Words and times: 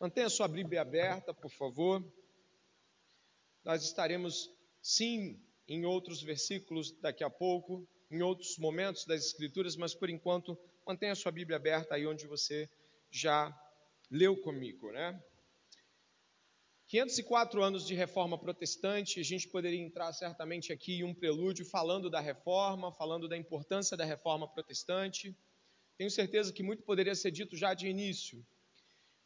Mantenha 0.00 0.28
sua 0.28 0.46
Bíblia 0.46 0.82
aberta, 0.82 1.34
por 1.34 1.50
favor. 1.50 2.04
Nós 3.64 3.82
estaremos, 3.82 4.48
sim, 4.80 5.42
em 5.66 5.84
outros 5.84 6.22
versículos 6.22 6.92
daqui 7.00 7.24
a 7.24 7.30
pouco, 7.30 7.84
em 8.08 8.22
outros 8.22 8.56
momentos 8.58 9.04
das 9.04 9.26
Escrituras, 9.26 9.74
mas 9.76 9.96
por 9.96 10.08
enquanto, 10.08 10.56
mantenha 10.86 11.16
sua 11.16 11.32
Bíblia 11.32 11.56
aberta 11.56 11.96
aí 11.96 12.06
onde 12.06 12.28
você 12.28 12.70
já 13.10 13.52
leu 14.08 14.40
comigo, 14.40 14.92
né? 14.92 15.20
504 16.86 17.60
anos 17.60 17.84
de 17.84 17.94
reforma 17.94 18.38
protestante, 18.38 19.18
a 19.18 19.24
gente 19.24 19.48
poderia 19.48 19.80
entrar 19.80 20.12
certamente 20.12 20.72
aqui 20.72 21.00
em 21.00 21.04
um 21.04 21.12
prelúdio 21.12 21.66
falando 21.66 22.08
da 22.08 22.20
reforma, 22.20 22.92
falando 22.92 23.28
da 23.28 23.36
importância 23.36 23.96
da 23.96 24.04
reforma 24.04 24.48
protestante. 24.48 25.36
Tenho 25.98 26.10
certeza 26.10 26.52
que 26.52 26.62
muito 26.62 26.84
poderia 26.84 27.16
ser 27.16 27.32
dito 27.32 27.56
já 27.56 27.74
de 27.74 27.88
início, 27.88 28.46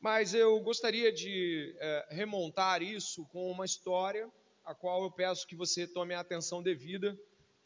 mas 0.03 0.35
eu 0.35 0.59
gostaria 0.59 1.13
de 1.13 1.77
é, 1.79 2.09
remontar 2.11 2.83
isso 2.83 3.25
com 3.27 3.49
uma 3.49 3.65
história, 3.65 4.29
a 4.65 4.75
qual 4.75 5.05
eu 5.05 5.13
peço 5.13 5.47
que 5.47 5.55
você 5.55 5.87
tome 5.87 6.13
a 6.13 6.19
atenção 6.19 6.61
devida, 6.61 7.17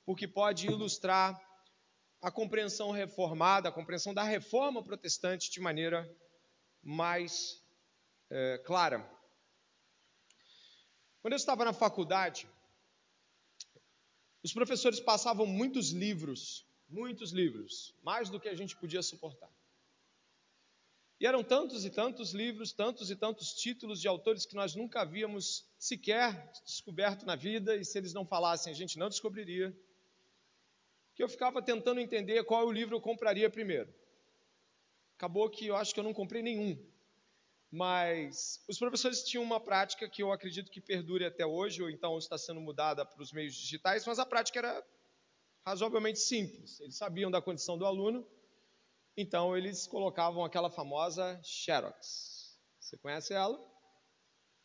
porque 0.05 0.29
pode 0.29 0.66
ilustrar 0.66 1.41
a 2.20 2.30
compreensão 2.30 2.91
reformada, 2.91 3.70
a 3.70 3.73
compreensão 3.73 4.12
da 4.12 4.23
reforma 4.23 4.84
protestante 4.84 5.51
de 5.51 5.60
maneira 5.60 6.07
mais 6.83 7.65
é, 8.29 8.59
clara. 8.66 8.98
Quando 11.23 11.32
eu 11.32 11.38
estava 11.38 11.65
na 11.65 11.73
faculdade, 11.73 12.46
os 14.45 14.52
professores 14.52 15.01
passavam 15.01 15.46
muitos 15.46 15.91
livros, 15.91 16.66
muitos 16.87 17.32
livros, 17.32 17.95
mais 18.02 18.29
do 18.29 18.38
que 18.38 18.48
a 18.51 18.55
gente 18.55 18.77
podia 18.77 19.02
suportar. 19.02 19.55
E 21.19 21.27
eram 21.27 21.43
tantos 21.43 21.84
e 21.84 21.91
tantos 21.91 22.33
livros, 22.33 22.73
tantos 22.73 23.11
e 23.11 23.16
tantos 23.16 23.55
títulos 23.55 24.01
de 24.01 24.09
autores 24.09 24.45
que 24.45 24.55
nós 24.55 24.74
nunca 24.74 25.01
havíamos 25.01 25.65
sequer 25.79 26.52
descoberto 26.65 27.24
na 27.24 27.35
vida, 27.35 27.74
e 27.74 27.85
se 27.85 27.96
eles 27.96 28.13
não 28.13 28.27
falassem, 28.27 28.71
a 28.71 28.77
gente 28.77 28.99
não 28.99 29.09
descobriria. 29.09 29.74
Que 31.15 31.23
eu 31.23 31.29
ficava 31.29 31.63
tentando 31.63 32.01
entender 32.01 32.45
qual 32.45 32.66
o 32.66 32.73
livro 32.73 32.96
eu 32.96 33.01
compraria 33.01 33.49
primeiro. 33.49 33.93
Acabou 35.16 35.49
que 35.49 35.66
eu 35.66 35.77
acho 35.77 35.95
que 35.95 36.01
eu 36.01 36.05
não 36.05 36.13
comprei 36.13 36.43
nenhum. 36.43 36.79
Mas 37.71 38.62
os 38.68 38.79
professores 38.79 39.24
tinham 39.24 39.43
uma 39.43 39.59
prática 39.59 40.09
que 40.09 40.23
eu 40.23 40.30
acredito 40.30 40.71
que 40.71 40.83
perdure 40.83 41.24
até 41.24 41.46
hoje, 41.46 41.83
ou 41.83 41.88
então 41.88 42.18
está 42.18 42.37
sendo 42.37 42.60
mudada 42.60 43.07
para 43.07 43.23
os 43.23 43.33
meios 43.33 43.55
digitais, 43.55 44.07
mas 44.07 44.18
a 44.18 44.27
prática 44.27 44.59
era 44.59 44.87
razoavelmente 45.65 46.18
simples. 46.18 46.79
Eles 46.80 46.96
sabiam 46.96 47.30
da 47.30 47.40
condição 47.40 47.79
do 47.79 47.87
aluno 47.87 48.27
então 49.16 49.56
eles 49.56 49.86
colocavam 49.86 50.45
aquela 50.45 50.70
famosa 50.70 51.40
Xerox. 51.42 52.59
Você 52.78 52.96
conhece 52.98 53.32
ela? 53.32 53.56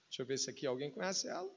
Deixa 0.10 0.22
eu 0.22 0.26
ver 0.26 0.38
se 0.38 0.50
aqui 0.50 0.68
alguém 0.68 0.92
conhece 0.92 1.28
ela. 1.28 1.50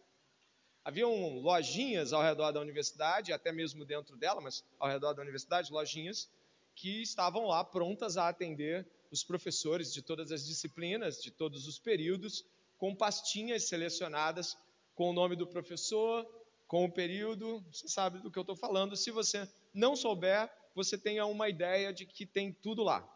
Haviam 0.84 1.38
lojinhas 1.38 2.12
ao 2.12 2.22
redor 2.22 2.52
da 2.52 2.60
universidade, 2.60 3.32
até 3.32 3.50
mesmo 3.50 3.84
dentro 3.84 4.16
dela, 4.16 4.40
mas 4.40 4.62
ao 4.78 4.88
redor 4.88 5.14
da 5.14 5.22
universidade, 5.22 5.72
lojinhas 5.72 6.30
que 6.74 7.02
estavam 7.02 7.46
lá 7.46 7.64
prontas 7.64 8.16
a 8.16 8.28
atender 8.28 8.86
os 9.10 9.24
professores 9.24 9.92
de 9.92 10.02
todas 10.02 10.30
as 10.30 10.44
disciplinas, 10.46 11.22
de 11.22 11.30
todos 11.30 11.66
os 11.66 11.78
períodos, 11.78 12.44
com 12.76 12.94
pastinhas 12.94 13.64
selecionadas 13.64 14.56
com 14.94 15.10
o 15.10 15.12
nome 15.12 15.36
do 15.36 15.46
professor, 15.46 16.26
com 16.66 16.84
o 16.84 16.92
período. 16.92 17.64
Você 17.72 17.88
sabe 17.88 18.20
do 18.20 18.30
que 18.30 18.38
eu 18.38 18.42
estou 18.42 18.56
falando. 18.56 18.96
Se 18.96 19.10
você 19.10 19.48
não 19.72 19.96
souber, 19.96 20.50
você 20.75 20.98
tenha 20.98 21.25
uma 21.27 21.48
ideia 21.48 21.92
de 21.92 22.05
que 22.05 22.27
tem 22.27 22.53
tudo 22.53 22.83
lá. 22.83 23.08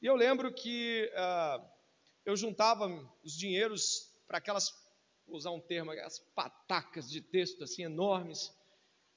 E 0.00 0.06
eu 0.06 0.14
lembro 0.14 0.52
que 0.52 1.10
uh, 1.12 1.64
eu 2.24 2.36
juntava 2.36 2.86
os 3.22 3.36
dinheiros 3.36 4.12
para 4.26 4.38
aquelas, 4.38 4.70
vou 5.26 5.36
usar 5.36 5.50
um 5.50 5.60
termo, 5.60 5.90
aquelas 5.90 6.18
patacas 6.34 7.10
de 7.10 7.20
texto 7.20 7.62
assim 7.64 7.82
enormes, 7.82 8.52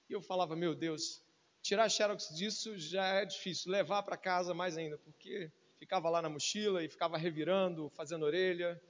e 0.10 0.14
eu 0.14 0.22
falava, 0.22 0.56
meu 0.56 0.74
Deus, 0.74 1.24
tirar 1.62 1.90
xerox 1.90 2.30
disso 2.36 2.78
já 2.78 3.06
é 3.06 3.26
difícil, 3.26 3.72
levar 3.72 4.04
para 4.04 4.18
casa 4.18 4.54
mais 4.54 4.78
ainda, 4.78 4.98
porque 4.98 5.52
ficava 5.78 6.10
lá 6.10 6.22
na 6.22 6.30
mochila 6.30 6.84
e 6.84 6.90
ficava 6.90 7.18
revirando, 7.18 7.90
fazendo 7.92 8.26
orelha. 8.26 8.82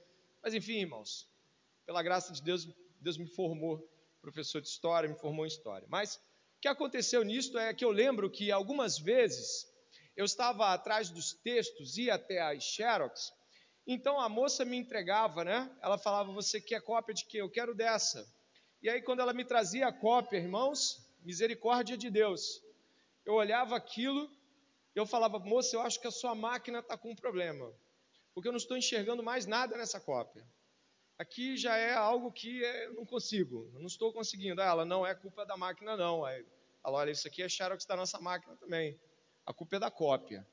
Mas 0.42 0.54
enfim, 0.54 0.80
irmãos, 0.80 1.28
pela 1.86 2.02
graça 2.02 2.32
de 2.32 2.42
Deus, 2.42 2.68
Deus 3.00 3.16
me 3.16 3.26
formou 3.26 3.88
professor 4.20 4.60
de 4.60 4.68
história, 4.68 5.08
me 5.08 5.14
formou 5.14 5.44
em 5.44 5.48
história. 5.48 5.86
Mas 5.88 6.20
o 6.60 6.62
que 6.62 6.68
aconteceu 6.68 7.24
nisto 7.24 7.58
é 7.58 7.72
que 7.72 7.82
eu 7.82 7.90
lembro 7.90 8.28
que 8.28 8.52
algumas 8.52 8.98
vezes 8.98 9.66
eu 10.14 10.26
estava 10.26 10.74
atrás 10.74 11.08
dos 11.08 11.32
textos, 11.32 11.96
ia 11.96 12.16
até 12.16 12.38
a 12.38 12.60
Xerox, 12.60 13.32
então 13.86 14.20
a 14.20 14.28
moça 14.28 14.62
me 14.62 14.76
entregava, 14.76 15.42
né? 15.42 15.74
Ela 15.80 15.96
falava: 15.96 16.30
Você 16.32 16.60
quer 16.60 16.82
cópia 16.82 17.14
de 17.14 17.24
quê? 17.24 17.40
Eu 17.40 17.48
quero 17.48 17.74
dessa. 17.74 18.30
E 18.82 18.90
aí, 18.90 19.00
quando 19.00 19.20
ela 19.20 19.32
me 19.32 19.42
trazia 19.42 19.88
a 19.88 19.92
cópia, 19.92 20.36
irmãos, 20.36 21.02
misericórdia 21.22 21.96
de 21.96 22.10
Deus, 22.10 22.62
eu 23.24 23.32
olhava 23.32 23.74
aquilo, 23.74 24.30
eu 24.94 25.06
falava: 25.06 25.38
Moça, 25.38 25.76
eu 25.76 25.80
acho 25.80 25.98
que 25.98 26.08
a 26.08 26.10
sua 26.10 26.34
máquina 26.34 26.80
está 26.80 26.94
com 26.94 27.12
um 27.12 27.16
problema, 27.16 27.72
porque 28.34 28.48
eu 28.48 28.52
não 28.52 28.58
estou 28.58 28.76
enxergando 28.76 29.22
mais 29.22 29.46
nada 29.46 29.78
nessa 29.78 29.98
cópia. 29.98 30.46
Aqui 31.20 31.54
já 31.54 31.76
é 31.76 31.92
algo 31.92 32.32
que 32.32 32.64
é, 32.64 32.86
eu 32.86 32.94
não 32.94 33.04
consigo, 33.04 33.70
eu 33.74 33.80
não 33.80 33.86
estou 33.86 34.10
conseguindo. 34.10 34.58
Ela 34.58 34.86
não 34.86 35.06
é 35.06 35.14
culpa 35.14 35.44
da 35.44 35.54
máquina, 35.54 35.94
não. 35.94 36.26
Ela, 36.26 36.42
olha, 36.82 37.10
isso 37.10 37.28
aqui 37.28 37.42
é 37.42 37.48
xerox 37.48 37.84
da 37.84 37.94
nossa 37.94 38.18
máquina 38.18 38.56
também. 38.56 38.98
A 39.44 39.52
culpa 39.52 39.76
é 39.76 39.78
da 39.78 39.90
cópia. 39.90 40.48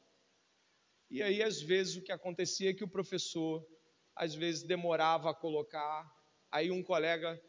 E 1.09 1.23
aí, 1.23 1.41
às 1.41 1.61
vezes, 1.61 1.95
o 1.95 2.01
que 2.01 2.11
acontecia 2.11 2.71
é 2.71 2.73
que 2.73 2.83
o 2.83 2.89
professor, 2.89 3.65
às 4.13 4.35
vezes, 4.35 4.61
demorava 4.61 5.29
a 5.31 5.33
colocar. 5.33 6.05
Aí, 6.51 6.69
um 6.69 6.83
colega, 6.83 7.41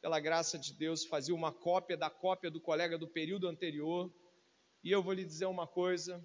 pela 0.00 0.18
graça 0.18 0.58
de 0.58 0.74
Deus, 0.74 1.04
fazia 1.04 1.32
uma 1.32 1.52
cópia 1.52 1.96
da 1.96 2.10
cópia 2.10 2.50
do 2.50 2.60
colega 2.60 2.98
do 2.98 3.06
período 3.06 3.46
anterior. 3.46 4.12
E 4.82 4.90
eu 4.90 5.00
vou 5.00 5.12
lhe 5.12 5.24
dizer 5.24 5.46
uma 5.46 5.68
coisa: 5.68 6.20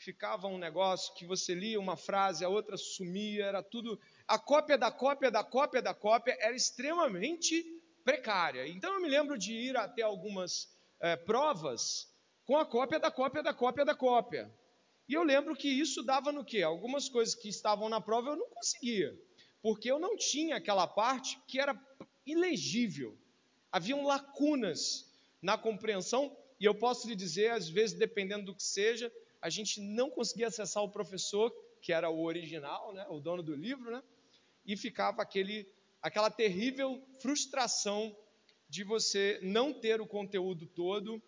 ficava 0.00 0.46
um 0.46 0.56
negócio 0.56 1.14
que 1.14 1.26
você 1.26 1.54
lia 1.54 1.78
uma 1.78 1.94
frase, 1.94 2.42
a 2.42 2.48
outra 2.48 2.76
sumia, 2.78 3.44
era 3.44 3.62
tudo 3.62 4.00
a 4.26 4.38
cópia 4.38 4.78
da 4.78 4.90
cópia 4.90 5.30
da 5.30 5.44
cópia 5.44 5.82
da 5.82 5.92
cópia 5.92 6.36
era 6.40 6.56
extremamente 6.56 7.62
precária. 8.02 8.66
Então 8.66 8.94
eu 8.94 9.02
me 9.02 9.08
lembro 9.08 9.36
de 9.36 9.52
ir 9.52 9.76
até 9.76 10.00
algumas 10.00 10.74
é, 11.00 11.16
provas 11.16 12.08
com 12.46 12.56
a 12.56 12.64
cópia 12.64 12.98
da 12.98 13.10
cópia 13.10 13.42
da 13.42 13.52
cópia 13.52 13.84
da 13.84 13.94
cópia. 13.94 14.50
E 15.06 15.12
eu 15.12 15.22
lembro 15.22 15.54
que 15.54 15.68
isso 15.68 16.02
dava 16.02 16.32
no 16.32 16.44
quê? 16.44 16.62
Algumas 16.62 17.08
coisas 17.08 17.34
que 17.34 17.48
estavam 17.48 17.88
na 17.88 18.00
prova 18.00 18.30
eu 18.30 18.36
não 18.36 18.48
conseguia, 18.48 19.14
porque 19.60 19.90
eu 19.90 19.98
não 19.98 20.16
tinha 20.16 20.56
aquela 20.56 20.86
parte 20.86 21.38
que 21.46 21.60
era 21.60 21.78
ilegível. 22.24 23.18
Haviam 23.70 24.06
lacunas 24.06 25.12
na 25.42 25.58
compreensão, 25.58 26.34
e 26.58 26.64
eu 26.64 26.74
posso 26.74 27.06
lhe 27.06 27.16
dizer, 27.16 27.50
às 27.50 27.68
vezes, 27.68 27.98
dependendo 27.98 28.46
do 28.46 28.54
que 28.54 28.62
seja, 28.62 29.12
a 29.40 29.48
gente 29.48 29.80
não 29.80 30.10
conseguia 30.10 30.48
acessar 30.48 30.82
o 30.82 30.90
professor, 30.90 31.50
que 31.80 31.92
era 31.92 32.10
o 32.10 32.24
original, 32.24 32.92
né, 32.92 33.06
o 33.08 33.20
dono 33.20 33.42
do 33.42 33.54
livro, 33.54 33.90
né? 33.90 34.02
e 34.64 34.76
ficava 34.76 35.22
aquele, 35.22 35.66
aquela 36.02 36.30
terrível 36.30 37.02
frustração 37.20 38.16
de 38.68 38.84
você 38.84 39.40
não 39.42 39.72
ter 39.72 40.00
o 40.00 40.06
conteúdo 40.06 40.66
todo 40.66 41.20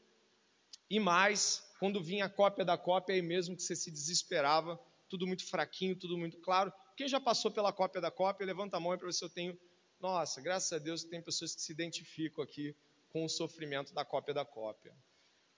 e 0.88 1.00
mais 1.00 1.68
quando 1.78 2.02
vinha 2.02 2.26
a 2.26 2.30
cópia 2.30 2.64
da 2.64 2.78
cópia, 2.78 3.14
aí 3.14 3.22
mesmo 3.22 3.56
que 3.56 3.62
você 3.62 3.74
se 3.74 3.90
desesperava, 3.90 4.78
tudo 5.08 5.26
muito 5.26 5.44
fraquinho, 5.44 5.96
tudo 5.96 6.16
muito 6.16 6.38
claro. 6.38 6.72
Quem 6.96 7.08
já 7.08 7.18
passou 7.20 7.50
pela 7.50 7.72
cópia 7.72 8.00
da 8.00 8.10
cópia, 8.10 8.46
levanta 8.46 8.76
a 8.76 8.80
mão 8.80 8.96
para 8.96 9.06
ver 9.06 9.12
se 9.12 9.24
eu 9.24 9.28
tenho. 9.28 9.58
Nossa, 9.98 10.40
graças 10.40 10.72
a 10.72 10.78
Deus 10.78 11.02
tem 11.02 11.20
pessoas 11.20 11.54
que 11.54 11.62
se 11.62 11.72
identificam 11.72 12.44
aqui 12.44 12.76
com 13.08 13.24
o 13.24 13.28
sofrimento 13.28 13.92
da 13.92 14.04
cópia 14.04 14.32
da 14.32 14.44
cópia. 14.44 14.94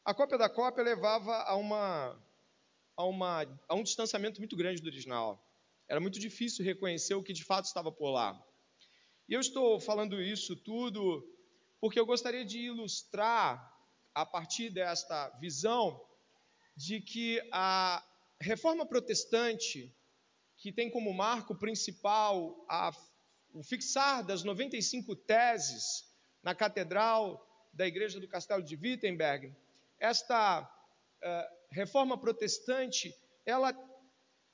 A 0.04 0.14
cópia 0.14 0.38
da 0.38 0.48
cópia 0.48 0.82
levava 0.82 1.34
a, 1.42 1.56
uma, 1.56 2.18
a, 2.96 3.04
uma, 3.04 3.46
a 3.68 3.74
um 3.74 3.82
distanciamento 3.82 4.40
muito 4.40 4.56
grande 4.56 4.80
do 4.80 4.86
original. 4.86 5.42
Era 5.88 6.00
muito 6.00 6.18
difícil 6.18 6.64
reconhecer 6.64 7.14
o 7.14 7.22
que 7.22 7.32
de 7.32 7.44
fato 7.44 7.66
estava 7.66 7.92
por 7.92 8.10
lá. 8.10 8.42
E 9.28 9.32
eu 9.32 9.40
estou 9.40 9.80
falando 9.80 10.20
isso 10.20 10.56
tudo 10.56 11.26
porque 11.80 12.00
eu 12.00 12.06
gostaria 12.06 12.44
de 12.44 12.60
ilustrar, 12.60 13.72
a 14.14 14.24
partir 14.24 14.70
desta 14.70 15.28
visão, 15.40 16.00
de 16.76 17.00
que 17.00 17.46
a 17.52 18.02
reforma 18.40 18.86
protestante, 18.86 19.94
que 20.56 20.72
tem 20.72 20.88
como 20.88 21.12
marco 21.12 21.54
principal 21.54 22.64
a, 22.68 22.90
o 23.52 23.62
fixar 23.62 24.24
das 24.24 24.44
95 24.44 25.14
teses 25.16 26.08
na 26.42 26.54
catedral 26.54 27.44
da 27.72 27.86
Igreja 27.86 28.20
do 28.20 28.28
Castelo 28.28 28.62
de 28.62 28.76
Wittenberg, 28.76 29.54
esta 29.98 30.62
uh, 30.62 31.63
reforma 31.74 32.16
protestante, 32.16 33.12
ela 33.44 33.74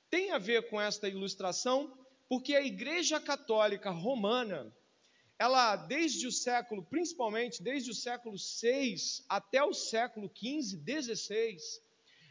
tem 0.09 0.31
a 0.31 0.39
ver 0.39 0.69
com 0.69 0.81
esta 0.81 1.07
ilustração, 1.07 1.95
porque 2.27 2.55
a 2.55 2.61
Igreja 2.61 3.19
Católica 3.21 3.91
Romana, 3.91 4.75
ela 5.37 5.75
desde 5.75 6.25
o 6.25 6.31
século, 6.31 6.83
principalmente 6.83 7.61
desde 7.61 7.91
o 7.91 7.93
século 7.93 8.37
6 8.39 9.23
até 9.29 9.63
o 9.63 9.73
século 9.73 10.29
15, 10.29 10.77
16, 10.77 11.81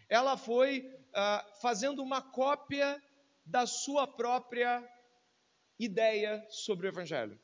ela 0.09 0.37
foi 0.37 0.81
uh, 0.81 1.61
fazendo 1.61 2.03
uma 2.03 2.21
cópia 2.21 3.01
da 3.47 3.67
sua 3.67 4.09
própria 4.09 4.85
ideia 5.79 6.45
sobre 6.51 6.89
o 6.89 6.91
Evangelho. 6.91 7.39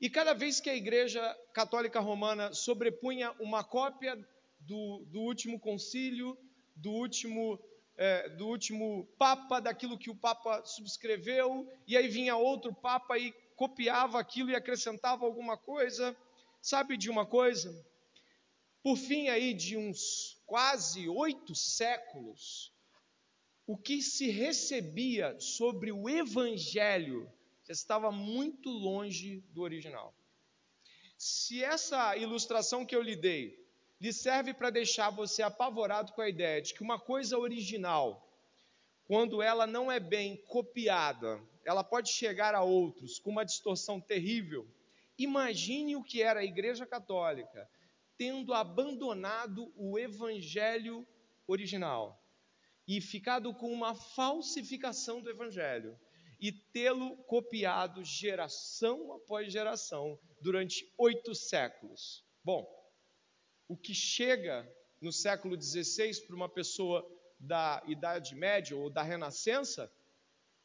E 0.00 0.10
cada 0.10 0.34
vez 0.34 0.60
que 0.60 0.68
a 0.68 0.74
Igreja 0.74 1.22
Católica 1.54 2.00
Romana 2.00 2.52
sobrepunha 2.52 3.30
uma 3.38 3.62
cópia 3.62 4.18
do, 4.66 5.04
do 5.06 5.20
último 5.20 5.58
concílio, 5.58 6.36
do 6.74 6.90
último, 6.90 7.58
é, 7.96 8.28
do 8.30 8.46
último 8.46 9.06
Papa, 9.18 9.60
daquilo 9.60 9.98
que 9.98 10.10
o 10.10 10.16
Papa 10.16 10.64
subscreveu, 10.64 11.68
e 11.86 11.96
aí 11.96 12.08
vinha 12.08 12.36
outro 12.36 12.74
Papa 12.74 13.18
e 13.18 13.32
copiava 13.56 14.18
aquilo 14.18 14.50
e 14.50 14.56
acrescentava 14.56 15.24
alguma 15.24 15.56
coisa. 15.56 16.16
Sabe 16.60 16.96
de 16.96 17.10
uma 17.10 17.26
coisa? 17.26 17.70
Por 18.82 18.96
fim 18.96 19.28
aí 19.28 19.54
de 19.54 19.76
uns 19.76 20.40
quase 20.46 21.08
oito 21.08 21.54
séculos, 21.54 22.72
o 23.66 23.76
que 23.76 24.02
se 24.02 24.30
recebia 24.30 25.38
sobre 25.38 25.92
o 25.92 26.08
Evangelho 26.08 27.30
já 27.64 27.72
estava 27.72 28.10
muito 28.10 28.68
longe 28.68 29.40
do 29.50 29.62
original. 29.62 30.14
Se 31.16 31.62
essa 31.62 32.16
ilustração 32.16 32.84
que 32.84 32.94
eu 32.94 33.02
lhe 33.02 33.14
dei 33.14 33.61
lhe 34.02 34.12
serve 34.12 34.52
para 34.52 34.68
deixar 34.68 35.10
você 35.10 35.44
apavorado 35.44 36.12
com 36.12 36.22
a 36.22 36.28
ideia 36.28 36.60
de 36.60 36.74
que 36.74 36.82
uma 36.82 36.98
coisa 36.98 37.38
original, 37.38 38.28
quando 39.04 39.40
ela 39.40 39.64
não 39.64 39.92
é 39.92 40.00
bem 40.00 40.36
copiada, 40.48 41.40
ela 41.64 41.84
pode 41.84 42.10
chegar 42.10 42.52
a 42.52 42.64
outros 42.64 43.20
com 43.20 43.30
uma 43.30 43.44
distorção 43.44 44.00
terrível. 44.00 44.66
Imagine 45.16 45.94
o 45.94 46.02
que 46.02 46.20
era 46.20 46.40
a 46.40 46.44
Igreja 46.44 46.84
Católica 46.84 47.70
tendo 48.18 48.52
abandonado 48.52 49.72
o 49.76 49.96
evangelho 49.96 51.06
original 51.46 52.20
e 52.88 53.00
ficado 53.00 53.54
com 53.54 53.72
uma 53.72 53.94
falsificação 53.94 55.22
do 55.22 55.30
evangelho 55.30 55.96
e 56.40 56.50
tê-lo 56.50 57.16
copiado 57.28 58.02
geração 58.02 59.12
após 59.12 59.52
geração 59.52 60.18
durante 60.40 60.92
oito 60.98 61.36
séculos. 61.36 62.24
Bom, 62.42 62.81
o 63.72 63.76
que 63.76 63.94
chega 63.94 64.70
no 65.00 65.10
século 65.10 65.58
XVI 65.58 66.26
para 66.26 66.36
uma 66.36 66.48
pessoa 66.48 67.02
da 67.40 67.82
Idade 67.86 68.34
Média 68.34 68.76
ou 68.76 68.90
da 68.90 69.02
Renascença 69.02 69.90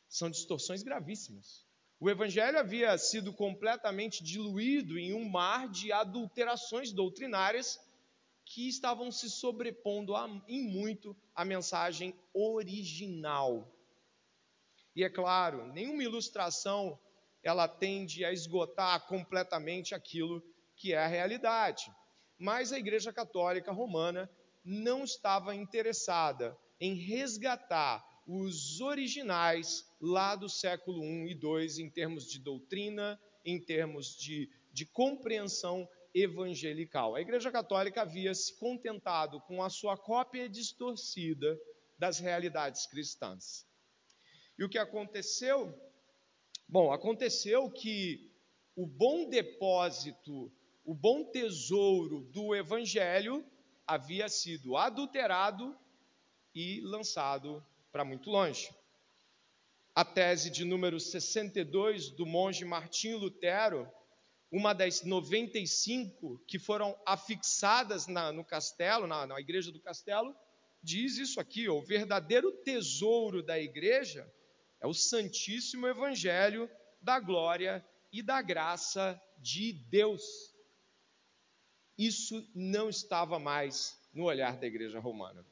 são 0.10 0.30
distorções 0.30 0.84
gravíssimas. 0.84 1.66
O 2.02 2.10
evangelho 2.10 2.60
havia 2.60 2.98
sido 2.98 3.32
completamente 3.32 4.22
diluído 4.22 5.00
em 5.00 5.14
um 5.14 5.24
mar 5.24 5.70
de 5.70 5.90
adulterações 5.90 6.92
doutrinárias 6.92 7.80
que 8.44 8.68
estavam 8.68 9.10
se 9.10 9.30
sobrepondo 9.30 10.14
a, 10.14 10.28
em 10.46 10.62
muito 10.64 11.16
à 11.34 11.46
mensagem 11.46 12.14
original. 12.34 13.74
E 14.94 15.02
é 15.02 15.10
claro, 15.10 15.66
nenhuma 15.72 16.04
ilustração 16.04 17.00
ela 17.42 17.70
tende 17.70 18.26
a 18.26 18.34
esgotar 18.34 19.08
completamente 19.08 19.96
aquilo 19.96 20.44
que 20.76 20.92
é 20.92 20.98
a 20.98 21.08
realidade. 21.08 21.90
Mas 22.38 22.72
a 22.72 22.80
Igreja 22.80 23.12
Católica 23.12 23.72
Romana 23.72 24.30
não 24.64 25.04
estava 25.04 25.56
interessada 25.56 26.58
em 26.80 26.94
resgatar 26.94 28.06
os 28.28 28.82
originais 28.82 29.86
lá 30.02 30.36
do 30.36 30.50
século 30.50 31.04
I 31.04 31.32
e 31.32 31.40
II, 31.42 31.84
em 31.84 31.90
termos 31.90 32.30
de 32.30 32.40
doutrina, 32.40 33.20
em 33.46 33.60
termos 33.64 34.18
de, 34.18 34.50
de 34.74 34.86
compreensão 34.86 35.88
evangelical. 36.14 37.16
A 37.16 37.22
Igreja 37.22 37.52
Católica 37.52 38.02
havia 38.02 38.34
se 38.34 38.58
contentado 38.60 39.40
com 39.42 39.64
a 39.64 39.70
sua 39.70 39.98
cópia 39.98 40.50
distorcida 40.50 41.58
das 41.98 42.20
realidades 42.20 42.86
cristãs. 42.86 43.66
E 44.60 44.64
o 44.64 44.70
que 44.70 44.78
aconteceu? 44.78 45.74
Bom, 46.68 46.92
aconteceu 46.92 47.70
que 47.72 48.32
o 48.76 48.86
bom 48.86 49.30
depósito, 49.30 50.52
o 50.88 50.96
bom 50.96 51.22
tesouro 51.26 52.22
do 52.32 52.56
Evangelho 52.56 53.46
havia 53.86 54.30
sido 54.30 54.78
adulterado 54.78 55.78
e 56.56 56.80
lançado 56.80 57.62
para 57.92 58.06
muito 58.06 58.30
longe. 58.30 58.74
A 59.94 60.06
tese 60.06 60.50
de 60.50 60.64
número 60.64 60.98
62 60.98 62.12
do 62.12 62.26
monge 62.26 62.64
Martinho 62.64 63.18
Lutero, 63.18 63.86
uma 64.50 64.72
das 64.72 65.04
95 65.04 66.42
que 66.48 66.58
foram 66.58 66.98
afixadas 67.06 68.08
na, 68.08 68.32
no 68.32 68.46
castelo, 68.46 69.06
na, 69.06 69.28
na 69.28 69.42
igreja 69.42 69.74
do 69.74 69.82
castelo, 69.82 70.34
diz 70.82 71.18
isso 71.18 71.42
aqui: 71.42 71.68
o 71.68 71.82
verdadeiro 71.82 72.50
tesouro 72.64 73.44
da 73.44 73.60
igreja 73.60 74.26
é 74.80 74.88
o 74.88 74.94
Santíssimo 74.94 75.86
Evangelho 75.86 76.72
da 77.02 77.20
glória 77.20 77.86
e 78.10 78.22
da 78.22 78.42
graça 78.42 79.22
de 79.38 79.74
Deus. 79.74 80.47
Isso 81.98 82.50
não 82.54 82.90
estava 82.90 83.40
mais 83.40 83.98
no 84.14 84.26
olhar 84.26 84.58
da 84.58 84.68
igreja 84.68 85.00
romana 85.00 85.46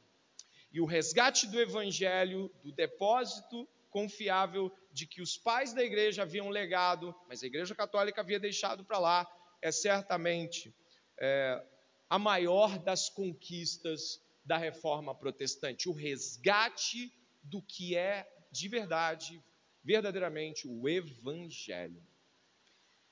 e 0.76 0.82
o 0.82 0.86
resgate 0.86 1.48
do 1.48 1.58
evangelho, 1.58 2.52
do 2.62 2.70
depósito 2.70 3.66
confiável 3.90 4.70
de 4.92 5.08
que 5.08 5.22
os 5.22 5.38
pais 5.38 5.72
da 5.72 5.82
igreja 5.82 6.24
haviam 6.24 6.50
legado, 6.50 7.16
mas 7.30 7.42
a 7.42 7.46
igreja 7.48 7.74
católica 7.74 8.20
havia 8.20 8.38
deixado 8.38 8.84
para 8.84 9.00
lá, 9.00 9.26
é 9.62 9.72
certamente 9.72 10.76
é, 11.18 11.66
a 12.10 12.20
maior 12.20 12.78
das 12.78 13.08
conquistas 13.08 14.22
da 14.44 14.58
reforma 14.58 15.16
protestante, 15.16 15.88
o 15.88 15.94
resgate 15.94 17.10
do 17.42 17.62
que 17.62 17.96
é 17.96 18.30
de 18.52 18.68
verdade, 18.68 19.42
verdadeiramente 19.82 20.68
o 20.68 20.90
evangelho. 20.90 22.04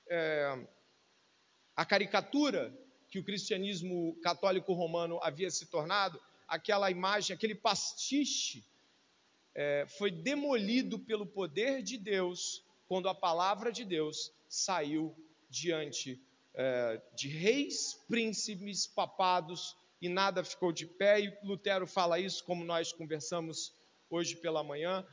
É, 0.06 0.66
a 1.74 1.86
caricatura 1.86 2.78
que 3.14 3.20
o 3.20 3.22
cristianismo 3.22 4.18
católico 4.24 4.72
romano 4.72 5.20
havia 5.22 5.48
se 5.48 5.66
tornado 5.66 6.20
aquela 6.48 6.90
imagem, 6.90 7.32
aquele 7.32 7.54
pastiche, 7.54 8.64
é, 9.54 9.86
foi 9.86 10.10
demolido 10.10 10.98
pelo 10.98 11.24
poder 11.24 11.80
de 11.80 11.96
Deus 11.96 12.64
quando 12.88 13.08
a 13.08 13.14
palavra 13.14 13.70
de 13.70 13.84
Deus 13.84 14.32
saiu 14.48 15.14
diante 15.48 16.20
é, 16.54 17.00
de 17.14 17.28
reis, 17.28 17.94
príncipes, 18.08 18.84
papados 18.84 19.76
e 20.02 20.08
nada 20.08 20.42
ficou 20.42 20.72
de 20.72 20.84
pé. 20.84 21.20
E 21.20 21.38
Lutero 21.44 21.86
fala 21.86 22.18
isso, 22.18 22.42
como 22.42 22.64
nós 22.64 22.92
conversamos 22.92 23.72
hoje 24.10 24.34
pela 24.34 24.64
manhã. 24.64 25.06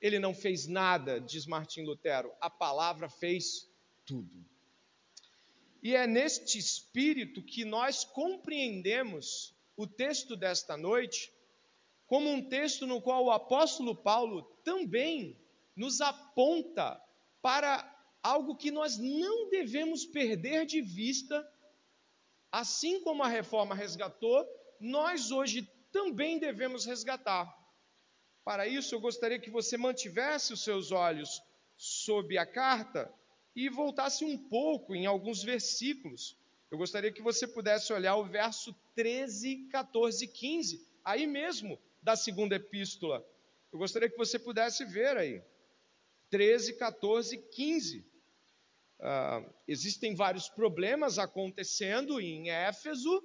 Ele 0.00 0.18
não 0.18 0.34
fez 0.34 0.66
nada, 0.66 1.20
diz 1.20 1.46
Martim 1.46 1.84
Lutero, 1.84 2.32
a 2.40 2.50
palavra 2.50 3.08
fez 3.08 3.70
tudo. 4.04 4.55
E 5.86 5.94
é 5.94 6.04
neste 6.04 6.58
espírito 6.58 7.40
que 7.40 7.64
nós 7.64 8.02
compreendemos 8.02 9.54
o 9.76 9.86
texto 9.86 10.34
desta 10.34 10.76
noite 10.76 11.32
como 12.08 12.28
um 12.28 12.48
texto 12.48 12.88
no 12.88 13.00
qual 13.00 13.26
o 13.26 13.30
apóstolo 13.30 13.94
Paulo 13.94 14.42
também 14.64 15.40
nos 15.76 16.00
aponta 16.00 17.00
para 17.40 17.88
algo 18.20 18.56
que 18.56 18.72
nós 18.72 18.98
não 18.98 19.48
devemos 19.48 20.04
perder 20.04 20.66
de 20.66 20.82
vista, 20.82 21.48
assim 22.50 23.00
como 23.02 23.22
a 23.22 23.28
reforma 23.28 23.72
resgatou, 23.72 24.44
nós 24.80 25.30
hoje 25.30 25.70
também 25.92 26.40
devemos 26.40 26.84
resgatar. 26.84 27.46
Para 28.44 28.66
isso, 28.66 28.92
eu 28.92 29.00
gostaria 29.00 29.38
que 29.38 29.50
você 29.50 29.76
mantivesse 29.76 30.52
os 30.52 30.64
seus 30.64 30.90
olhos 30.90 31.40
sob 31.76 32.36
a 32.36 32.44
carta 32.44 33.08
e 33.56 33.68
voltasse 33.68 34.24
um 34.24 34.38
pouco 34.38 34.94
em 34.94 35.06
alguns 35.06 35.42
versículos 35.42 36.36
eu 36.70 36.78
gostaria 36.78 37.12
que 37.12 37.22
você 37.22 37.46
pudesse 37.46 37.92
olhar 37.92 38.16
o 38.16 38.24
verso 38.24 38.74
13, 38.94 39.68
14 39.70 40.26
15, 40.26 40.86
aí 41.04 41.26
mesmo 41.26 41.78
da 42.02 42.16
segunda 42.16 42.56
epístola. 42.56 43.24
Eu 43.72 43.78
gostaria 43.78 44.10
que 44.10 44.16
você 44.16 44.38
pudesse 44.38 44.84
ver 44.84 45.16
aí. 45.16 45.42
13, 46.28 46.74
14, 46.74 47.38
15. 47.38 48.04
Uh, 48.98 49.54
existem 49.68 50.14
vários 50.14 50.48
problemas 50.48 51.18
acontecendo 51.18 52.20
em 52.20 52.50
Éfeso, 52.50 53.22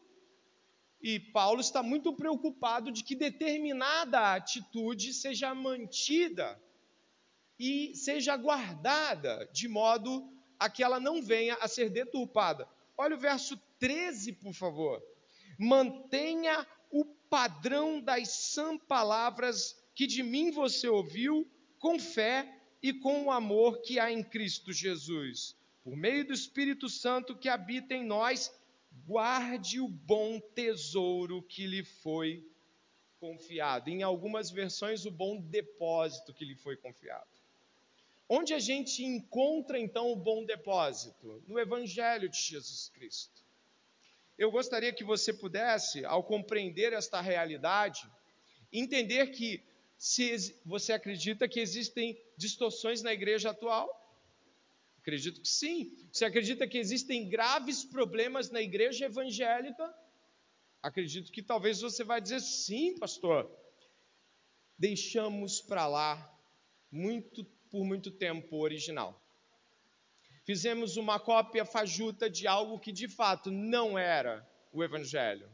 e 1.01 1.19
Paulo 1.19 1.61
está 1.61 1.81
muito 1.81 2.13
preocupado 2.13 2.91
de 2.91 3.03
que 3.03 3.15
determinada 3.15 4.35
atitude 4.35 5.13
seja 5.13 5.55
mantida 5.55 6.61
e 7.61 7.95
seja 7.95 8.35
guardada, 8.35 9.47
de 9.53 9.67
modo 9.67 10.27
a 10.57 10.67
que 10.67 10.81
ela 10.81 10.99
não 10.99 11.21
venha 11.21 11.53
a 11.61 11.67
ser 11.67 11.91
deturpada. 11.91 12.67
Olha 12.97 13.15
o 13.15 13.19
verso 13.19 13.55
13, 13.77 14.33
por 14.33 14.51
favor. 14.51 14.99
Mantenha 15.59 16.65
o 16.89 17.05
padrão 17.05 18.01
das 18.01 18.29
sã 18.29 18.79
palavras 18.79 19.79
que 19.93 20.07
de 20.07 20.23
mim 20.23 20.49
você 20.49 20.87
ouviu, 20.87 21.47
com 21.77 21.99
fé 21.99 22.51
e 22.81 22.91
com 22.91 23.25
o 23.25 23.31
amor 23.31 23.83
que 23.83 23.99
há 23.99 24.11
em 24.11 24.23
Cristo 24.23 24.73
Jesus. 24.73 25.55
Por 25.83 25.95
meio 25.95 26.25
do 26.25 26.33
Espírito 26.33 26.89
Santo 26.89 27.37
que 27.37 27.47
habita 27.47 27.93
em 27.93 28.03
nós, 28.03 28.51
guarde 29.05 29.79
o 29.79 29.87
bom 29.87 30.39
tesouro 30.55 31.43
que 31.43 31.67
lhe 31.67 31.83
foi 31.83 32.43
confiado. 33.19 33.87
Em 33.87 34.01
algumas 34.01 34.49
versões, 34.49 35.05
o 35.05 35.11
bom 35.11 35.39
depósito 35.39 36.33
que 36.33 36.43
lhe 36.43 36.55
foi 36.55 36.75
confiado. 36.75 37.40
Onde 38.33 38.53
a 38.53 38.59
gente 38.59 39.03
encontra 39.03 39.77
então 39.77 40.09
o 40.09 40.15
bom 40.15 40.45
depósito? 40.45 41.43
No 41.49 41.59
Evangelho 41.59 42.29
de 42.29 42.41
Jesus 42.41 42.87
Cristo. 42.87 43.43
Eu 44.37 44.49
gostaria 44.49 44.93
que 44.93 45.03
você 45.03 45.33
pudesse, 45.33 46.05
ao 46.05 46.23
compreender 46.23 46.93
esta 46.93 47.19
realidade, 47.19 48.09
entender 48.71 49.31
que 49.31 49.61
se 49.97 50.57
você 50.65 50.93
acredita 50.93 51.45
que 51.45 51.59
existem 51.59 52.17
distorções 52.37 53.01
na 53.01 53.11
igreja 53.11 53.49
atual, 53.49 53.89
acredito 54.99 55.41
que 55.41 55.49
sim. 55.49 55.93
Você 56.09 56.23
acredita 56.23 56.65
que 56.65 56.77
existem 56.77 57.27
graves 57.27 57.83
problemas 57.83 58.49
na 58.49 58.61
igreja 58.61 59.07
evangélica? 59.07 59.93
Acredito 60.81 61.33
que 61.33 61.43
talvez 61.43 61.81
você 61.81 62.01
vai 62.01 62.21
dizer 62.21 62.39
sim, 62.39 62.97
pastor. 62.97 63.51
Deixamos 64.77 65.59
para 65.59 65.85
lá 65.85 66.33
muito 66.89 67.45
por 67.71 67.85
muito 67.85 68.11
tempo 68.11 68.57
original. 68.57 69.19
Fizemos 70.45 70.97
uma 70.97 71.19
cópia 71.19 71.63
fajuta 71.63 72.29
de 72.29 72.45
algo 72.45 72.79
que 72.79 72.91
de 72.91 73.07
fato 73.07 73.49
não 73.49 73.97
era 73.97 74.45
o 74.73 74.83
Evangelho. 74.83 75.49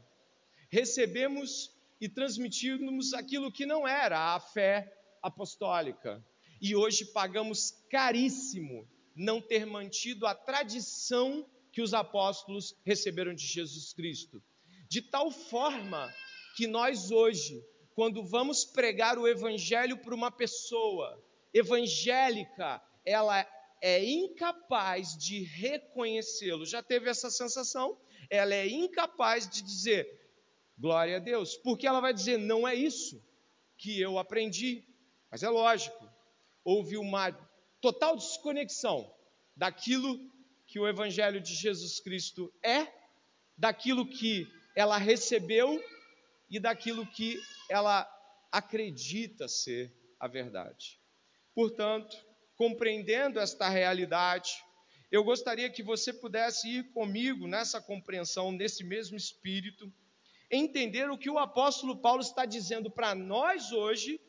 Recebemos 0.69 1.71
e 2.01 2.09
transmitimos 2.09 3.13
aquilo 3.13 3.51
que 3.51 3.65
não 3.65 3.88
era 3.88 4.36
a 4.36 4.39
fé 4.39 4.91
apostólica. 5.21 6.24
E 6.62 6.75
hoje 6.75 7.05
pagamos 7.05 7.71
caríssimo 7.89 8.88
não 9.15 9.41
ter 9.41 9.65
mantido 9.65 10.25
a 10.25 10.33
tradição 10.33 11.47
que 11.71 11.81
os 11.81 11.93
apóstolos 11.93 12.75
receberam 12.83 13.33
de 13.33 13.45
Jesus 13.45 13.93
Cristo. 13.93 14.41
De 14.89 15.01
tal 15.01 15.29
forma 15.31 16.12
que 16.55 16.65
nós 16.65 17.12
hoje, 17.12 17.63
quando 17.93 18.24
vamos 18.24 18.65
pregar 18.65 19.19
o 19.19 19.27
evangelho 19.27 19.97
para 19.97 20.15
uma 20.15 20.31
pessoa, 20.31 21.24
evangélica, 21.54 22.82
ela 23.06 23.46
é 23.82 24.04
incapaz 24.04 25.18
de 25.18 25.44
reconhecê-lo. 25.44 26.66
Já 26.66 26.82
teve 26.82 27.10
essa 27.10 27.30
sensação? 27.30 27.98
Ela 28.30 28.56
é 28.56 28.68
incapaz 28.68 29.48
de 29.48 29.62
dizer 29.62 30.18
glória 30.77 31.18
a 31.18 31.20
Deus, 31.20 31.56
porque 31.58 31.88
ela 31.88 32.00
vai 32.00 32.13
dizer 32.13 32.38
não 32.38 32.68
é 32.68 32.75
isso 32.75 33.24
que 33.77 34.00
eu 34.00 34.18
aprendi. 34.18 34.84
Mas 35.32 35.44
é 35.44 35.50
lógico, 35.50 36.10
houve 36.63 36.98
uma 36.98 37.32
total 37.82 38.16
desconexão 38.16 39.12
daquilo 39.56 40.20
que 40.66 40.80
o 40.80 40.88
evangelho 40.88 41.42
de 41.42 41.54
Jesus 41.54 42.00
Cristo 42.00 42.54
é, 42.63 42.88
daquilo 43.58 44.08
que 44.08 44.48
ela 44.75 44.98
recebeu 44.98 45.82
e 46.50 46.60
daquilo 46.60 47.06
que 47.08 47.39
ela 47.70 48.08
acredita 48.51 49.48
ser 49.48 49.94
a 50.20 50.27
verdade. 50.27 51.00
Portanto, 51.57 52.15
compreendendo 52.55 53.39
esta 53.39 53.67
realidade, 53.67 54.63
eu 55.11 55.23
gostaria 55.23 55.67
que 55.71 55.81
você 55.81 56.13
pudesse 56.13 56.69
ir 56.69 56.91
comigo 56.91 57.47
nessa 57.47 57.81
compreensão, 57.81 58.51
nesse 58.51 58.83
mesmo 58.83 59.17
espírito, 59.17 59.91
entender 60.51 61.09
o 61.09 61.17
que 61.17 61.31
o 61.31 61.39
apóstolo 61.39 61.97
Paulo 61.97 62.21
está 62.21 62.45
dizendo 62.45 62.91
para 62.91 63.15
nós 63.15 63.71
hoje, 63.71 64.21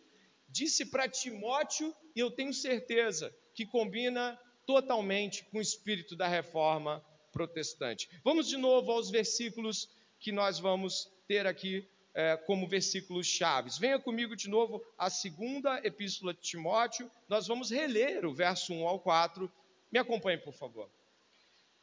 disse 0.49 0.87
para 0.87 1.07
Timóteo, 1.07 1.95
e 2.17 2.21
eu 2.21 2.31
tenho 2.31 2.55
certeza 2.55 3.31
que 3.55 3.67
combina 3.67 4.41
totalmente 4.65 5.45
com 5.51 5.59
o 5.59 5.61
espírito 5.61 6.17
da 6.17 6.27
reforma 6.27 7.05
protestante. 7.31 8.09
Vamos 8.25 8.49
de 8.49 8.57
novo 8.57 8.91
aos 8.91 9.11
versículos 9.11 9.87
que 10.19 10.33
nós 10.33 10.59
vamos 10.59 11.13
ter 11.27 11.47
aqui 11.47 11.87
é, 12.15 12.37
como 12.37 12.69
versículos 12.69 13.27
chaves. 13.27 13.79
Venha 13.79 13.99
comigo 13.99 14.35
de 14.35 14.49
novo 14.49 14.85
à 14.97 15.09
segunda 15.11 15.81
epístola 15.85 16.35
de 16.35 16.41
Timóteo, 16.41 17.11
nós 17.29 17.47
vamos 17.47 17.71
reler 17.71 18.27
o 18.27 18.35
verso 18.35 18.73
1 18.73 18.87
ao 18.87 19.01
4. 19.01 19.51
Me 19.91 19.99
acompanhe, 19.99 20.39
por 20.39 20.53
favor. 20.53 20.91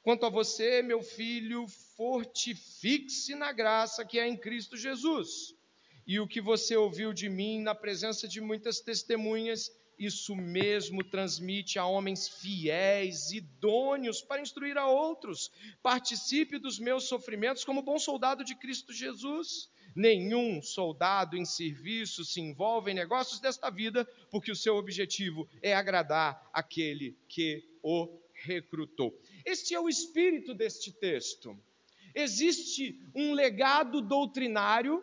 Quanto 0.05 0.25
a 0.25 0.29
você, 0.29 0.83
meu 0.83 1.01
filho, 1.01 1.67
fortifique-se 1.97 3.33
na 3.33 3.51
graça 3.51 4.05
que 4.05 4.19
é 4.19 4.27
em 4.27 4.37
Cristo 4.37 4.77
Jesus. 4.77 5.55
E 6.05 6.19
o 6.19 6.27
que 6.27 6.39
você 6.39 6.75
ouviu 6.77 7.11
de 7.11 7.27
mim 7.27 7.61
na 7.61 7.73
presença 7.73 8.27
de 8.27 8.39
muitas 8.39 8.79
testemunhas, 8.79 9.71
isso 9.97 10.35
mesmo 10.35 11.03
transmite 11.03 11.79
a 11.79 11.87
homens 11.87 12.27
fiéis, 12.27 13.31
idôneos 13.31 14.21
para 14.21 14.41
instruir 14.41 14.77
a 14.77 14.87
outros. 14.87 15.51
Participe 15.81 16.59
dos 16.59 16.77
meus 16.77 17.05
sofrimentos 17.05 17.65
como 17.65 17.81
bom 17.81 17.97
soldado 17.97 18.43
de 18.43 18.53
Cristo 18.53 18.93
Jesus. 18.93 19.71
Nenhum 19.95 20.61
soldado 20.61 21.37
em 21.37 21.45
serviço 21.45 22.25
se 22.25 22.41
envolve 22.41 22.91
em 22.91 22.93
negócios 22.93 23.39
desta 23.39 23.69
vida, 23.69 24.05
porque 24.29 24.51
o 24.51 24.55
seu 24.55 24.75
objetivo 24.75 25.47
é 25.61 25.73
agradar 25.73 26.49
aquele 26.51 27.17
que 27.29 27.63
o 27.81 28.19
recrutou. 28.43 29.17
Este 29.45 29.73
é 29.73 29.79
o 29.79 29.87
espírito 29.87 30.53
deste 30.53 30.91
texto. 30.91 31.57
Existe 32.13 32.99
um 33.15 33.33
legado 33.33 34.01
doutrinário. 34.01 35.01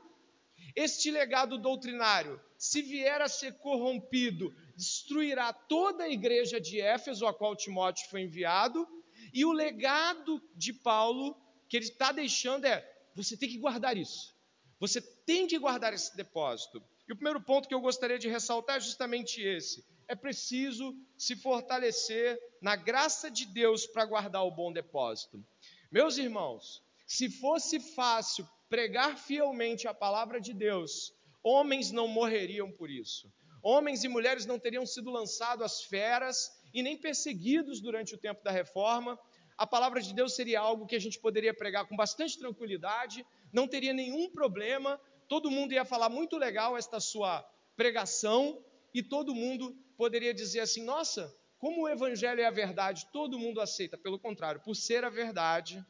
Este 0.76 1.10
legado 1.10 1.58
doutrinário, 1.58 2.40
se 2.56 2.80
vier 2.82 3.20
a 3.20 3.28
ser 3.28 3.58
corrompido, 3.58 4.54
destruirá 4.76 5.52
toda 5.52 6.04
a 6.04 6.10
igreja 6.10 6.60
de 6.60 6.80
Éfeso, 6.80 7.26
a 7.26 7.34
qual 7.34 7.56
Timóteo 7.56 8.08
foi 8.08 8.22
enviado. 8.22 8.86
E 9.32 9.44
o 9.44 9.52
legado 9.52 10.42
de 10.54 10.72
Paulo 10.72 11.36
que 11.68 11.76
ele 11.78 11.86
está 11.86 12.12
deixando 12.12 12.66
é: 12.66 12.86
você 13.14 13.36
tem 13.36 13.48
que 13.48 13.58
guardar 13.58 13.96
isso. 13.96 14.34
Você 14.82 15.00
tem 15.00 15.46
que 15.46 15.60
guardar 15.60 15.94
esse 15.94 16.16
depósito. 16.16 16.82
E 17.08 17.12
o 17.12 17.14
primeiro 17.14 17.40
ponto 17.40 17.68
que 17.68 17.74
eu 17.74 17.80
gostaria 17.80 18.18
de 18.18 18.28
ressaltar 18.28 18.78
é 18.78 18.80
justamente 18.80 19.40
esse: 19.40 19.84
é 20.08 20.16
preciso 20.16 20.92
se 21.16 21.36
fortalecer 21.36 22.36
na 22.60 22.74
graça 22.74 23.30
de 23.30 23.46
Deus 23.46 23.86
para 23.86 24.04
guardar 24.04 24.44
o 24.44 24.50
bom 24.50 24.72
depósito. 24.72 25.40
Meus 25.88 26.18
irmãos, 26.18 26.82
se 27.06 27.30
fosse 27.30 27.78
fácil 27.78 28.44
pregar 28.68 29.16
fielmente 29.16 29.86
a 29.86 29.94
palavra 29.94 30.40
de 30.40 30.52
Deus, 30.52 31.14
homens 31.44 31.92
não 31.92 32.08
morreriam 32.08 32.68
por 32.72 32.90
isso. 32.90 33.32
Homens 33.62 34.02
e 34.02 34.08
mulheres 34.08 34.46
não 34.46 34.58
teriam 34.58 34.84
sido 34.84 35.12
lançados 35.12 35.64
às 35.64 35.84
feras 35.84 36.50
e 36.74 36.82
nem 36.82 36.96
perseguidos 36.96 37.80
durante 37.80 38.16
o 38.16 38.18
tempo 38.18 38.42
da 38.42 38.50
reforma. 38.50 39.16
A 39.56 39.64
palavra 39.64 40.02
de 40.02 40.12
Deus 40.12 40.34
seria 40.34 40.58
algo 40.58 40.86
que 40.86 40.96
a 40.96 41.00
gente 41.00 41.20
poderia 41.20 41.54
pregar 41.54 41.86
com 41.86 41.94
bastante 41.94 42.36
tranquilidade, 42.36 43.24
não 43.52 43.68
teria 43.68 43.92
nenhum 43.92 44.30
problema, 44.30 45.00
todo 45.28 45.50
mundo 45.50 45.72
ia 45.72 45.84
falar 45.84 46.08
muito 46.08 46.36
legal 46.36 46.76
esta 46.76 46.98
sua 46.98 47.42
pregação 47.76 48.64
e 48.94 49.02
todo 49.02 49.34
mundo 49.34 49.76
poderia 49.96 50.32
dizer 50.32 50.60
assim: 50.60 50.82
nossa, 50.82 51.32
como 51.58 51.82
o 51.82 51.88
evangelho 51.88 52.40
é 52.40 52.44
a 52.44 52.50
verdade, 52.50 53.06
todo 53.12 53.38
mundo 53.38 53.60
aceita. 53.60 53.96
Pelo 53.96 54.18
contrário, 54.18 54.60
por 54.62 54.74
ser 54.74 55.04
a 55.04 55.10
verdade, 55.10 55.84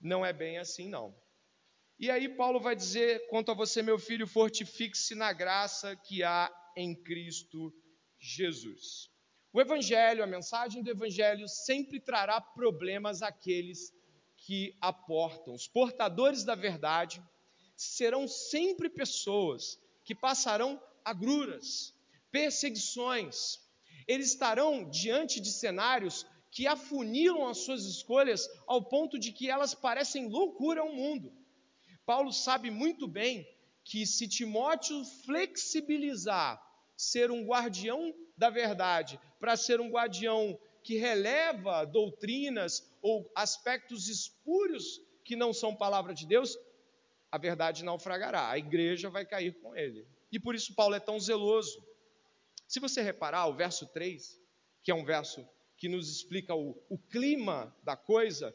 não 0.00 0.24
é 0.24 0.32
bem 0.32 0.58
assim, 0.58 0.88
não. 0.88 1.14
E 1.98 2.10
aí 2.10 2.28
Paulo 2.28 2.60
vai 2.60 2.76
dizer: 2.76 3.26
quanto 3.28 3.50
a 3.50 3.54
você, 3.54 3.82
meu 3.82 3.98
filho, 3.98 4.26
fortifique-se 4.26 5.14
na 5.14 5.32
graça 5.32 5.96
que 5.96 6.22
há 6.22 6.52
em 6.76 6.94
Cristo 6.94 7.72
Jesus. 8.18 9.10
O 9.52 9.60
Evangelho, 9.60 10.22
a 10.22 10.26
mensagem 10.26 10.82
do 10.82 10.90
Evangelho, 10.90 11.48
sempre 11.48 11.98
trará 11.98 12.38
problemas 12.40 13.22
àqueles 13.22 13.95
que 14.46 14.76
aportam. 14.80 15.54
Os 15.54 15.66
portadores 15.66 16.44
da 16.44 16.54
verdade 16.54 17.20
serão 17.76 18.28
sempre 18.28 18.88
pessoas 18.88 19.76
que 20.04 20.14
passarão 20.14 20.80
agruras, 21.04 21.92
perseguições. 22.30 23.58
Eles 24.06 24.28
estarão 24.28 24.88
diante 24.88 25.40
de 25.40 25.50
cenários 25.50 26.24
que 26.52 26.64
afunilam 26.64 27.48
as 27.48 27.58
suas 27.58 27.86
escolhas 27.86 28.48
ao 28.68 28.84
ponto 28.84 29.18
de 29.18 29.32
que 29.32 29.50
elas 29.50 29.74
parecem 29.74 30.28
loucura 30.28 30.80
ao 30.80 30.94
mundo. 30.94 31.32
Paulo 32.06 32.32
sabe 32.32 32.70
muito 32.70 33.08
bem 33.08 33.44
que 33.82 34.06
se 34.06 34.28
Timóteo 34.28 35.04
flexibilizar 35.24 36.62
ser 36.96 37.32
um 37.32 37.44
guardião 37.44 38.14
da 38.38 38.48
verdade 38.48 39.18
para 39.40 39.56
ser 39.56 39.80
um 39.80 39.90
guardião 39.90 40.56
que 40.84 40.98
releva 40.98 41.84
doutrinas 41.84 42.88
ou 43.06 43.30
aspectos 43.36 44.08
espúrios 44.08 45.00
que 45.24 45.36
não 45.36 45.52
são 45.52 45.76
palavra 45.76 46.12
de 46.12 46.26
Deus, 46.26 46.58
a 47.30 47.38
verdade 47.38 47.84
naufragará, 47.84 48.50
a 48.50 48.58
igreja 48.58 49.08
vai 49.08 49.24
cair 49.24 49.52
com 49.60 49.76
ele. 49.76 50.04
E 50.32 50.40
por 50.40 50.56
isso 50.56 50.74
Paulo 50.74 50.96
é 50.96 50.98
tão 50.98 51.20
zeloso. 51.20 51.80
Se 52.66 52.80
você 52.80 53.00
reparar, 53.02 53.46
o 53.46 53.54
verso 53.54 53.86
3, 53.86 54.40
que 54.82 54.90
é 54.90 54.94
um 54.94 55.04
verso 55.04 55.48
que 55.76 55.88
nos 55.88 56.10
explica 56.10 56.52
o, 56.52 56.76
o 56.88 56.98
clima 56.98 57.72
da 57.84 57.96
coisa, 57.96 58.52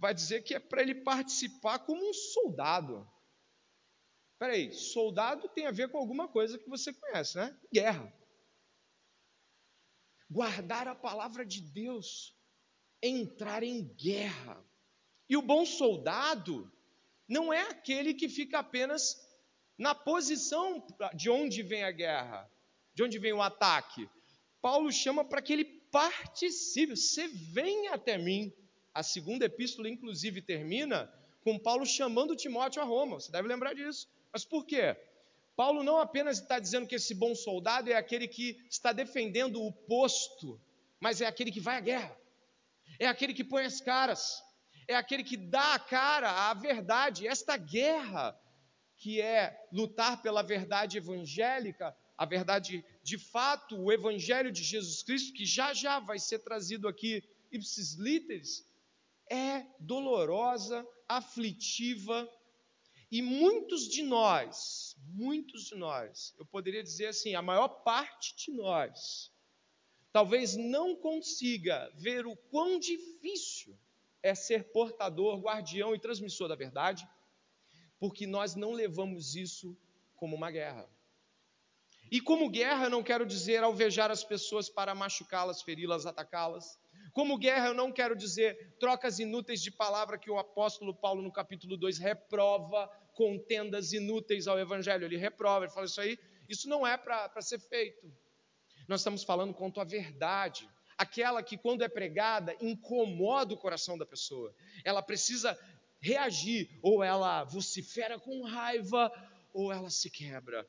vai 0.00 0.12
dizer 0.12 0.42
que 0.42 0.52
é 0.52 0.58
para 0.58 0.82
ele 0.82 0.96
participar 0.96 1.78
como 1.78 2.04
um 2.04 2.12
soldado. 2.12 3.08
Peraí, 4.36 4.72
soldado 4.72 5.48
tem 5.48 5.66
a 5.66 5.70
ver 5.70 5.90
com 5.90 5.98
alguma 5.98 6.26
coisa 6.26 6.58
que 6.58 6.68
você 6.68 6.92
conhece, 6.92 7.36
né? 7.36 7.56
Guerra 7.72 8.12
guardar 10.32 10.88
a 10.88 10.94
palavra 10.94 11.44
de 11.44 11.60
Deus, 11.60 12.34
entrar 13.02 13.62
em 13.62 13.82
guerra. 13.82 14.62
E 15.28 15.36
o 15.36 15.42
bom 15.42 15.66
soldado 15.66 16.70
não 17.28 17.52
é 17.52 17.62
aquele 17.62 18.14
que 18.14 18.28
fica 18.28 18.58
apenas 18.58 19.20
na 19.78 19.94
posição 19.94 20.86
de 21.14 21.28
onde 21.28 21.62
vem 21.62 21.82
a 21.82 21.90
guerra, 21.90 22.48
de 22.94 23.02
onde 23.02 23.18
vem 23.18 23.32
o 23.32 23.42
ataque. 23.42 24.08
Paulo 24.60 24.92
chama 24.92 25.24
para 25.24 25.42
que 25.42 25.52
ele 25.52 25.64
participe. 25.90 26.96
Você 26.96 27.28
vem 27.28 27.88
até 27.88 28.16
mim. 28.16 28.52
A 28.94 29.02
segunda 29.02 29.46
epístola, 29.46 29.88
inclusive, 29.88 30.42
termina 30.42 31.12
com 31.42 31.58
Paulo 31.58 31.84
chamando 31.84 32.36
Timóteo 32.36 32.82
a 32.82 32.84
Roma. 32.84 33.18
Você 33.18 33.32
deve 33.32 33.48
lembrar 33.48 33.74
disso. 33.74 34.06
Mas 34.32 34.44
por 34.44 34.64
quê? 34.64 34.96
Paulo 35.56 35.82
não 35.82 35.98
apenas 35.98 36.38
está 36.38 36.58
dizendo 36.58 36.86
que 36.86 36.94
esse 36.94 37.14
bom 37.14 37.34
soldado 37.34 37.90
é 37.90 37.94
aquele 37.94 38.26
que 38.26 38.58
está 38.70 38.92
defendendo 38.92 39.62
o 39.62 39.72
posto, 39.72 40.60
mas 40.98 41.20
é 41.20 41.26
aquele 41.26 41.52
que 41.52 41.60
vai 41.60 41.76
à 41.76 41.80
guerra, 41.80 42.16
é 43.04 43.08
aquele 43.08 43.34
que 43.34 43.44
põe 43.44 43.64
as 43.64 43.80
caras, 43.80 44.42
é 44.86 44.94
aquele 44.94 45.24
que 45.24 45.36
dá 45.36 45.74
a 45.74 45.78
cara 45.78 46.50
à 46.50 46.54
verdade. 46.54 47.26
Esta 47.26 47.56
guerra, 47.56 48.38
que 48.96 49.20
é 49.20 49.66
lutar 49.72 50.22
pela 50.22 50.42
verdade 50.42 50.98
evangélica, 50.98 51.96
a 52.16 52.24
verdade 52.24 52.84
de 53.02 53.18
fato, 53.18 53.76
o 53.76 53.90
evangelho 53.90 54.52
de 54.52 54.62
Jesus 54.62 55.02
Cristo, 55.02 55.32
que 55.32 55.44
já 55.44 55.74
já 55.74 55.98
vai 55.98 56.18
ser 56.18 56.38
trazido 56.40 56.86
aqui, 56.86 57.24
ipsis 57.50 57.94
literis, 57.94 58.64
é 59.28 59.66
dolorosa, 59.80 60.86
aflitiva, 61.08 62.28
e 63.10 63.20
muitos 63.20 63.88
de 63.88 64.02
nós, 64.02 64.96
muitos 65.08 65.64
de 65.64 65.74
nós, 65.74 66.34
eu 66.38 66.46
poderia 66.46 66.82
dizer 66.82 67.08
assim, 67.08 67.34
a 67.34 67.42
maior 67.42 67.68
parte 67.68 68.36
de 68.36 68.52
nós, 68.52 69.31
talvez 70.12 70.56
não 70.56 70.94
consiga 70.94 71.90
ver 71.96 72.26
o 72.26 72.36
quão 72.36 72.78
difícil 72.78 73.76
é 74.22 74.34
ser 74.34 74.70
portador, 74.70 75.40
guardião 75.40 75.94
e 75.94 75.98
transmissor 75.98 76.48
da 76.48 76.54
verdade, 76.54 77.08
porque 77.98 78.26
nós 78.26 78.54
não 78.54 78.72
levamos 78.72 79.34
isso 79.34 79.76
como 80.14 80.36
uma 80.36 80.50
guerra. 80.50 80.88
E 82.10 82.20
como 82.20 82.50
guerra, 82.50 82.84
eu 82.84 82.90
não 82.90 83.02
quero 83.02 83.24
dizer 83.24 83.62
alvejar 83.62 84.10
as 84.10 84.22
pessoas 84.22 84.68
para 84.68 84.94
machucá-las, 84.94 85.62
feri-las, 85.62 86.04
atacá-las. 86.04 86.78
Como 87.12 87.38
guerra, 87.38 87.68
eu 87.68 87.74
não 87.74 87.90
quero 87.90 88.14
dizer 88.14 88.76
trocas 88.78 89.18
inúteis 89.18 89.62
de 89.62 89.70
palavra 89.70 90.18
que 90.18 90.30
o 90.30 90.38
apóstolo 90.38 90.94
Paulo, 90.94 91.22
no 91.22 91.32
capítulo 91.32 91.76
2, 91.76 91.98
reprova 91.98 92.86
contendas 93.14 93.92
inúteis 93.92 94.46
ao 94.46 94.58
evangelho. 94.58 95.06
Ele 95.06 95.16
reprova, 95.16 95.64
ele 95.64 95.72
fala 95.72 95.86
isso 95.86 96.00
aí, 96.00 96.18
isso 96.48 96.68
não 96.68 96.86
é 96.86 96.98
para 96.98 97.40
ser 97.40 97.58
feito. 97.58 98.12
Nós 98.88 99.00
estamos 99.00 99.24
falando 99.24 99.54
quanto 99.54 99.80
à 99.80 99.84
verdade, 99.84 100.68
aquela 100.96 101.42
que, 101.42 101.56
quando 101.56 101.82
é 101.82 101.88
pregada, 101.88 102.56
incomoda 102.60 103.54
o 103.54 103.58
coração 103.58 103.96
da 103.96 104.06
pessoa. 104.06 104.54
Ela 104.84 105.02
precisa 105.02 105.58
reagir, 106.00 106.68
ou 106.82 107.02
ela 107.02 107.44
vocifera 107.44 108.18
com 108.18 108.42
raiva, 108.42 109.10
ou 109.52 109.72
ela 109.72 109.90
se 109.90 110.10
quebra. 110.10 110.66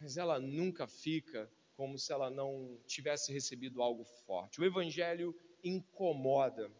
Mas 0.00 0.16
ela 0.16 0.40
nunca 0.40 0.86
fica 0.86 1.50
como 1.76 1.98
se 1.98 2.12
ela 2.12 2.30
não 2.30 2.78
tivesse 2.86 3.32
recebido 3.32 3.82
algo 3.82 4.04
forte. 4.26 4.60
O 4.60 4.64
Evangelho 4.64 5.34
incomoda. 5.64 6.70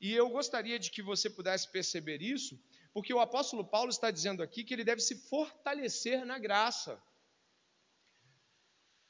E 0.00 0.12
eu 0.12 0.28
gostaria 0.28 0.78
de 0.78 0.90
que 0.90 1.02
você 1.02 1.30
pudesse 1.30 1.70
perceber 1.70 2.20
isso, 2.20 2.58
porque 2.92 3.12
o 3.12 3.20
apóstolo 3.20 3.64
Paulo 3.64 3.90
está 3.90 4.10
dizendo 4.10 4.42
aqui 4.42 4.64
que 4.64 4.74
ele 4.74 4.84
deve 4.84 5.00
se 5.00 5.14
fortalecer 5.14 6.24
na 6.24 6.38
graça. 6.38 7.00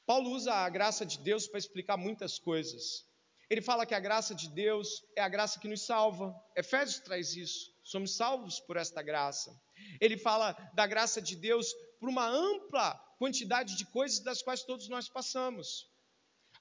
Paulo 0.07 0.29
usa 0.31 0.53
a 0.53 0.69
graça 0.69 1.05
de 1.05 1.19
Deus 1.19 1.49
para 1.49 1.59
explicar 1.59 1.97
muitas 1.97 2.39
coisas. 2.39 3.05
Ele 3.49 3.61
fala 3.61 3.85
que 3.85 3.93
a 3.93 3.99
graça 3.99 4.33
de 4.33 4.47
Deus 4.47 5.03
é 5.17 5.21
a 5.21 5.27
graça 5.27 5.59
que 5.59 5.67
nos 5.67 5.81
salva. 5.81 6.33
Efésios 6.55 7.01
traz 7.01 7.35
isso. 7.35 7.75
Somos 7.83 8.15
salvos 8.15 8.57
por 8.57 8.77
esta 8.77 9.01
graça. 9.01 9.53
Ele 9.99 10.17
fala 10.17 10.53
da 10.73 10.87
graça 10.87 11.21
de 11.21 11.35
Deus 11.35 11.73
por 11.99 12.07
uma 12.07 12.25
ampla 12.25 12.93
quantidade 13.19 13.75
de 13.75 13.85
coisas 13.87 14.19
das 14.19 14.41
quais 14.41 14.63
todos 14.63 14.87
nós 14.87 15.09
passamos. 15.09 15.91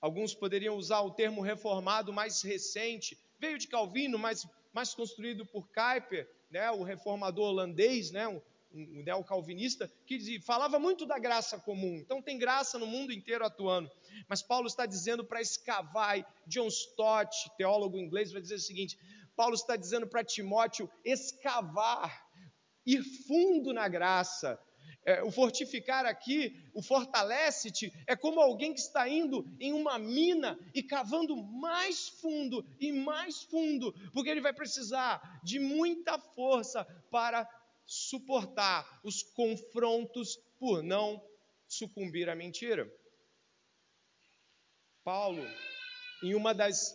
Alguns 0.00 0.34
poderiam 0.34 0.76
usar 0.76 1.02
o 1.02 1.12
termo 1.12 1.40
reformado 1.40 2.12
mais 2.12 2.42
recente, 2.42 3.16
veio 3.38 3.58
de 3.58 3.68
Calvino, 3.68 4.18
mas 4.18 4.44
mais 4.72 4.92
construído 4.92 5.46
por 5.46 5.68
Kuyper, 5.68 6.28
né, 6.50 6.68
o 6.72 6.82
reformador 6.82 7.50
holandês, 7.50 8.10
né, 8.10 8.26
um, 8.76 9.02
neocalvinista, 9.02 9.90
que 10.04 10.18
dizia, 10.18 10.40
falava 10.42 10.78
muito 10.78 11.06
da 11.06 11.18
graça 11.18 11.58
comum. 11.58 11.96
Então 11.96 12.20
tem 12.20 12.38
graça 12.38 12.78
no 12.78 12.86
mundo 12.86 13.12
inteiro 13.12 13.44
atuando. 13.44 13.90
Mas 14.28 14.42
Paulo 14.42 14.66
está 14.66 14.86
dizendo 14.86 15.24
para 15.24 15.40
escavar, 15.40 16.26
John 16.46 16.68
Stott, 16.68 17.50
teólogo 17.56 17.98
inglês, 17.98 18.32
vai 18.32 18.42
dizer 18.42 18.56
o 18.56 18.60
seguinte: 18.60 18.98
Paulo 19.34 19.54
está 19.54 19.76
dizendo 19.76 20.06
para 20.06 20.24
Timóteo 20.24 20.90
escavar, 21.04 22.26
ir 22.84 23.02
fundo 23.26 23.72
na 23.72 23.88
graça, 23.88 24.58
é, 25.06 25.22
o 25.22 25.30
fortificar 25.30 26.04
aqui, 26.04 26.60
o 26.74 26.82
fortalece-te, 26.82 27.92
é 28.08 28.16
como 28.16 28.40
alguém 28.40 28.74
que 28.74 28.80
está 28.80 29.08
indo 29.08 29.46
em 29.60 29.72
uma 29.72 29.98
mina 29.98 30.58
e 30.74 30.82
cavando 30.82 31.36
mais 31.36 32.08
fundo 32.08 32.66
e 32.80 32.90
mais 32.92 33.42
fundo, 33.44 33.94
porque 34.12 34.28
ele 34.28 34.40
vai 34.40 34.52
precisar 34.52 35.40
de 35.44 35.60
muita 35.60 36.18
força 36.18 36.84
para 37.08 37.48
suportar 37.86 39.00
os 39.04 39.22
confrontos 39.22 40.36
por 40.58 40.82
não 40.82 41.22
sucumbir 41.68 42.28
à 42.28 42.34
mentira. 42.34 42.90
Paulo, 45.04 45.42
em 46.22 46.34
uma 46.34 46.52
das 46.52 46.94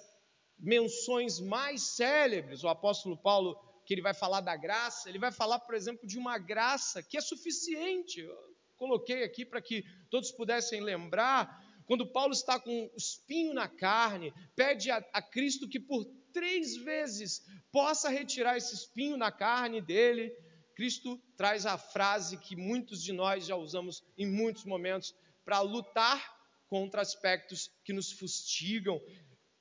menções 0.60 1.40
mais 1.40 1.82
célebres, 1.82 2.64
o 2.64 2.68
apóstolo 2.68 3.18
Paulo 3.18 3.58
que 3.86 3.94
ele 3.94 4.02
vai 4.02 4.14
falar 4.14 4.42
da 4.42 4.56
graça, 4.56 5.10
ele 5.10 5.20
vai 5.20 5.32
falar, 5.32 5.60
por 5.60 5.76
exemplo, 5.76 6.08
de 6.08 6.18
uma 6.18 6.38
graça 6.38 7.02
que 7.02 7.18
é 7.18 7.22
suficiente. 7.22 8.22
Eu 8.22 8.56
coloquei 8.78 9.24
aqui 9.24 9.46
para 9.46 9.62
que 9.62 9.84
todos 10.10 10.32
pudessem 10.32 10.82
lembrar, 10.82 11.62
quando 11.86 12.12
Paulo 12.12 12.32
está 12.32 12.60
com 12.60 12.86
o 12.86 12.98
espinho 12.98 13.54
na 13.54 13.68
carne, 13.68 14.34
pede 14.56 14.92
a, 14.92 14.98
a 15.12 15.22
Cristo 15.22 15.68
que 15.68 15.80
por 15.80 16.06
três 16.32 16.76
vezes 16.78 17.46
possa 17.72 18.10
retirar 18.10 18.56
esse 18.56 18.74
espinho 18.74 19.18
na 19.18 19.32
carne 19.32 19.82
dele. 19.82 20.32
Cristo 20.76 21.18
traz 21.36 21.66
a 21.66 21.78
frase 21.78 22.38
que 22.38 22.56
muitos 22.56 23.04
de 23.04 23.14
nós 23.14 23.46
já 23.46 23.56
usamos 23.56 24.04
em 24.18 24.26
muitos 24.26 24.66
momentos 24.66 25.16
para 25.44 25.60
lutar 25.62 26.42
contra 26.68 27.02
aspectos 27.02 27.70
que 27.84 27.92
nos 27.92 28.12
fustigam, 28.14 29.02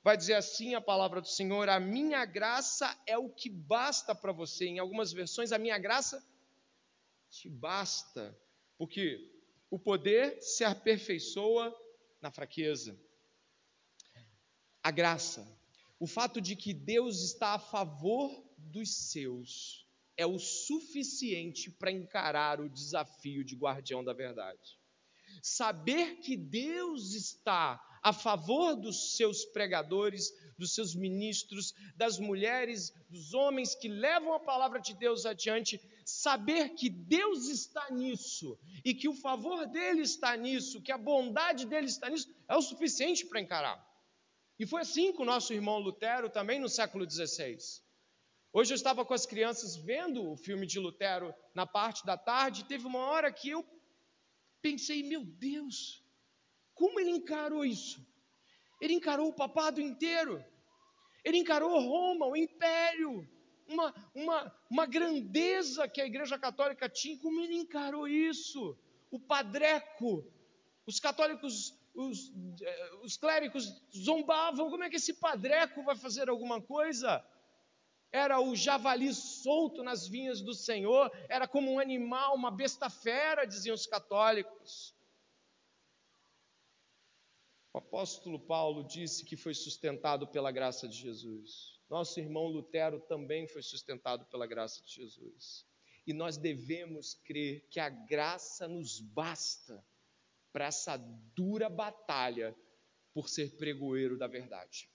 vai 0.01 0.15
dizer 0.15 0.35
assim 0.35 0.75
a 0.75 0.81
palavra 0.81 1.19
do 1.19 1.27
Senhor: 1.27 1.67
A 1.67 1.79
minha 1.79 2.23
graça 2.25 2.97
é 3.05 3.17
o 3.17 3.29
que 3.29 3.49
basta 3.49 4.15
para 4.15 4.31
você. 4.31 4.65
Em 4.65 4.79
algumas 4.79 5.11
versões, 5.11 5.51
a 5.51 5.57
minha 5.57 5.77
graça 5.77 6.25
te 7.29 7.49
basta, 7.49 8.37
porque 8.77 9.29
o 9.69 9.79
poder 9.79 10.41
se 10.41 10.63
aperfeiçoa 10.63 11.75
na 12.21 12.31
fraqueza. 12.31 12.97
A 14.83 14.91
graça, 14.91 15.47
o 15.99 16.07
fato 16.07 16.41
de 16.41 16.55
que 16.55 16.73
Deus 16.73 17.21
está 17.21 17.53
a 17.53 17.59
favor 17.59 18.43
dos 18.57 19.09
seus, 19.11 19.80
é 20.17 20.25
o 20.25 20.37
suficiente 20.37 21.71
para 21.71 21.91
encarar 21.91 22.59
o 22.59 22.69
desafio 22.69 23.43
de 23.43 23.55
guardião 23.55 24.03
da 24.03 24.13
verdade. 24.13 24.79
Saber 25.41 26.17
que 26.17 26.35
Deus 26.35 27.13
está 27.13 27.81
a 28.03 28.11
favor 28.11 28.75
dos 28.75 29.15
seus 29.15 29.45
pregadores, 29.45 30.33
dos 30.57 30.73
seus 30.73 30.95
ministros, 30.95 31.73
das 31.95 32.19
mulheres, 32.19 32.93
dos 33.09 33.33
homens 33.33 33.75
que 33.75 33.87
levam 33.87 34.33
a 34.33 34.39
palavra 34.39 34.79
de 34.79 34.93
Deus 34.93 35.25
adiante, 35.25 35.79
saber 36.03 36.69
que 36.69 36.89
Deus 36.89 37.47
está 37.47 37.89
nisso 37.91 38.59
e 38.83 38.93
que 38.93 39.07
o 39.07 39.13
favor 39.13 39.65
dele 39.67 40.01
está 40.01 40.35
nisso, 40.35 40.81
que 40.81 40.91
a 40.91 40.97
bondade 40.97 41.65
dele 41.65 41.87
está 41.87 42.09
nisso, 42.09 42.29
é 42.47 42.55
o 42.55 42.61
suficiente 42.61 43.25
para 43.25 43.39
encarar. 43.39 43.87
E 44.59 44.65
foi 44.65 44.81
assim 44.81 45.13
com 45.13 45.23
o 45.23 45.25
nosso 45.25 45.53
irmão 45.53 45.79
Lutero 45.79 46.29
também 46.29 46.59
no 46.59 46.69
século 46.69 47.09
XVI. 47.09 47.57
Hoje 48.53 48.73
eu 48.73 48.75
estava 48.75 49.05
com 49.05 49.13
as 49.13 49.25
crianças 49.25 49.77
vendo 49.77 50.29
o 50.29 50.35
filme 50.35 50.67
de 50.67 50.77
Lutero 50.77 51.33
na 51.55 51.65
parte 51.65 52.05
da 52.05 52.17
tarde, 52.17 52.61
e 52.61 52.65
teve 52.65 52.85
uma 52.85 52.99
hora 52.99 53.31
que 53.31 53.49
eu 53.49 53.65
pensei, 54.61 55.01
meu 55.03 55.23
Deus, 55.23 56.03
como 56.73 56.99
ele 56.99 57.11
encarou 57.11 57.63
isso? 57.63 58.05
Ele 58.81 58.93
encarou 58.93 59.29
o 59.29 59.33
papado 59.33 59.79
inteiro. 59.79 60.43
Ele 61.23 61.37
encarou 61.37 61.79
Roma, 61.79 62.25
o 62.25 62.35
império, 62.35 63.25
uma, 63.67 63.93
uma, 64.13 64.55
uma 64.69 64.85
grandeza 64.85 65.87
que 65.87 66.01
a 66.01 66.05
Igreja 66.05 66.37
Católica 66.37 66.89
tinha. 66.89 67.17
Como 67.19 67.39
ele 67.39 67.55
encarou 67.55 68.05
isso? 68.05 68.77
O 69.09 69.17
padreco, 69.19 70.25
os 70.85 70.99
católicos, 70.99 71.73
os, 71.93 72.33
eh, 72.61 72.91
os 73.01 73.15
clérigos 73.15 73.81
zombavam. 73.95 74.69
Como 74.69 74.83
é 74.83 74.89
que 74.89 74.97
esse 74.97 75.13
padreco 75.13 75.83
vai 75.83 75.95
fazer 75.95 76.27
alguma 76.27 76.61
coisa? 76.61 77.23
Era 78.11 78.41
o 78.41 78.55
javali 78.55 79.13
solto 79.13 79.83
nas 79.83 80.07
vinhas 80.07 80.41
do 80.41 80.53
Senhor, 80.53 81.11
era 81.29 81.47
como 81.47 81.71
um 81.71 81.79
animal, 81.79 82.35
uma 82.35 82.51
besta 82.51 82.89
fera, 82.89 83.45
diziam 83.45 83.73
os 83.73 83.85
católicos. 83.85 84.93
O 87.73 87.77
apóstolo 87.77 88.37
Paulo 88.37 88.83
disse 88.83 89.23
que 89.23 89.37
foi 89.37 89.53
sustentado 89.53 90.27
pela 90.27 90.51
graça 90.51 90.87
de 90.87 90.97
Jesus. 90.97 91.79
Nosso 91.89 92.19
irmão 92.19 92.47
Lutero 92.47 92.99
também 92.99 93.47
foi 93.47 93.61
sustentado 93.61 94.25
pela 94.25 94.45
graça 94.45 94.83
de 94.83 94.93
Jesus. 94.93 95.65
E 96.05 96.13
nós 96.13 96.35
devemos 96.35 97.13
crer 97.13 97.65
que 97.69 97.79
a 97.79 97.89
graça 97.89 98.67
nos 98.67 98.99
basta 98.99 99.83
para 100.51 100.65
essa 100.65 100.97
dura 101.33 101.69
batalha 101.69 102.55
por 103.13 103.29
ser 103.29 103.57
pregoeiro 103.57 104.17
da 104.17 104.27
verdade. 104.27 104.89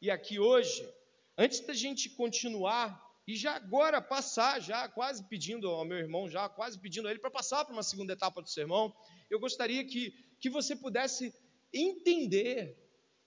E 0.00 0.10
aqui 0.10 0.38
hoje, 0.38 0.88
antes 1.36 1.60
da 1.60 1.72
gente 1.72 2.08
continuar 2.10 3.02
e 3.26 3.34
já 3.36 3.56
agora 3.56 4.00
passar, 4.02 4.60
já 4.60 4.88
quase 4.88 5.24
pedindo 5.24 5.68
ao 5.68 5.84
meu 5.84 5.98
irmão, 5.98 6.28
já 6.28 6.48
quase 6.48 6.78
pedindo 6.78 7.08
a 7.08 7.10
ele 7.10 7.20
para 7.20 7.30
passar 7.30 7.64
para 7.64 7.72
uma 7.72 7.82
segunda 7.82 8.12
etapa 8.12 8.42
do 8.42 8.48
sermão, 8.48 8.94
eu 9.30 9.40
gostaria 9.40 9.84
que, 9.84 10.12
que 10.38 10.50
você 10.50 10.76
pudesse 10.76 11.34
entender 11.72 12.76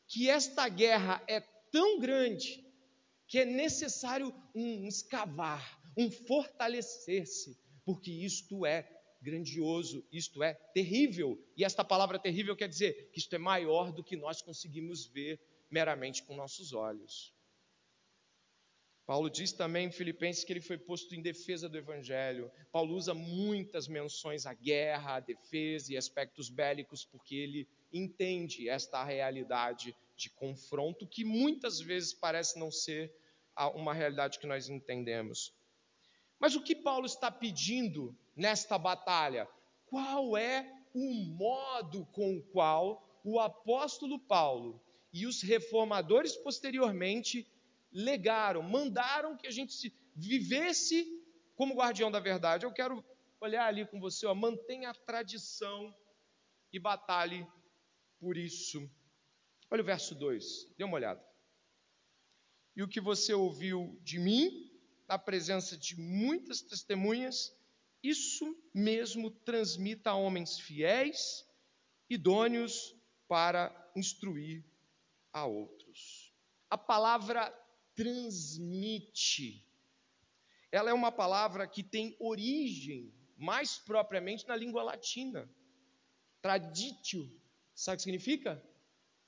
que 0.08 0.30
esta 0.30 0.70
guerra 0.70 1.24
é 1.28 1.42
tão 1.72 2.00
grande 2.00 2.64
que 3.28 3.40
é 3.40 3.46
necessário 3.46 4.34
um 4.56 4.88
escavar, 4.88 5.82
um 5.98 6.10
fortalecer-se, 6.10 7.58
porque 7.84 8.12
isto 8.12 8.66
é 8.66 8.88
grandioso, 9.22 10.08
isto 10.12 10.42
é 10.44 10.54
terrível. 10.74 11.38
E 11.58 11.66
esta 11.66 11.84
palavra 11.84 12.20
terrível 12.20 12.56
quer 12.56 12.70
dizer 12.70 13.10
que 13.12 13.20
isto 13.20 13.36
é 13.36 13.40
maior 13.40 13.92
do 13.92 14.04
que 14.04 14.16
nós 14.16 14.42
conseguimos 14.42 15.06
ver 15.08 15.40
meramente 15.70 16.24
com 16.24 16.36
nossos 16.36 16.72
olhos. 16.72 17.34
Paulo 19.08 19.30
diz 19.30 19.54
também 19.54 19.88
em 19.88 19.92
Filipenses 19.92 20.44
que 20.44 20.52
ele 20.52 20.60
foi 20.60 20.78
posto 20.78 21.16
em 21.16 21.22
defesa 21.22 21.70
do 21.70 21.78
evangelho. 21.78 22.52
Paulo 22.74 22.94
usa 22.94 23.14
muitas 23.14 23.88
menções 23.88 24.46
à 24.46 24.54
guerra, 24.54 25.16
à 25.16 25.20
defesa 25.22 25.94
e 25.94 25.98
aspectos 25.98 26.50
bélicos, 26.50 27.06
porque 27.06 27.34
ele 27.34 27.70
entende 27.94 28.68
esta 28.68 29.02
realidade 29.06 29.96
de 30.18 30.30
confronto 30.32 31.08
que 31.08 31.24
muitas 31.24 31.80
vezes 31.80 32.14
parece 32.14 32.60
não 32.60 32.70
ser 32.70 33.10
uma 33.76 33.94
realidade 33.94 34.40
que 34.40 34.46
nós 34.46 34.68
entendemos. 34.68 35.54
Mas 36.38 36.58
o 36.58 36.62
que 36.62 36.76
Paulo 36.76 37.06
está 37.06 37.32
pedindo 37.32 38.14
nesta 38.36 38.78
batalha? 38.78 39.48
Qual 39.86 40.36
é 40.36 40.70
o 40.94 41.14
modo 41.14 42.06
com 42.08 42.36
o 42.36 42.44
qual 42.44 43.22
o 43.24 43.40
apóstolo 43.40 44.20
Paulo 44.20 44.84
e 45.14 45.26
os 45.26 45.42
reformadores 45.42 46.36
posteriormente 46.36 47.48
legaram, 47.92 48.62
mandaram 48.62 49.38
que 49.38 49.48
a 49.48 49.52
gente 49.52 49.94
vivesse 50.16 51.06
como 51.56 51.76
guardião 51.76 52.12
da 52.12 52.20
verdade? 52.20 52.66
Eu 52.66 52.74
quero 52.74 53.04
olhar 53.40 53.68
ali 53.68 53.86
com 53.86 54.00
você, 54.00 54.26
ó, 54.26 54.34
mantenha 54.34 54.90
a 54.90 54.94
tradição 54.94 55.96
e 56.72 56.80
batalhe 56.80 57.48
por 58.20 58.38
isso. 58.38 58.90
Olha 59.70 59.82
o 59.82 59.86
verso 59.86 60.16
2, 60.16 60.76
dê 60.78 60.84
uma 60.84 60.96
olhada. 60.96 61.24
E 62.76 62.84
o 62.84 62.88
que 62.88 63.02
você 63.02 63.34
ouviu 63.34 64.00
de 64.04 64.20
mim, 64.20 64.72
na 65.08 65.18
presença 65.18 65.78
de 65.78 66.00
muitas 66.00 66.62
testemunhas, 66.62 67.56
isso 68.04 68.56
mesmo 68.74 69.32
transmita 69.32 70.12
a 70.12 70.16
homens 70.16 70.60
fiéis, 70.60 71.46
idôneos 72.10 72.96
para 73.28 73.92
instruir 73.96 74.64
a 75.34 75.46
outros. 75.46 76.34
A 76.70 76.78
palavra 76.78 77.54
transmite, 77.98 79.68
ela 80.72 80.92
é 80.92 80.94
uma 80.94 81.12
palavra 81.12 81.68
que 81.68 81.82
tem 81.82 82.16
origem, 82.20 83.12
mais 83.36 83.80
propriamente, 83.80 84.48
na 84.48 84.56
língua 84.56 84.84
latina. 84.84 85.50
Traditio, 86.40 87.28
sabe 87.74 87.96
o 87.96 87.98
que 87.98 88.04
significa? 88.04 88.64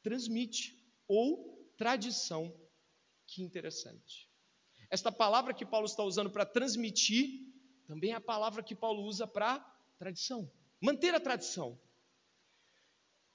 Transmite, 0.04 0.80
ou 1.08 1.68
tradição. 1.76 2.56
Que 3.26 3.42
interessante. 3.42 4.30
Esta 4.88 5.12
palavra 5.12 5.54
que 5.54 5.66
Paulo 5.66 5.88
está 5.88 6.04
usando 6.04 6.30
para 6.30 6.46
transmitir 6.46 7.50
também 7.88 8.12
é 8.12 8.16
a 8.16 8.22
palavra 8.22 8.62
que 8.62 8.76
Paulo 8.76 9.02
usa 9.02 9.26
para 9.26 9.60
tradição. 9.98 10.52
Manter 10.80 11.16
a 11.16 11.20
tradição. 11.20 11.80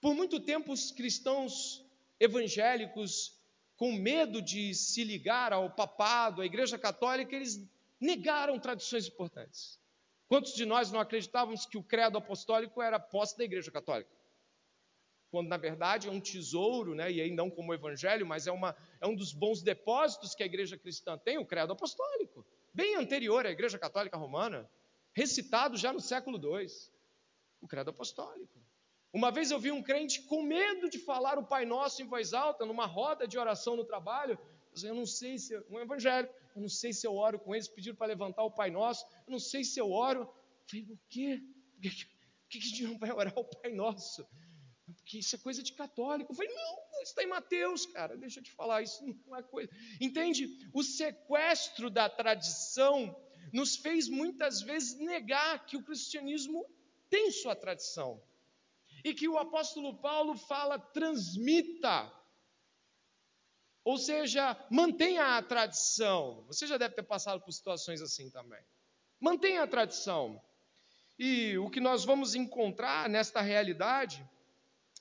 Por 0.00 0.14
muito 0.14 0.38
tempo, 0.38 0.72
os 0.72 0.92
cristãos 0.92 1.84
evangélicos, 2.20 3.33
com 3.76 3.92
medo 3.92 4.40
de 4.40 4.74
se 4.74 5.02
ligar 5.04 5.52
ao 5.52 5.70
papado, 5.70 6.42
à 6.42 6.46
Igreja 6.46 6.78
Católica, 6.78 7.34
eles 7.34 7.62
negaram 8.00 8.58
tradições 8.58 9.06
importantes. 9.06 9.80
Quantos 10.28 10.54
de 10.54 10.64
nós 10.64 10.90
não 10.90 11.00
acreditávamos 11.00 11.66
que 11.66 11.76
o 11.76 11.82
credo 11.82 12.18
apostólico 12.18 12.80
era 12.80 12.98
posse 12.98 13.36
da 13.36 13.44
Igreja 13.44 13.70
Católica? 13.70 14.10
Quando 15.30 15.48
na 15.48 15.56
verdade 15.56 16.08
é 16.08 16.10
um 16.10 16.20
tesouro, 16.20 16.94
né? 16.94 17.10
e 17.10 17.20
aí 17.20 17.30
não 17.30 17.50
como 17.50 17.74
Evangelho, 17.74 18.24
mas 18.24 18.46
é, 18.46 18.52
uma, 18.52 18.76
é 19.00 19.06
um 19.06 19.14
dos 19.14 19.32
bons 19.32 19.62
depósitos 19.62 20.34
que 20.34 20.42
a 20.42 20.46
Igreja 20.46 20.78
cristã 20.78 21.18
tem, 21.18 21.38
o 21.38 21.44
credo 21.44 21.72
apostólico 21.72 22.46
bem 22.74 22.96
anterior 22.96 23.46
à 23.46 23.50
Igreja 23.50 23.78
Católica 23.78 24.16
Romana, 24.16 24.68
recitado 25.12 25.76
já 25.76 25.92
no 25.92 26.00
século 26.00 26.36
II, 26.36 26.66
o 27.60 27.68
credo 27.68 27.90
apostólico. 27.90 28.58
Uma 29.14 29.30
vez 29.30 29.52
eu 29.52 29.60
vi 29.60 29.70
um 29.70 29.80
crente 29.80 30.22
com 30.22 30.42
medo 30.42 30.90
de 30.90 30.98
falar 30.98 31.38
o 31.38 31.46
Pai 31.46 31.64
Nosso 31.64 32.02
em 32.02 32.04
voz 32.04 32.32
alta, 32.34 32.66
numa 32.66 32.84
roda 32.84 33.28
de 33.28 33.38
oração 33.38 33.76
no 33.76 33.84
trabalho, 33.84 34.36
eu 34.82 34.92
não 34.92 35.06
sei 35.06 35.38
se, 35.38 35.56
um 35.70 35.78
evangélico, 35.78 36.34
eu 36.56 36.62
não 36.62 36.68
sei 36.68 36.92
se 36.92 37.06
eu 37.06 37.14
oro 37.14 37.38
com 37.38 37.54
eles, 37.54 37.68
pediram 37.68 37.94
para 37.94 38.08
levantar 38.08 38.42
o 38.42 38.50
Pai 38.50 38.72
Nosso, 38.72 39.06
eu 39.24 39.30
não 39.30 39.38
sei 39.38 39.62
se 39.62 39.78
eu 39.78 39.92
oro. 39.92 40.22
Eu 40.22 40.68
falei, 40.68 40.84
o 40.90 40.98
quê? 41.08 41.40
Por 41.80 41.80
que, 42.48 42.58
que, 42.58 42.58
a 42.58 42.60
gente 42.60 42.82
não 42.82 42.98
vai 42.98 43.12
orar 43.12 43.38
o 43.38 43.44
Pai 43.44 43.72
Nosso? 43.72 44.26
Porque 44.96 45.18
isso 45.18 45.36
é 45.36 45.38
coisa 45.38 45.62
de 45.62 45.72
católico. 45.74 46.32
Eu 46.32 46.36
falei, 46.36 46.52
não, 46.52 47.02
está 47.02 47.22
em 47.22 47.28
Mateus, 47.28 47.86
cara, 47.86 48.16
deixa 48.16 48.40
eu 48.40 48.42
te 48.42 48.50
falar, 48.50 48.82
isso 48.82 49.00
não 49.26 49.36
é 49.36 49.44
coisa. 49.44 49.70
Entende? 50.00 50.68
O 50.72 50.82
sequestro 50.82 51.88
da 51.88 52.10
tradição 52.10 53.16
nos 53.52 53.76
fez 53.76 54.08
muitas 54.08 54.60
vezes 54.60 54.98
negar 54.98 55.64
que 55.66 55.76
o 55.76 55.84
cristianismo 55.84 56.66
tem 57.08 57.30
sua 57.30 57.54
tradição. 57.54 58.20
E 59.04 59.12
que 59.12 59.28
o 59.28 59.38
apóstolo 59.38 59.94
Paulo 59.98 60.34
fala, 60.36 60.78
transmita. 60.78 62.10
Ou 63.84 63.98
seja, 63.98 64.56
mantenha 64.70 65.36
a 65.36 65.42
tradição. 65.42 66.42
Você 66.46 66.66
já 66.66 66.78
deve 66.78 66.94
ter 66.94 67.02
passado 67.02 67.42
por 67.42 67.52
situações 67.52 68.00
assim 68.00 68.30
também. 68.30 68.62
Mantenha 69.20 69.62
a 69.62 69.66
tradição. 69.66 70.42
E 71.18 71.56
o 71.58 71.68
que 71.70 71.80
nós 71.80 72.04
vamos 72.04 72.34
encontrar 72.34 73.08
nesta 73.08 73.42
realidade 73.42 74.26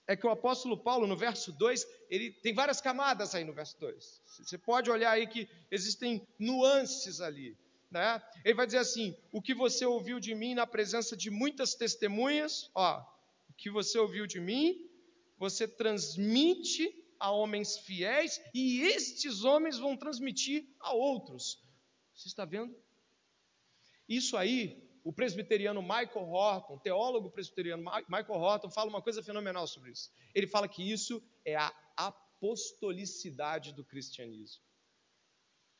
é 0.05 0.17
que 0.17 0.27
o 0.27 0.29
apóstolo 0.29 0.77
Paulo, 0.77 1.07
no 1.07 1.15
verso 1.15 1.51
2, 1.53 1.87
ele 2.09 2.29
tem 2.29 2.53
várias 2.53 2.81
camadas 2.81 3.33
aí 3.33 3.45
no 3.45 3.53
verso 3.53 3.79
2. 3.79 4.21
Você 4.25 4.57
pode 4.57 4.91
olhar 4.91 5.11
aí 5.11 5.27
que 5.27 5.49
existem 5.71 6.27
nuances 6.37 7.21
ali. 7.21 7.57
Né? 7.89 8.21
Ele 8.43 8.55
vai 8.55 8.65
dizer 8.65 8.79
assim: 8.79 9.15
o 9.31 9.41
que 9.41 9.53
você 9.53 9.85
ouviu 9.85 10.19
de 10.19 10.35
mim 10.35 10.55
na 10.55 10.67
presença 10.67 11.15
de 11.15 11.29
muitas 11.31 11.73
testemunhas, 11.73 12.69
ó, 12.75 13.01
o 13.53 13.55
que 13.55 13.69
você 13.69 13.97
ouviu 13.99 14.25
de 14.25 14.39
mim, 14.39 14.89
você 15.37 15.67
transmite 15.67 16.91
a 17.19 17.31
homens 17.31 17.77
fiéis, 17.77 18.41
e 18.53 18.81
estes 18.81 19.43
homens 19.43 19.77
vão 19.77 19.95
transmitir 19.95 20.67
a 20.79 20.93
outros. 20.93 21.63
Você 22.13 22.27
está 22.27 22.43
vendo? 22.43 22.75
Isso 24.09 24.35
aí 24.35 24.83
o 25.03 25.11
presbiteriano 25.11 25.81
Michael 25.81 26.29
Horton, 26.29 26.79
teólogo 26.79 27.29
presbiteriano 27.29 27.83
Michael 28.07 28.39
Horton, 28.39 28.69
fala 28.69 28.89
uma 28.89 29.01
coisa 29.01 29.21
fenomenal 29.21 29.67
sobre 29.67 29.91
isso. 29.91 30.11
Ele 30.33 30.47
fala 30.47 30.67
que 30.67 30.81
isso 30.81 31.21
é 31.45 31.55
a 31.55 31.73
apostolicidade 31.97 33.73
do 33.73 33.83
cristianismo. 33.83 34.63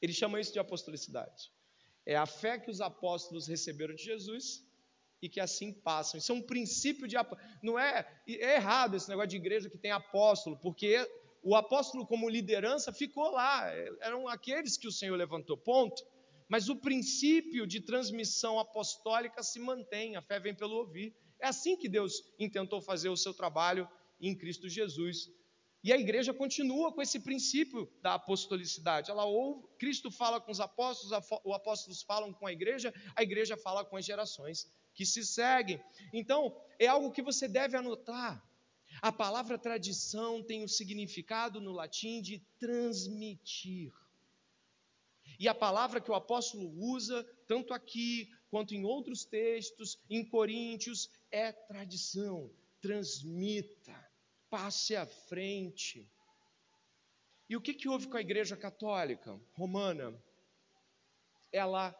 Ele 0.02 0.14
chama 0.14 0.42
isso 0.42 0.52
de 0.52 0.60
apostolicidade. 0.60 1.52
É 2.06 2.18
a 2.18 2.26
fé 2.26 2.60
que 2.60 2.70
os 2.70 2.82
apóstolos 2.82 3.48
receberam 3.48 3.96
de 3.96 4.04
Jesus 4.04 4.66
e 5.24 5.30
que 5.30 5.40
assim 5.40 5.72
passam. 5.72 6.18
Isso 6.18 6.34
é 6.34 6.36
um 6.36 6.42
princípio 6.42 7.08
de 7.08 7.16
não 7.62 7.80
é, 7.80 8.06
é 8.28 8.56
errado 8.56 8.98
esse 8.98 9.08
negócio 9.08 9.30
de 9.30 9.38
igreja 9.38 9.70
que 9.70 9.78
tem 9.78 9.90
apóstolo, 9.90 10.58
porque 10.58 11.10
o 11.42 11.56
apóstolo 11.56 12.06
como 12.06 12.30
liderança 12.30 12.92
ficou 12.92 13.32
lá, 13.32 13.72
eram 14.02 14.28
aqueles 14.28 14.76
que 14.76 14.86
o 14.86 14.92
Senhor 14.92 15.16
levantou. 15.16 15.58
Ponto. 15.58 16.04
Mas 16.50 16.68
o 16.68 16.76
princípio 16.76 17.66
de 17.66 17.80
transmissão 17.80 18.60
apostólica 18.60 19.42
se 19.42 19.60
mantém, 19.62 20.18
a 20.18 20.22
fé 20.22 20.42
vem 20.42 20.54
pelo 20.54 20.76
ouvir. 20.76 21.16
É 21.40 21.48
assim 21.48 21.78
que 21.78 21.88
Deus 21.88 22.22
intentou 22.38 22.82
fazer 22.82 23.08
o 23.08 23.16
seu 23.16 23.34
trabalho 23.34 23.88
em 24.20 24.38
Cristo 24.38 24.68
Jesus. 24.68 25.32
E 25.82 25.94
a 25.94 25.98
igreja 25.98 26.34
continua 26.34 26.92
com 26.92 27.02
esse 27.02 27.22
princípio 27.22 27.90
da 28.02 28.16
apostolicidade. 28.16 29.10
Ela 29.10 29.24
ouve, 29.24 29.66
Cristo 29.80 30.12
fala 30.12 30.42
com 30.42 30.52
os 30.52 30.60
apóstolos, 30.60 31.28
os 31.46 31.54
apóstolos 31.54 32.04
falam 32.04 32.34
com 32.34 32.46
a 32.46 32.52
igreja, 32.52 32.94
a 33.16 33.24
igreja 33.24 33.56
fala 33.56 33.86
com 33.86 33.96
as 33.96 34.06
gerações 34.06 34.70
que 34.94 35.06
se 35.06 35.26
seguem. 35.26 35.82
Então, 36.12 36.56
é 36.80 36.88
algo 36.88 37.12
que 37.12 37.22
você 37.22 37.48
deve 37.48 37.78
anotar. 37.78 38.44
A 39.02 39.12
palavra 39.12 39.58
tradição 39.58 40.44
tem 40.44 40.64
o 40.64 40.70
significado 40.70 41.60
no 41.60 41.72
latim 41.72 42.22
de 42.22 42.40
transmitir. 42.60 43.92
E 45.40 45.48
a 45.48 45.54
palavra 45.54 46.00
que 46.00 46.12
o 46.12 46.16
apóstolo 46.16 46.70
usa, 46.80 47.24
tanto 47.48 47.74
aqui 47.74 48.32
quanto 48.50 48.76
em 48.76 48.86
outros 48.86 49.26
textos, 49.26 50.00
em 50.10 50.24
Coríntios, 50.24 51.10
é 51.32 51.52
tradição. 51.52 52.52
Transmita, 52.82 53.94
passe 54.50 54.96
à 54.96 55.06
frente. 55.06 56.08
E 57.50 57.56
o 57.58 57.62
que, 57.62 57.74
que 57.74 57.90
houve 57.90 58.08
com 58.08 58.18
a 58.18 58.22
Igreja 58.22 58.56
Católica 58.56 59.40
Romana? 59.54 60.14
Ela 61.52 61.92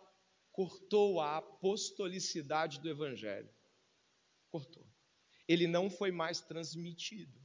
cortou 0.54 1.20
a 1.20 1.38
apostolicidade 1.38 2.80
do 2.80 2.90
Evangelho. 2.90 3.50
Cortou. 4.50 4.88
Ele 5.48 5.68
não 5.68 5.90
foi 5.90 6.12
mais 6.12 6.40
transmitido. 6.40 7.42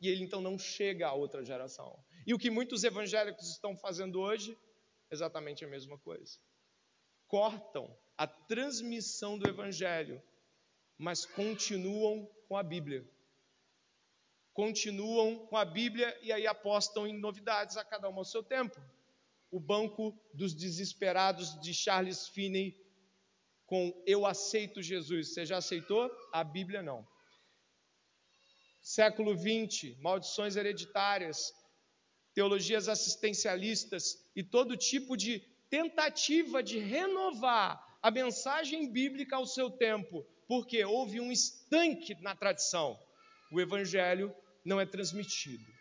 E 0.00 0.08
ele 0.08 0.24
então 0.24 0.42
não 0.42 0.58
chega 0.58 1.06
a 1.06 1.14
outra 1.14 1.42
geração. 1.42 2.04
E 2.26 2.34
o 2.34 2.38
que 2.38 2.50
muitos 2.50 2.84
evangélicos 2.84 3.48
estão 3.48 3.74
fazendo 3.76 4.20
hoje, 4.20 4.58
exatamente 5.10 5.64
a 5.64 5.68
mesma 5.68 5.96
coisa. 5.98 6.38
Cortam 7.28 7.96
a 8.18 8.26
transmissão 8.26 9.38
do 9.38 9.48
evangelho, 9.48 10.22
mas 10.98 11.24
continuam 11.24 12.26
com 12.48 12.56
a 12.56 12.62
Bíblia. 12.62 13.08
Continuam 14.52 15.46
com 15.46 15.56
a 15.56 15.64
Bíblia 15.64 16.18
e 16.22 16.32
aí 16.32 16.46
apostam 16.46 17.06
em 17.06 17.18
novidades 17.18 17.76
a 17.76 17.84
cada 17.84 18.10
um 18.10 18.16
ao 18.16 18.24
seu 18.24 18.42
tempo. 18.42 18.80
O 19.50 19.60
banco 19.60 20.18
dos 20.34 20.54
desesperados 20.54 21.60
de 21.60 21.72
Charles 21.72 22.28
Finney 22.28 22.74
com 23.66 23.92
eu 24.06 24.24
aceito 24.24 24.82
Jesus. 24.82 25.34
Você 25.34 25.44
já 25.44 25.58
aceitou? 25.58 26.10
A 26.32 26.44
Bíblia 26.44 26.82
não. 26.82 27.06
Século 28.80 29.36
20, 29.36 29.96
maldições 30.00 30.54
hereditárias, 30.54 31.52
teologias 32.32 32.88
assistencialistas 32.88 34.30
e 34.36 34.44
todo 34.44 34.76
tipo 34.76 35.16
de 35.16 35.40
tentativa 35.68 36.62
de 36.62 36.78
renovar 36.78 37.84
a 38.00 38.10
mensagem 38.10 38.92
bíblica 38.92 39.34
ao 39.34 39.46
seu 39.46 39.68
tempo, 39.70 40.24
porque 40.46 40.84
houve 40.84 41.18
um 41.20 41.32
estanque 41.32 42.14
na 42.22 42.36
tradição. 42.36 42.96
O 43.50 43.60
evangelho 43.60 44.32
não 44.64 44.80
é 44.80 44.86
transmitido. 44.86 45.75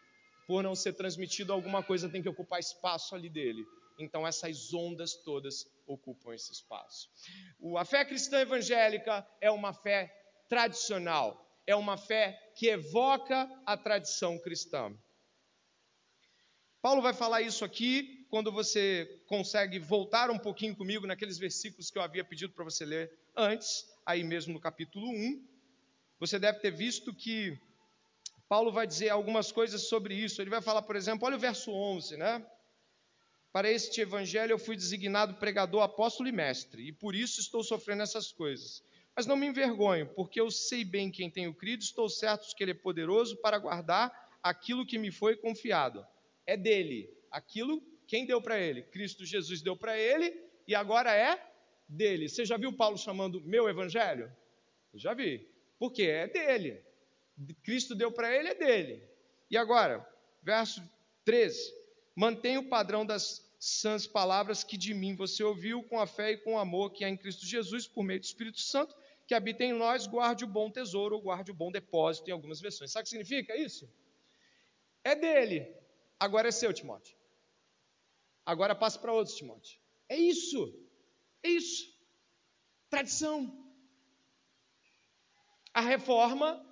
Por 0.48 0.64
não 0.64 0.76
ser 0.76 0.94
transmitido, 0.94 1.52
alguma 1.52 1.82
coisa 1.84 2.10
tem 2.10 2.22
que 2.22 2.30
ocupar 2.30 2.60
espaço 2.60 3.16
ali 3.16 3.30
dele. 3.30 3.66
Então 3.98 4.28
essas 4.28 4.74
ondas 4.74 5.16
todas 5.16 5.66
ocupam 5.88 6.34
esse 6.34 6.52
espaço. 6.52 7.10
A 7.78 7.86
fé 7.86 8.04
cristã 8.04 8.40
evangélica 8.40 9.26
é 9.40 9.50
uma 9.50 9.74
fé 9.74 10.14
tradicional, 10.50 11.46
é 11.66 11.76
uma 11.76 11.98
fé 11.98 12.52
que 12.56 12.68
evoca 12.68 13.50
a 13.66 13.78
tradição 13.78 14.38
cristã. 14.38 14.96
Paulo 16.82 17.02
vai 17.02 17.14
falar 17.14 17.42
isso 17.42 17.66
aqui 17.66 18.28
quando 18.30 18.52
você 18.52 19.24
consegue 19.26 19.80
voltar 19.80 20.30
um 20.30 20.38
pouquinho 20.38 20.76
comigo 20.76 21.08
naqueles 21.08 21.38
versículos 21.38 21.90
que 21.90 21.98
eu 21.98 22.02
havia 22.02 22.24
pedido 22.24 22.54
para 22.54 22.64
você 22.64 22.86
ler 22.86 23.12
antes, 23.36 23.86
aí 24.06 24.24
mesmo 24.24 24.54
no 24.54 24.60
capítulo 24.60 25.08
1. 25.10 25.44
Você 26.20 26.38
deve 26.38 26.60
ter 26.60 26.72
visto 26.72 27.14
que 27.14 27.58
Paulo 28.48 28.72
vai 28.72 28.86
dizer 28.86 29.10
algumas 29.10 29.52
coisas 29.52 29.84
sobre 29.84 30.14
isso. 30.14 30.42
Ele 30.42 30.50
vai 30.50 30.62
falar, 30.62 30.82
por 30.82 30.96
exemplo, 30.96 31.26
olha 31.26 31.36
o 31.36 31.40
verso 31.40 31.72
11, 31.72 32.18
né? 32.18 32.46
Para 33.52 33.72
este 33.72 34.02
evangelho 34.02 34.52
eu 34.52 34.60
fui 34.60 34.76
designado 34.76 35.36
pregador, 35.36 35.82
apóstolo 35.82 36.28
e 36.28 36.32
mestre, 36.32 36.90
e 36.90 36.92
por 36.92 37.16
isso 37.16 37.40
estou 37.40 37.64
sofrendo 37.64 38.04
essas 38.04 38.32
coisas. 38.32 38.84
Mas 39.16 39.26
não 39.26 39.38
me 39.38 39.48
envergonho, 39.48 40.08
porque 40.08 40.42
eu 40.42 40.52
sei 40.52 40.84
bem 40.84 41.10
quem 41.10 41.32
tenho 41.32 41.54
crido, 41.54 41.82
estou 41.82 42.10
certo 42.10 42.54
que 42.54 42.62
ele 42.64 42.72
é 42.72 42.76
poderoso 42.76 43.38
para 43.38 43.58
guardar 43.58 44.12
aquilo 44.44 44.86
que 44.86 44.98
me 44.98 45.10
foi 45.10 45.38
confiado. 45.38 46.06
É 46.46 46.58
dele. 46.58 47.10
Aquilo, 47.32 47.82
quem 48.06 48.26
deu 48.26 48.42
para 48.42 48.60
ele? 48.60 48.84
Cristo 48.84 49.26
Jesus 49.26 49.62
deu 49.62 49.78
para 49.78 49.98
ele 49.98 50.38
e 50.68 50.76
agora 50.76 51.16
é 51.16 51.42
dele. 51.88 52.28
Você 52.28 52.44
já 52.44 52.58
viu 52.58 52.74
Paulo 52.74 52.98
chamando 52.98 53.42
meu 53.42 53.70
evangelho? 53.70 54.30
Eu 54.94 55.00
já 55.00 55.14
vi. 55.14 55.48
Porque 55.80 56.04
é 56.04 56.28
dele. 56.28 56.84
Cristo 57.64 57.96
deu 57.96 58.12
para 58.12 58.34
ele, 58.34 58.50
é 58.50 58.56
dele. 58.56 59.04
E 59.50 59.58
agora, 59.58 60.08
verso 60.42 60.82
13: 61.24 61.74
Mantenha 62.16 62.60
o 62.60 62.70
padrão 62.70 63.06
das 63.06 63.46
sãs 63.60 64.06
palavras 64.06 64.64
que 64.64 64.78
de 64.78 64.94
mim 64.94 65.16
você 65.16 65.44
ouviu, 65.44 65.84
com 65.84 66.00
a 66.00 66.08
fé 66.08 66.32
e 66.32 66.38
com 66.38 66.54
o 66.54 66.60
amor 66.60 66.92
que 66.92 67.04
há 67.04 67.10
em 67.10 67.18
Cristo 67.18 67.46
Jesus, 67.46 67.88
por 67.88 68.04
meio 68.04 68.20
do 68.20 68.24
Espírito 68.24 68.60
Santo, 68.60 68.96
que 69.28 69.34
habita 69.34 69.64
em 69.64 69.74
nós, 69.74 70.06
guarde 70.06 70.44
o 70.44 70.48
bom 70.48 70.70
tesouro, 70.70 71.16
ou 71.16 71.22
guarde 71.22 71.52
o 71.52 71.56
bom 71.56 71.72
depósito, 71.72 72.30
em 72.30 72.34
algumas 72.34 72.62
versões. 72.62 72.92
Sabe 72.92 73.02
o 73.02 73.04
que 73.06 73.10
significa 73.10 73.58
isso? 73.58 73.90
É 75.04 75.16
dele, 75.16 75.76
agora 76.20 76.48
é 76.48 76.52
seu, 76.52 76.72
Timóteo. 76.72 77.16
Agora 78.46 78.76
passa 78.76 79.00
para 79.00 79.12
outros, 79.12 79.36
Timóteo. 79.36 79.80
É 80.08 80.16
isso, 80.16 80.74
é 81.42 81.50
isso. 81.50 81.92
Tradição. 82.90 83.66
A 85.74 85.82
reforma, 85.82 86.64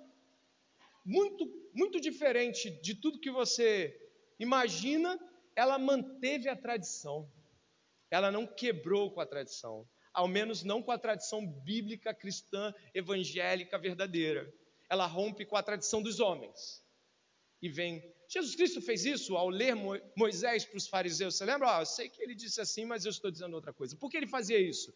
muito, 1.04 1.46
muito 1.72 2.00
diferente 2.00 2.70
de 2.70 2.94
tudo 2.94 3.20
que 3.20 3.30
você 3.30 3.94
imagina, 4.38 5.18
ela 5.54 5.78
manteve 5.78 6.48
a 6.48 6.56
tradição, 6.56 7.30
ela 8.10 8.30
não 8.30 8.46
quebrou 8.46 9.10
com 9.10 9.20
a 9.20 9.26
tradição, 9.26 9.88
ao 10.12 10.28
menos 10.28 10.62
não 10.62 10.82
com 10.82 10.92
a 10.92 10.98
tradição 10.98 11.46
bíblica 11.46 12.14
cristã 12.14 12.72
evangélica 12.94 13.78
verdadeira. 13.78 14.52
Ela 14.88 15.06
rompe 15.06 15.44
com 15.44 15.56
a 15.56 15.62
tradição 15.62 16.00
dos 16.02 16.20
homens 16.20 16.84
e 17.60 17.68
vem. 17.68 18.02
Jesus 18.28 18.54
Cristo 18.54 18.80
fez 18.80 19.04
isso 19.04 19.36
ao 19.36 19.48
ler 19.48 19.74
Moisés 20.16 20.64
para 20.64 20.76
os 20.76 20.86
fariseus. 20.86 21.36
Você 21.36 21.44
lembra? 21.44 21.76
Oh, 21.76 21.80
eu 21.80 21.86
sei 21.86 22.08
que 22.08 22.22
ele 22.22 22.34
disse 22.34 22.60
assim, 22.60 22.84
mas 22.84 23.04
eu 23.04 23.10
estou 23.10 23.30
dizendo 23.30 23.54
outra 23.54 23.72
coisa. 23.72 23.96
Por 23.96 24.10
que 24.10 24.16
ele 24.16 24.26
fazia 24.26 24.58
isso? 24.58 24.94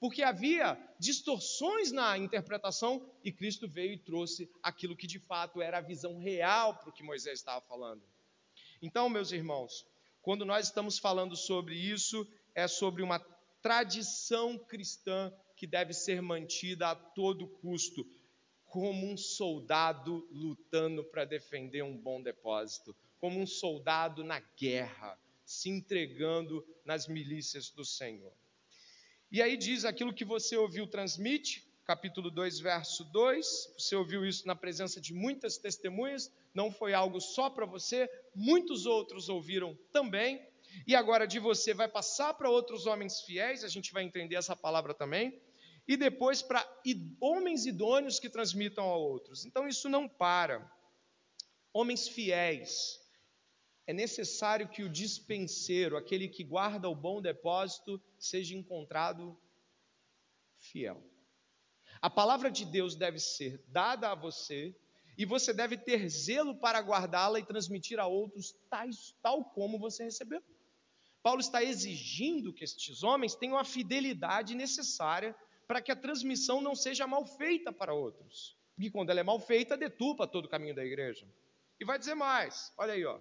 Porque 0.00 0.22
havia 0.22 0.78
distorções 0.98 1.92
na 1.92 2.16
interpretação 2.16 3.06
e 3.22 3.30
Cristo 3.30 3.68
veio 3.68 3.92
e 3.92 3.98
trouxe 3.98 4.50
aquilo 4.62 4.96
que 4.96 5.06
de 5.06 5.18
fato 5.18 5.60
era 5.60 5.78
a 5.78 5.82
visão 5.82 6.18
real 6.18 6.74
para 6.74 6.88
o 6.88 6.92
que 6.92 7.02
Moisés 7.02 7.38
estava 7.38 7.60
falando. 7.60 8.02
Então, 8.80 9.10
meus 9.10 9.30
irmãos, 9.30 9.86
quando 10.22 10.44
nós 10.46 10.66
estamos 10.66 10.98
falando 10.98 11.36
sobre 11.36 11.74
isso, 11.74 12.26
é 12.54 12.66
sobre 12.66 13.02
uma 13.02 13.18
tradição 13.60 14.58
cristã 14.58 15.30
que 15.54 15.66
deve 15.66 15.92
ser 15.92 16.22
mantida 16.22 16.88
a 16.88 16.94
todo 16.94 17.46
custo, 17.46 18.06
como 18.64 19.06
um 19.06 19.16
soldado 19.16 20.26
lutando 20.30 21.04
para 21.04 21.26
defender 21.26 21.82
um 21.82 21.96
bom 21.96 22.22
depósito, 22.22 22.96
como 23.18 23.38
um 23.38 23.46
soldado 23.46 24.24
na 24.24 24.40
guerra, 24.40 25.18
se 25.44 25.68
entregando 25.68 26.66
nas 26.84 27.06
milícias 27.06 27.68
do 27.68 27.84
Senhor. 27.84 28.32
E 29.32 29.40
aí 29.40 29.56
diz 29.56 29.84
aquilo 29.84 30.12
que 30.12 30.24
você 30.24 30.56
ouviu, 30.56 30.88
transmite, 30.88 31.64
capítulo 31.84 32.30
2, 32.30 32.58
verso 32.58 33.04
2. 33.04 33.74
Você 33.78 33.94
ouviu 33.94 34.24
isso 34.26 34.44
na 34.46 34.56
presença 34.56 35.00
de 35.00 35.14
muitas 35.14 35.56
testemunhas, 35.56 36.32
não 36.52 36.72
foi 36.72 36.94
algo 36.94 37.20
só 37.20 37.48
para 37.48 37.64
você, 37.64 38.10
muitos 38.34 38.86
outros 38.86 39.28
ouviram 39.28 39.78
também. 39.92 40.44
E 40.86 40.94
agora 40.96 41.26
de 41.26 41.38
você 41.38 41.72
vai 41.72 41.88
passar 41.88 42.34
para 42.34 42.50
outros 42.50 42.86
homens 42.86 43.20
fiéis, 43.20 43.64
a 43.64 43.68
gente 43.68 43.92
vai 43.92 44.02
entender 44.02 44.36
essa 44.36 44.56
palavra 44.56 44.94
também, 44.94 45.40
e 45.86 45.96
depois 45.96 46.42
para 46.42 46.64
homens 47.20 47.66
idôneos 47.66 48.20
que 48.20 48.28
transmitam 48.28 48.84
a 48.84 48.96
outros. 48.96 49.44
Então 49.44 49.66
isso 49.66 49.88
não 49.88 50.08
para. 50.08 50.68
Homens 51.72 52.08
fiéis. 52.08 52.99
É 53.90 53.92
necessário 53.92 54.68
que 54.68 54.84
o 54.84 54.88
dispenseiro, 54.88 55.96
aquele 55.96 56.28
que 56.28 56.44
guarda 56.44 56.88
o 56.88 56.94
bom 56.94 57.20
depósito, 57.20 58.00
seja 58.16 58.54
encontrado 58.54 59.36
fiel. 60.60 61.02
A 62.00 62.08
palavra 62.08 62.52
de 62.52 62.64
Deus 62.64 62.94
deve 62.94 63.18
ser 63.18 63.60
dada 63.66 64.12
a 64.12 64.14
você 64.14 64.72
e 65.18 65.26
você 65.26 65.52
deve 65.52 65.76
ter 65.76 66.08
zelo 66.08 66.54
para 66.54 66.78
guardá-la 66.78 67.40
e 67.40 67.44
transmitir 67.44 67.98
a 67.98 68.06
outros 68.06 68.52
tais, 68.70 69.12
tal 69.20 69.44
como 69.44 69.76
você 69.76 70.04
recebeu. 70.04 70.40
Paulo 71.20 71.40
está 71.40 71.60
exigindo 71.60 72.52
que 72.52 72.62
estes 72.62 73.02
homens 73.02 73.34
tenham 73.34 73.58
a 73.58 73.64
fidelidade 73.64 74.54
necessária 74.54 75.34
para 75.66 75.82
que 75.82 75.90
a 75.90 75.96
transmissão 75.96 76.60
não 76.60 76.76
seja 76.76 77.08
mal 77.08 77.26
feita 77.26 77.72
para 77.72 77.92
outros. 77.92 78.56
E 78.78 78.88
quando 78.88 79.10
ela 79.10 79.18
é 79.18 79.24
mal 79.24 79.40
feita, 79.40 79.76
detupa 79.76 80.28
todo 80.28 80.44
o 80.44 80.48
caminho 80.48 80.76
da 80.76 80.84
igreja. 80.84 81.26
E 81.80 81.84
vai 81.84 81.98
dizer 81.98 82.14
mais, 82.14 82.72
olha 82.78 82.92
aí, 82.92 83.04
ó. 83.04 83.18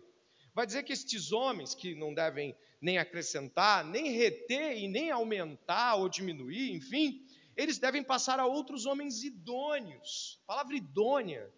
Vai 0.54 0.66
dizer 0.66 0.84
que 0.84 0.94
estes 0.94 1.32
homens 1.32 1.74
que 1.76 1.96
não 1.96 2.14
devem 2.14 2.56
nem 2.82 2.98
acrescentar, 2.98 3.84
nem 3.84 4.12
reter 4.12 4.78
e 4.78 4.88
nem 4.88 5.12
aumentar 5.12 5.96
ou 5.96 6.10
diminuir, 6.10 6.72
enfim, 6.72 7.26
eles 7.56 7.78
devem 7.78 8.04
passar 8.04 8.40
a 8.40 8.46
outros 8.46 8.86
homens 8.86 9.24
idôneos. 9.24 10.40
A 10.44 10.48
palavra 10.48 10.76
idônea 10.76 11.52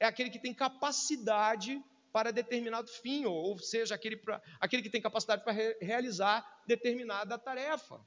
é 0.00 0.06
aquele 0.06 0.30
que 0.30 0.38
tem 0.38 0.54
capacidade 0.54 1.82
para 2.12 2.30
determinado 2.30 2.88
fim, 2.88 3.24
ou 3.24 3.58
seja, 3.58 3.94
aquele, 3.94 4.16
pra, 4.16 4.42
aquele 4.60 4.82
que 4.82 4.90
tem 4.90 5.00
capacidade 5.00 5.42
para 5.44 5.52
re, 5.52 5.76
realizar 5.80 6.46
determinada 6.66 7.38
tarefa. 7.38 8.00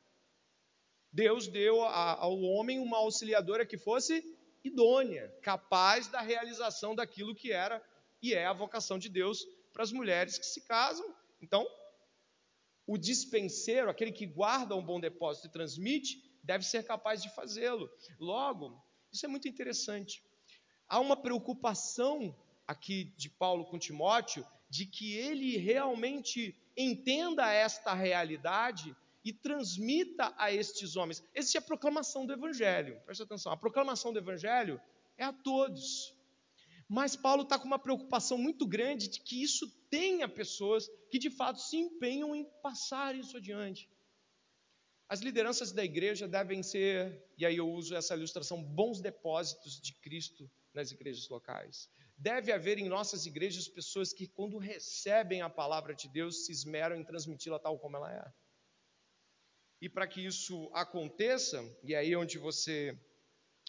Deus 1.12 1.48
deu 1.48 1.84
a, 1.84 2.14
ao 2.20 2.40
homem 2.42 2.80
uma 2.80 2.98
auxiliadora 2.98 3.66
que 3.66 3.78
fosse 3.78 4.24
idônea, 4.64 5.34
capaz 5.42 6.08
da 6.08 6.22
realização 6.22 6.96
daquilo 6.96 7.36
que 7.36 7.52
era 7.52 7.82
e 8.22 8.34
é 8.34 8.46
a 8.46 8.54
vocação 8.54 8.98
de 8.98 9.08
Deus 9.08 9.46
para 9.76 9.84
as 9.84 9.92
mulheres 9.92 10.38
que 10.38 10.46
se 10.46 10.62
casam. 10.62 11.06
Então, 11.42 11.68
o 12.88 12.98
dispenseiro, 12.98 13.90
aquele 13.90 14.14
que 14.14 14.26
guarda 14.26 14.74
um 14.74 14.82
bom 14.84 15.02
depósito 15.02 15.48
e 15.48 15.52
transmite, 15.52 16.24
deve 16.42 16.64
ser 16.64 16.86
capaz 16.86 17.22
de 17.22 17.30
fazê-lo. 17.36 17.90
Logo, 18.18 18.82
isso 19.12 19.26
é 19.26 19.28
muito 19.28 19.50
interessante. 19.50 20.24
Há 20.88 21.02
uma 21.02 21.18
preocupação 21.18 22.34
aqui 22.66 23.14
de 23.18 23.30
Paulo 23.30 23.66
com 23.66 23.78
Timóteo 23.78 24.48
de 24.70 24.86
que 24.86 25.14
ele 25.18 25.58
realmente 25.58 26.56
entenda 26.78 27.52
esta 27.52 27.94
realidade 27.94 28.96
e 29.26 29.34
transmita 29.34 30.34
a 30.38 30.54
estes 30.54 30.96
homens. 30.96 31.22
Existe 31.34 31.58
a 31.58 31.62
proclamação 31.62 32.26
do 32.26 32.32
Evangelho, 32.32 32.98
preste 33.06 33.24
atenção, 33.24 33.52
a 33.52 33.58
proclamação 33.58 34.14
do 34.14 34.20
Evangelho 34.20 34.80
é 35.18 35.26
a 35.26 35.34
todos. 35.34 36.15
Mas 36.88 37.16
Paulo 37.16 37.44
está 37.44 37.58
com 37.58 37.66
uma 37.66 37.80
preocupação 37.80 38.38
muito 38.38 38.66
grande 38.68 39.08
de 39.08 39.20
que 39.20 39.42
isso 39.42 39.68
tenha 39.90 40.30
pessoas 40.30 40.88
que 41.10 41.18
de 41.18 41.30
fato 41.30 41.60
se 41.60 41.78
empenham 41.78 42.36
em 42.36 42.46
passar 42.62 43.16
isso 43.16 43.38
adiante. 43.38 43.90
As 45.08 45.20
lideranças 45.20 45.72
da 45.72 45.84
igreja 45.84 46.28
devem 46.28 46.64
ser, 46.64 47.24
e 47.38 47.46
aí 47.46 47.58
eu 47.58 47.70
uso 47.70 47.96
essa 47.96 48.16
ilustração, 48.16 48.64
bons 48.64 49.02
depósitos 49.02 49.80
de 49.80 49.94
Cristo 49.94 50.50
nas 50.74 50.92
igrejas 50.92 51.28
locais. 51.30 51.90
Deve 52.18 52.52
haver 52.52 52.78
em 52.78 52.90
nossas 52.90 53.26
igrejas 53.26 53.68
pessoas 53.68 54.14
que, 54.14 54.28
quando 54.28 54.58
recebem 54.58 55.42
a 55.42 55.50
palavra 55.50 55.94
de 55.94 56.08
Deus, 56.08 56.46
se 56.46 56.52
esmeram 56.52 56.96
em 56.96 57.04
transmiti-la 57.04 57.60
tal 57.60 57.78
como 57.78 57.98
ela 57.98 58.12
é. 58.12 58.34
E 59.82 59.90
para 59.90 60.08
que 60.08 60.26
isso 60.26 60.72
aconteça, 60.74 61.62
e 61.84 61.94
aí 61.94 62.14
é 62.14 62.18
onde 62.18 62.38
você 62.38 62.98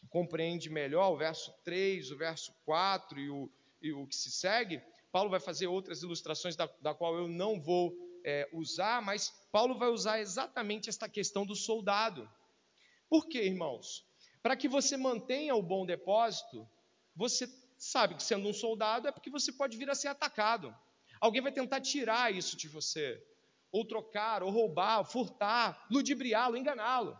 compreende 0.08 0.70
melhor 0.70 1.12
o 1.12 1.16
verso 1.16 1.52
3, 1.64 2.10
o 2.10 2.16
verso 2.16 2.52
4 2.64 3.20
e 3.20 3.30
o, 3.30 3.50
e 3.82 3.92
o 3.92 4.06
que 4.06 4.16
se 4.16 4.30
segue, 4.30 4.82
Paulo 5.12 5.30
vai 5.30 5.40
fazer 5.40 5.66
outras 5.66 6.02
ilustrações 6.02 6.56
da, 6.56 6.68
da 6.80 6.94
qual 6.94 7.16
eu 7.16 7.28
não 7.28 7.60
vou 7.60 7.96
é, 8.24 8.48
usar, 8.52 9.00
mas 9.00 9.30
Paulo 9.52 9.78
vai 9.78 9.88
usar 9.88 10.20
exatamente 10.20 10.88
esta 10.88 11.08
questão 11.08 11.46
do 11.46 11.54
soldado. 11.54 12.28
Por 13.08 13.26
quê, 13.26 13.44
irmãos? 13.44 14.04
Para 14.42 14.56
que 14.56 14.68
você 14.68 14.96
mantenha 14.96 15.54
o 15.54 15.62
bom 15.62 15.86
depósito, 15.86 16.68
você 17.14 17.48
sabe 17.78 18.14
que 18.14 18.22
sendo 18.22 18.48
um 18.48 18.52
soldado 18.52 19.08
é 19.08 19.12
porque 19.12 19.30
você 19.30 19.52
pode 19.52 19.76
vir 19.76 19.88
a 19.88 19.94
ser 19.94 20.08
atacado. 20.08 20.74
Alguém 21.20 21.40
vai 21.40 21.52
tentar 21.52 21.80
tirar 21.80 22.32
isso 22.34 22.56
de 22.56 22.68
você, 22.68 23.22
ou 23.72 23.84
trocar, 23.84 24.42
ou 24.42 24.50
roubar, 24.50 24.98
ou 24.98 25.04
furtar, 25.04 25.86
ludibriá-lo, 25.90 26.56
enganá-lo. 26.56 27.18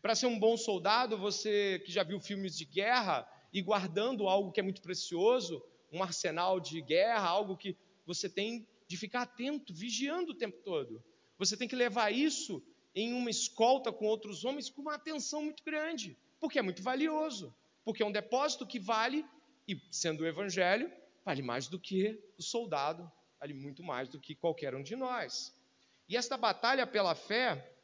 Para 0.00 0.14
ser 0.14 0.26
um 0.26 0.38
bom 0.38 0.56
soldado, 0.56 1.16
você 1.16 1.80
que 1.84 1.92
já 1.92 2.02
viu 2.02 2.20
filmes 2.20 2.56
de 2.56 2.64
guerra 2.64 3.26
e 3.52 3.62
guardando 3.62 4.28
algo 4.28 4.52
que 4.52 4.60
é 4.60 4.62
muito 4.62 4.82
precioso, 4.82 5.64
um 5.92 6.02
arsenal 6.02 6.58
de 6.58 6.80
guerra, 6.80 7.28
algo 7.28 7.56
que 7.56 7.76
você 8.04 8.28
tem 8.28 8.66
de 8.86 8.96
ficar 8.96 9.22
atento, 9.22 9.72
vigiando 9.72 10.32
o 10.32 10.34
tempo 10.34 10.58
todo. 10.62 11.02
Você 11.38 11.56
tem 11.56 11.68
que 11.68 11.76
levar 11.76 12.12
isso 12.12 12.62
em 12.94 13.12
uma 13.12 13.30
escolta 13.30 13.92
com 13.92 14.06
outros 14.06 14.44
homens 14.44 14.70
com 14.70 14.82
uma 14.82 14.94
atenção 14.94 15.42
muito 15.42 15.64
grande, 15.64 16.16
porque 16.38 16.58
é 16.58 16.62
muito 16.62 16.82
valioso, 16.82 17.54
porque 17.84 18.02
é 18.02 18.06
um 18.06 18.12
depósito 18.12 18.66
que 18.66 18.78
vale 18.78 19.24
e 19.66 19.80
sendo 19.90 20.22
o 20.22 20.26
evangelho, 20.26 20.90
vale 21.24 21.42
mais 21.42 21.66
do 21.66 21.78
que 21.78 22.20
o 22.38 22.42
soldado, 22.42 23.10
vale 23.40 23.54
muito 23.54 23.82
mais 23.82 24.08
do 24.08 24.20
que 24.20 24.34
qualquer 24.34 24.74
um 24.74 24.82
de 24.82 24.94
nós. 24.94 25.54
E 26.08 26.16
esta 26.16 26.36
batalha 26.36 26.86
pela 26.86 27.14
fé, 27.14 27.74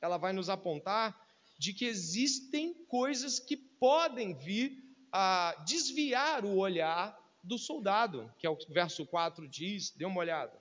ela 0.00 0.16
vai 0.16 0.32
nos 0.32 0.48
apontar 0.48 1.29
de 1.60 1.74
que 1.74 1.84
existem 1.84 2.72
coisas 2.86 3.38
que 3.38 3.54
podem 3.54 4.34
vir 4.34 4.82
a 5.12 5.54
desviar 5.66 6.42
o 6.42 6.56
olhar 6.56 7.14
do 7.44 7.58
soldado, 7.58 8.34
que 8.38 8.46
é 8.46 8.50
o 8.50 8.56
verso 8.70 9.04
4 9.04 9.46
diz, 9.46 9.90
dê 9.90 10.06
uma 10.06 10.20
olhada. 10.20 10.58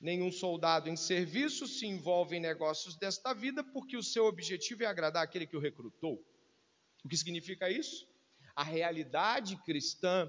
Nenhum 0.00 0.32
soldado 0.32 0.90
em 0.90 0.96
serviço 0.96 1.68
se 1.68 1.86
envolve 1.86 2.36
em 2.36 2.40
negócios 2.40 2.96
desta 2.96 3.32
vida, 3.32 3.62
porque 3.62 3.96
o 3.96 4.02
seu 4.02 4.24
objetivo 4.26 4.82
é 4.82 4.86
agradar 4.86 5.22
aquele 5.22 5.46
que 5.46 5.56
o 5.56 5.60
recrutou. 5.60 6.14
O 7.04 7.08
que 7.08 7.16
significa 7.16 7.70
isso? 7.70 8.04
A 8.56 8.64
realidade 8.64 9.56
cristã 9.62 10.28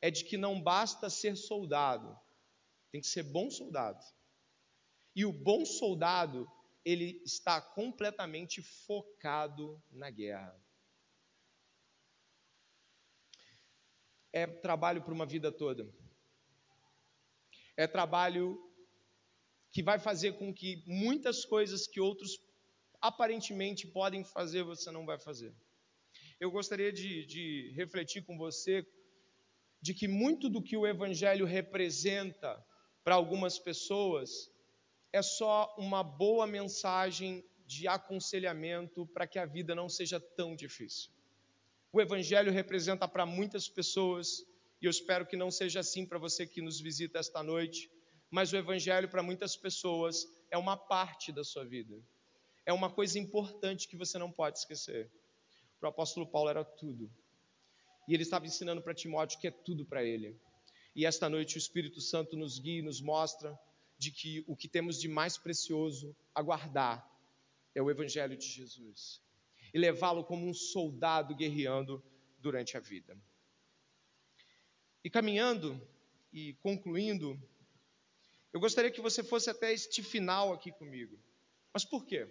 é 0.00 0.10
de 0.10 0.24
que 0.24 0.36
não 0.36 0.60
basta 0.60 1.08
ser 1.08 1.36
soldado, 1.36 2.18
tem 2.90 3.00
que 3.00 3.06
ser 3.06 3.22
bom 3.22 3.48
soldado. 3.48 4.04
E 5.18 5.24
o 5.24 5.32
bom 5.32 5.64
soldado, 5.64 6.48
ele 6.84 7.20
está 7.24 7.60
completamente 7.60 8.62
focado 8.62 9.82
na 9.90 10.10
guerra. 10.10 10.54
É 14.32 14.46
trabalho 14.46 15.02
para 15.02 15.12
uma 15.12 15.26
vida 15.26 15.50
toda. 15.50 15.92
É 17.76 17.86
trabalho 17.86 18.46
que 19.72 19.82
vai 19.82 19.98
fazer 19.98 20.38
com 20.38 20.54
que 20.54 20.84
muitas 20.86 21.44
coisas 21.44 21.86
que 21.86 22.00
outros 22.00 22.38
aparentemente 23.00 23.86
podem 23.86 24.24
fazer, 24.24 24.62
você 24.62 24.90
não 24.90 25.04
vai 25.04 25.18
fazer 25.18 25.52
eu 26.40 26.50
gostaria 26.50 26.92
de, 26.92 27.26
de 27.26 27.72
refletir 27.74 28.24
com 28.24 28.38
você 28.38 28.86
de 29.80 29.92
que 29.92 30.06
muito 30.06 30.48
do 30.48 30.62
que 30.62 30.76
o 30.76 30.86
Evangelho 30.86 31.44
representa 31.44 32.64
para 33.02 33.14
algumas 33.14 33.58
pessoas 33.58 34.50
é 35.12 35.22
só 35.22 35.74
uma 35.78 36.02
boa 36.02 36.46
mensagem 36.46 37.44
de 37.66 37.86
aconselhamento 37.86 39.06
para 39.06 39.26
que 39.26 39.38
a 39.38 39.46
vida 39.46 39.74
não 39.74 39.88
seja 39.88 40.18
tão 40.18 40.54
difícil. 40.54 41.10
O 41.92 42.00
Evangelho 42.00 42.52
representa 42.52 43.08
para 43.08 43.24
muitas 43.24 43.68
pessoas, 43.68 44.46
e 44.80 44.86
eu 44.86 44.90
espero 44.90 45.26
que 45.26 45.36
não 45.36 45.50
seja 45.50 45.80
assim 45.80 46.06
para 46.06 46.18
você 46.18 46.46
que 46.46 46.60
nos 46.60 46.80
visita 46.80 47.18
esta 47.18 47.42
noite, 47.42 47.90
mas 48.30 48.52
o 48.52 48.56
Evangelho 48.56 49.08
para 49.08 49.22
muitas 49.22 49.56
pessoas 49.56 50.26
é 50.50 50.58
uma 50.58 50.76
parte 50.76 51.32
da 51.32 51.42
sua 51.42 51.64
vida, 51.64 51.98
é 52.66 52.72
uma 52.72 52.90
coisa 52.90 53.18
importante 53.18 53.88
que 53.88 53.96
você 53.96 54.18
não 54.18 54.30
pode 54.30 54.58
esquecer. 54.58 55.10
Para 55.80 55.88
o 55.88 55.90
apóstolo 55.90 56.26
Paulo 56.26 56.50
era 56.50 56.64
tudo. 56.64 57.10
E 58.06 58.14
ele 58.14 58.22
estava 58.22 58.46
ensinando 58.46 58.82
para 58.82 58.94
Timóteo 58.94 59.38
que 59.38 59.46
é 59.46 59.50
tudo 59.50 59.86
para 59.86 60.02
ele. 60.02 60.36
E 60.94 61.06
esta 61.06 61.28
noite 61.28 61.56
o 61.56 61.58
Espírito 61.58 62.00
Santo 62.00 62.36
nos 62.36 62.58
guia 62.58 62.80
e 62.80 62.82
nos 62.82 63.00
mostra 63.00 63.58
de 63.98 64.12
que 64.12 64.44
o 64.46 64.56
que 64.56 64.68
temos 64.68 65.00
de 65.00 65.08
mais 65.08 65.36
precioso 65.36 66.16
a 66.34 66.40
guardar 66.40 67.06
é 67.74 67.82
o 67.82 67.90
Evangelho 67.90 68.36
de 68.36 68.46
Jesus. 68.46 69.20
E 69.74 69.78
levá-lo 69.78 70.24
como 70.24 70.46
um 70.46 70.54
soldado 70.54 71.34
guerreando 71.34 72.02
durante 72.38 72.76
a 72.76 72.80
vida. 72.80 73.20
E 75.02 75.10
caminhando 75.10 75.80
e 76.32 76.54
concluindo, 76.54 77.40
eu 78.52 78.60
gostaria 78.60 78.90
que 78.90 79.00
você 79.00 79.22
fosse 79.22 79.50
até 79.50 79.72
este 79.72 80.02
final 80.02 80.52
aqui 80.52 80.70
comigo. 80.70 81.18
Mas 81.72 81.84
por 81.84 82.06
quê? 82.06 82.28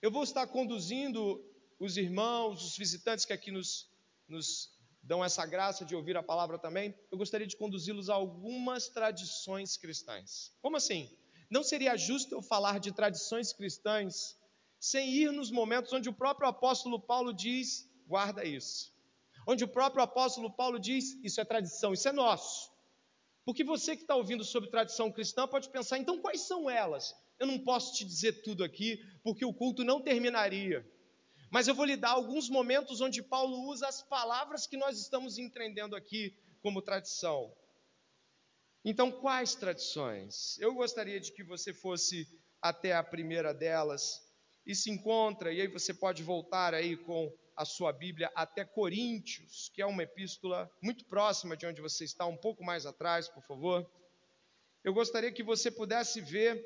Eu 0.00 0.10
vou 0.10 0.22
estar 0.22 0.46
conduzindo 0.46 1.44
os 1.78 1.96
irmãos, 1.96 2.64
os 2.64 2.76
visitantes 2.76 3.24
que 3.24 3.32
aqui 3.32 3.50
nos, 3.50 3.90
nos 4.28 4.77
dão 5.08 5.24
essa 5.24 5.46
graça 5.46 5.86
de 5.86 5.96
ouvir 5.96 6.18
a 6.18 6.22
palavra 6.22 6.58
também, 6.58 6.94
eu 7.10 7.16
gostaria 7.16 7.46
de 7.46 7.56
conduzi-los 7.56 8.10
a 8.10 8.14
algumas 8.14 8.88
tradições 8.88 9.74
cristãs. 9.78 10.52
Como 10.60 10.76
assim? 10.76 11.10
Não 11.50 11.62
seria 11.62 11.96
justo 11.96 12.34
eu 12.34 12.42
falar 12.42 12.78
de 12.78 12.92
tradições 12.92 13.50
cristãs 13.50 14.36
sem 14.78 15.08
ir 15.10 15.32
nos 15.32 15.50
momentos 15.50 15.94
onde 15.94 16.10
o 16.10 16.12
próprio 16.12 16.46
apóstolo 16.46 17.00
Paulo 17.00 17.32
diz: 17.32 17.90
guarda 18.06 18.44
isso. 18.44 18.92
Onde 19.46 19.64
o 19.64 19.68
próprio 19.68 20.02
apóstolo 20.02 20.52
Paulo 20.52 20.78
diz: 20.78 21.18
isso 21.24 21.40
é 21.40 21.44
tradição, 21.44 21.94
isso 21.94 22.06
é 22.06 22.12
nosso. 22.12 22.70
Porque 23.46 23.64
você 23.64 23.96
que 23.96 24.02
está 24.02 24.14
ouvindo 24.14 24.44
sobre 24.44 24.68
tradição 24.68 25.10
cristã 25.10 25.48
pode 25.48 25.70
pensar: 25.70 25.96
então 25.96 26.20
quais 26.20 26.42
são 26.42 26.68
elas? 26.68 27.16
Eu 27.38 27.46
não 27.46 27.58
posso 27.58 27.94
te 27.94 28.04
dizer 28.04 28.42
tudo 28.42 28.62
aqui, 28.62 29.02
porque 29.24 29.46
o 29.46 29.54
culto 29.54 29.82
não 29.82 30.02
terminaria. 30.02 30.86
Mas 31.50 31.66
eu 31.66 31.74
vou 31.74 31.84
lhe 31.84 31.96
dar 31.96 32.10
alguns 32.10 32.48
momentos 32.48 33.00
onde 33.00 33.22
Paulo 33.22 33.68
usa 33.68 33.88
as 33.88 34.02
palavras 34.02 34.66
que 34.66 34.76
nós 34.76 34.98
estamos 34.98 35.38
entendendo 35.38 35.96
aqui 35.96 36.36
como 36.60 36.82
tradição. 36.82 37.54
Então, 38.84 39.10
quais 39.10 39.54
tradições? 39.54 40.58
Eu 40.58 40.74
gostaria 40.74 41.18
de 41.18 41.32
que 41.32 41.42
você 41.42 41.72
fosse 41.72 42.26
até 42.60 42.92
a 42.94 43.02
primeira 43.02 43.52
delas 43.52 44.20
e 44.66 44.74
se 44.74 44.90
encontra, 44.90 45.52
e 45.52 45.60
aí 45.60 45.66
você 45.66 45.94
pode 45.94 46.22
voltar 46.22 46.74
aí 46.74 46.96
com 46.96 47.32
a 47.56 47.64
sua 47.64 47.92
Bíblia 47.92 48.30
até 48.34 48.64
Coríntios, 48.64 49.70
que 49.74 49.82
é 49.82 49.86
uma 49.86 50.02
epístola 50.02 50.70
muito 50.80 51.04
próxima 51.06 51.56
de 51.56 51.66
onde 51.66 51.80
você 51.80 52.04
está, 52.04 52.24
um 52.26 52.36
pouco 52.36 52.62
mais 52.62 52.86
atrás, 52.86 53.28
por 53.28 53.42
favor. 53.42 53.90
Eu 54.84 54.94
gostaria 54.94 55.32
que 55.32 55.42
você 55.42 55.70
pudesse 55.70 56.20
ver 56.20 56.64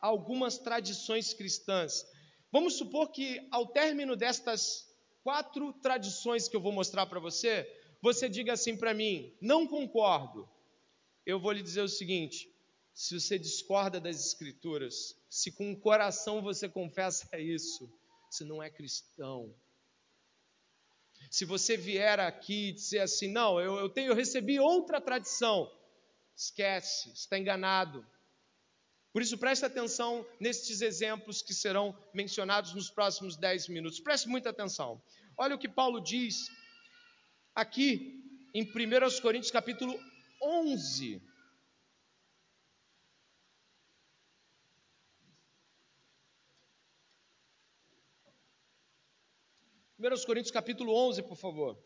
algumas 0.00 0.58
tradições 0.58 1.32
cristãs. 1.32 2.04
Vamos 2.52 2.74
supor 2.74 3.10
que 3.10 3.48
ao 3.50 3.66
término 3.66 4.14
destas 4.14 4.86
quatro 5.24 5.72
tradições 5.72 6.46
que 6.46 6.54
eu 6.54 6.60
vou 6.60 6.70
mostrar 6.70 7.06
para 7.06 7.18
você, 7.18 7.66
você 8.02 8.28
diga 8.28 8.52
assim 8.52 8.76
para 8.76 8.92
mim: 8.92 9.34
não 9.40 9.66
concordo. 9.66 10.46
Eu 11.24 11.40
vou 11.40 11.52
lhe 11.52 11.62
dizer 11.62 11.80
o 11.80 11.88
seguinte: 11.88 12.52
se 12.92 13.18
você 13.18 13.38
discorda 13.38 13.98
das 13.98 14.26
Escrituras, 14.26 15.16
se 15.30 15.50
com 15.50 15.72
o 15.72 15.80
coração 15.80 16.42
você 16.42 16.68
confessa 16.68 17.26
isso, 17.40 17.90
você 18.30 18.44
não 18.44 18.62
é 18.62 18.68
cristão. 18.68 19.54
Se 21.30 21.46
você 21.46 21.76
vier 21.76 22.20
aqui 22.20 22.68
e 22.68 22.72
dizer 22.72 22.98
assim, 22.98 23.28
não, 23.28 23.58
eu, 23.58 23.76
eu, 23.76 23.88
tenho, 23.88 24.08
eu 24.08 24.14
recebi 24.14 24.60
outra 24.60 25.00
tradição, 25.00 25.72
esquece, 26.36 27.10
está 27.12 27.38
enganado. 27.38 28.04
Por 29.12 29.20
isso, 29.20 29.36
preste 29.36 29.64
atenção 29.64 30.26
nestes 30.40 30.80
exemplos 30.80 31.42
que 31.42 31.52
serão 31.52 31.94
mencionados 32.14 32.72
nos 32.74 32.88
próximos 32.88 33.36
dez 33.36 33.68
minutos. 33.68 34.00
Preste 34.00 34.28
muita 34.28 34.50
atenção. 34.50 35.02
Olha 35.36 35.54
o 35.54 35.58
que 35.58 35.68
Paulo 35.68 36.00
diz 36.00 36.48
aqui 37.54 38.18
em 38.54 38.62
1 38.62 39.20
Coríntios 39.20 39.50
capítulo 39.50 39.98
11. 40.42 41.22
1 49.98 50.26
Coríntios 50.26 50.50
capítulo 50.50 50.92
11, 50.94 51.22
por 51.22 51.36
favor. 51.36 51.78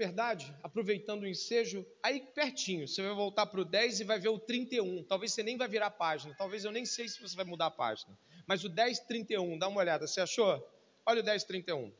Verdade, 0.00 0.56
aproveitando 0.62 1.24
o 1.24 1.28
ensejo, 1.28 1.84
aí 2.02 2.20
pertinho, 2.34 2.88
você 2.88 3.02
vai 3.02 3.14
voltar 3.14 3.44
para 3.44 3.60
o 3.60 3.64
10 3.66 4.00
e 4.00 4.04
vai 4.04 4.18
ver 4.18 4.30
o 4.30 4.38
31. 4.38 5.04
Talvez 5.04 5.34
você 5.34 5.42
nem 5.42 5.58
vai 5.58 5.68
virar 5.68 5.88
a 5.88 5.90
página, 5.90 6.34
talvez 6.38 6.64
eu 6.64 6.72
nem 6.72 6.86
sei 6.86 7.06
se 7.06 7.20
você 7.20 7.36
vai 7.36 7.44
mudar 7.44 7.66
a 7.66 7.70
página. 7.70 8.18
Mas 8.46 8.64
o 8.64 8.68
10, 8.70 9.00
31, 9.00 9.58
dá 9.58 9.68
uma 9.68 9.78
olhada, 9.78 10.06
você 10.06 10.22
achou? 10.22 10.66
Olha 11.04 11.20
o 11.20 11.22
10, 11.22 11.44
31. 11.44 11.92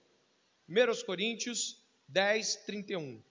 1 0.66 1.05
Coríntios 1.05 1.84
10, 2.09 2.64
31. 2.64 3.22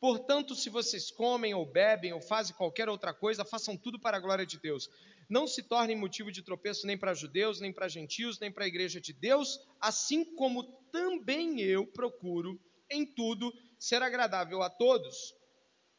Portanto, 0.00 0.56
se 0.56 0.68
vocês 0.70 1.08
comem 1.12 1.54
ou 1.54 1.64
bebem 1.64 2.12
ou 2.12 2.20
fazem 2.20 2.56
qualquer 2.56 2.88
outra 2.88 3.14
coisa, 3.14 3.44
façam 3.44 3.76
tudo 3.76 3.96
para 3.96 4.16
a 4.16 4.20
glória 4.20 4.44
de 4.44 4.58
Deus. 4.58 4.90
Não 5.28 5.46
se 5.46 5.62
tornem 5.62 5.96
motivo 5.96 6.32
de 6.32 6.42
tropeço 6.42 6.84
nem 6.84 6.98
para 6.98 7.14
judeus, 7.14 7.60
nem 7.60 7.72
para 7.72 7.86
gentios, 7.86 8.40
nem 8.40 8.50
para 8.50 8.64
a 8.64 8.68
igreja 8.68 9.00
de 9.00 9.12
Deus, 9.12 9.60
assim 9.80 10.24
como 10.34 10.64
também 10.90 11.60
eu 11.60 11.86
procuro 11.86 12.60
em 12.90 13.06
tudo 13.06 13.52
ser 13.78 14.02
agradável 14.02 14.62
a 14.62 14.70
todos, 14.70 15.34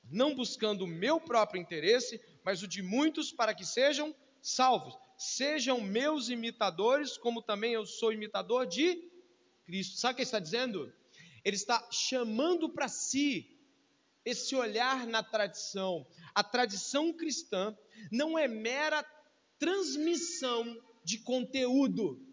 não 0.10 0.36
buscando 0.36 0.84
o 0.84 0.88
meu 0.88 1.20
próprio 1.20 1.62
interesse, 1.62 2.20
mas 2.44 2.64
o 2.64 2.68
de 2.68 2.82
muitos 2.82 3.32
para 3.32 3.54
que 3.54 3.66
sejam 3.66 4.16
salvos. 4.42 4.98
Sejam 5.18 5.82
meus 5.82 6.30
imitadores, 6.30 7.18
como 7.18 7.42
também 7.42 7.74
eu 7.74 7.86
sou 7.86 8.14
imitador 8.14 8.68
de 8.68 9.10
Cristo. 9.66 9.98
Sabe 9.98 10.14
o 10.14 10.16
que 10.16 10.22
ele 10.22 10.28
está 10.28 10.40
dizendo? 10.40 10.94
Ele 11.44 11.56
está 11.56 11.88
chamando 11.92 12.70
para 12.70 12.88
si 12.88 13.58
esse 14.24 14.56
olhar 14.56 15.08
na 15.08 15.24
tradição. 15.24 16.06
A 16.36 16.44
tradição 16.44 17.12
cristã 17.14 17.76
não 18.12 18.38
é 18.38 18.48
mera 18.48 19.04
transmissão 19.58 20.80
de 21.04 21.18
conteúdo 21.20 22.27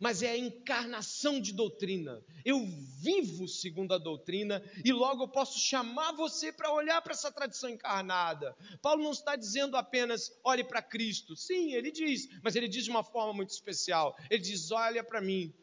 mas 0.00 0.22
é 0.22 0.30
a 0.30 0.38
encarnação 0.38 1.38
de 1.38 1.52
doutrina. 1.52 2.24
Eu 2.42 2.66
vivo 3.00 3.46
segundo 3.46 3.92
a 3.92 3.98
doutrina 3.98 4.62
e 4.82 4.90
logo 4.90 5.24
eu 5.24 5.28
posso 5.28 5.60
chamar 5.60 6.12
você 6.12 6.50
para 6.50 6.72
olhar 6.72 7.02
para 7.02 7.12
essa 7.12 7.30
tradição 7.30 7.68
encarnada. 7.68 8.56
Paulo 8.80 9.02
não 9.02 9.12
está 9.12 9.36
dizendo 9.36 9.76
apenas 9.76 10.32
olhe 10.42 10.64
para 10.64 10.80
Cristo. 10.80 11.36
Sim, 11.36 11.74
ele 11.74 11.92
diz, 11.92 12.28
mas 12.42 12.56
ele 12.56 12.66
diz 12.66 12.84
de 12.84 12.90
uma 12.90 13.04
forma 13.04 13.34
muito 13.34 13.50
especial. 13.50 14.16
Ele 14.30 14.42
diz: 14.42 14.70
olha 14.70 15.04
para 15.04 15.20
mim. 15.20 15.54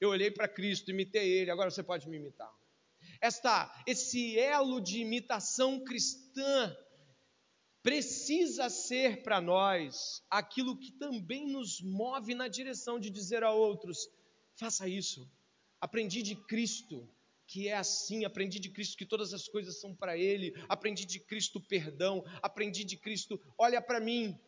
Eu 0.00 0.08
olhei 0.08 0.32
para 0.32 0.48
Cristo, 0.48 0.90
imitei 0.90 1.30
ele, 1.30 1.50
agora 1.50 1.70
você 1.70 1.80
pode 1.80 2.08
me 2.08 2.16
imitar. 2.16 2.52
Esta, 3.20 3.72
esse 3.86 4.36
elo 4.36 4.80
de 4.80 4.98
imitação 4.98 5.78
cristã 5.84 6.76
precisa 7.82 8.70
ser 8.70 9.22
para 9.22 9.40
nós 9.40 10.22
aquilo 10.30 10.76
que 10.78 10.92
também 10.92 11.46
nos 11.46 11.80
move 11.80 12.34
na 12.34 12.48
direção 12.48 12.98
de 12.98 13.10
dizer 13.10 13.42
a 13.42 13.50
outros: 13.52 14.08
faça 14.56 14.88
isso. 14.88 15.28
Aprendi 15.80 16.22
de 16.22 16.36
Cristo 16.36 17.08
que 17.52 17.68
é 17.68 17.76
assim, 17.76 18.24
aprendi 18.24 18.58
de 18.58 18.70
Cristo 18.70 18.96
que 18.96 19.04
todas 19.04 19.34
as 19.34 19.46
coisas 19.46 19.78
são 19.78 19.94
para 19.94 20.16
Ele, 20.16 20.54
aprendi 20.70 21.04
de 21.04 21.20
Cristo 21.20 21.60
perdão, 21.60 22.24
aprendi 22.40 22.82
de 22.82 22.96
Cristo, 22.96 23.38
olha 23.58 23.82
para 23.82 24.00
mim. 24.00 24.38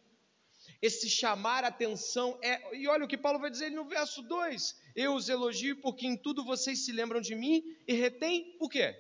Esse 0.80 1.10
chamar 1.10 1.64
atenção 1.64 2.38
é, 2.42 2.74
e 2.74 2.88
olha 2.88 3.04
o 3.04 3.08
que 3.08 3.18
Paulo 3.18 3.38
vai 3.38 3.50
dizer 3.50 3.70
no 3.70 3.84
verso 3.84 4.22
2: 4.22 4.74
Eu 4.96 5.14
os 5.14 5.28
elogio 5.28 5.78
porque 5.82 6.06
em 6.06 6.16
tudo 6.16 6.42
vocês 6.44 6.86
se 6.86 6.92
lembram 6.92 7.20
de 7.20 7.34
mim 7.34 7.62
e 7.86 7.92
retém 7.92 8.56
o 8.58 8.66
quê? 8.70 8.98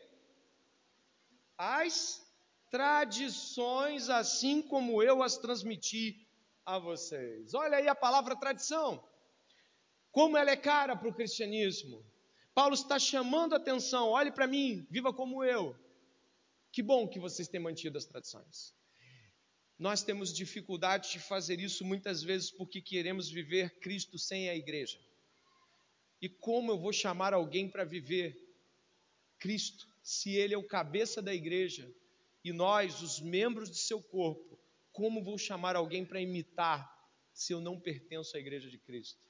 As 1.56 2.23
tradições, 2.74 4.10
assim 4.10 4.60
como 4.60 5.00
eu 5.00 5.22
as 5.22 5.36
transmiti 5.36 6.26
a 6.66 6.76
vocês. 6.76 7.54
Olha 7.54 7.76
aí 7.76 7.86
a 7.86 7.94
palavra 7.94 8.34
tradição. 8.34 9.00
Como 10.10 10.36
ela 10.36 10.50
é 10.50 10.56
cara 10.56 10.96
para 10.96 11.08
o 11.08 11.14
cristianismo. 11.14 12.04
Paulo 12.52 12.74
está 12.74 12.98
chamando 12.98 13.52
a 13.52 13.58
atenção, 13.58 14.08
olhe 14.08 14.32
para 14.32 14.48
mim, 14.48 14.84
viva 14.90 15.12
como 15.12 15.44
eu. 15.44 15.76
Que 16.72 16.82
bom 16.82 17.06
que 17.06 17.20
vocês 17.20 17.46
têm 17.46 17.60
mantido 17.60 17.96
as 17.96 18.06
tradições. 18.06 18.74
Nós 19.78 20.02
temos 20.02 20.34
dificuldade 20.34 21.12
de 21.12 21.20
fazer 21.20 21.60
isso 21.60 21.84
muitas 21.84 22.24
vezes 22.24 22.50
porque 22.50 22.80
queremos 22.80 23.30
viver 23.30 23.78
Cristo 23.78 24.18
sem 24.18 24.48
a 24.48 24.56
igreja. 24.56 24.98
E 26.20 26.28
como 26.28 26.72
eu 26.72 26.78
vou 26.80 26.92
chamar 26.92 27.34
alguém 27.34 27.68
para 27.68 27.84
viver 27.84 28.36
Cristo 29.38 29.86
se 30.02 30.34
ele 30.34 30.54
é 30.54 30.58
o 30.58 30.66
cabeça 30.66 31.22
da 31.22 31.32
igreja 31.32 31.88
e 32.44 32.52
nós, 32.52 33.00
os 33.00 33.20
membros 33.20 33.70
de 33.70 33.78
seu 33.78 34.02
corpo, 34.02 34.60
como 34.92 35.24
vou 35.24 35.38
chamar 35.38 35.74
alguém 35.74 36.04
para 36.04 36.20
imitar 36.20 36.92
se 37.32 37.52
eu 37.52 37.60
não 37.60 37.80
pertenço 37.80 38.36
à 38.36 38.40
igreja 38.40 38.68
de 38.68 38.78
Cristo? 38.78 39.24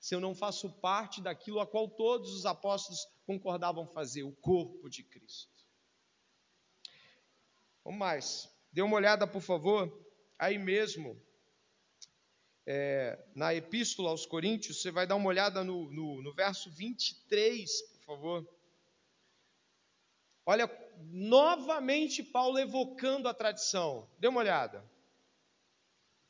Se 0.00 0.14
eu 0.14 0.20
não 0.20 0.34
faço 0.34 0.70
parte 0.80 1.22
daquilo 1.22 1.60
a 1.60 1.66
qual 1.66 1.88
todos 1.88 2.34
os 2.34 2.44
apóstolos 2.44 3.06
concordavam 3.24 3.86
fazer, 3.86 4.24
o 4.24 4.32
corpo 4.32 4.88
de 4.90 5.02
Cristo. 5.04 5.64
Vamos 7.84 7.98
mais. 7.98 8.50
Dê 8.72 8.82
uma 8.82 8.96
olhada, 8.96 9.26
por 9.26 9.40
favor, 9.40 9.90
aí 10.38 10.58
mesmo, 10.58 11.20
é, 12.66 13.18
na 13.34 13.54
Epístola 13.54 14.10
aos 14.10 14.26
Coríntios, 14.26 14.82
você 14.82 14.90
vai 14.90 15.06
dar 15.06 15.16
uma 15.16 15.28
olhada 15.28 15.64
no, 15.64 15.90
no, 15.90 16.22
no 16.22 16.34
verso 16.34 16.70
23, 16.70 17.82
por 17.82 18.00
favor. 18.02 18.58
Olha, 20.44 20.68
novamente 21.10 22.22
Paulo 22.22 22.58
evocando 22.58 23.28
a 23.28 23.34
tradição. 23.34 24.08
Dê 24.18 24.28
uma 24.28 24.40
olhada. 24.40 24.84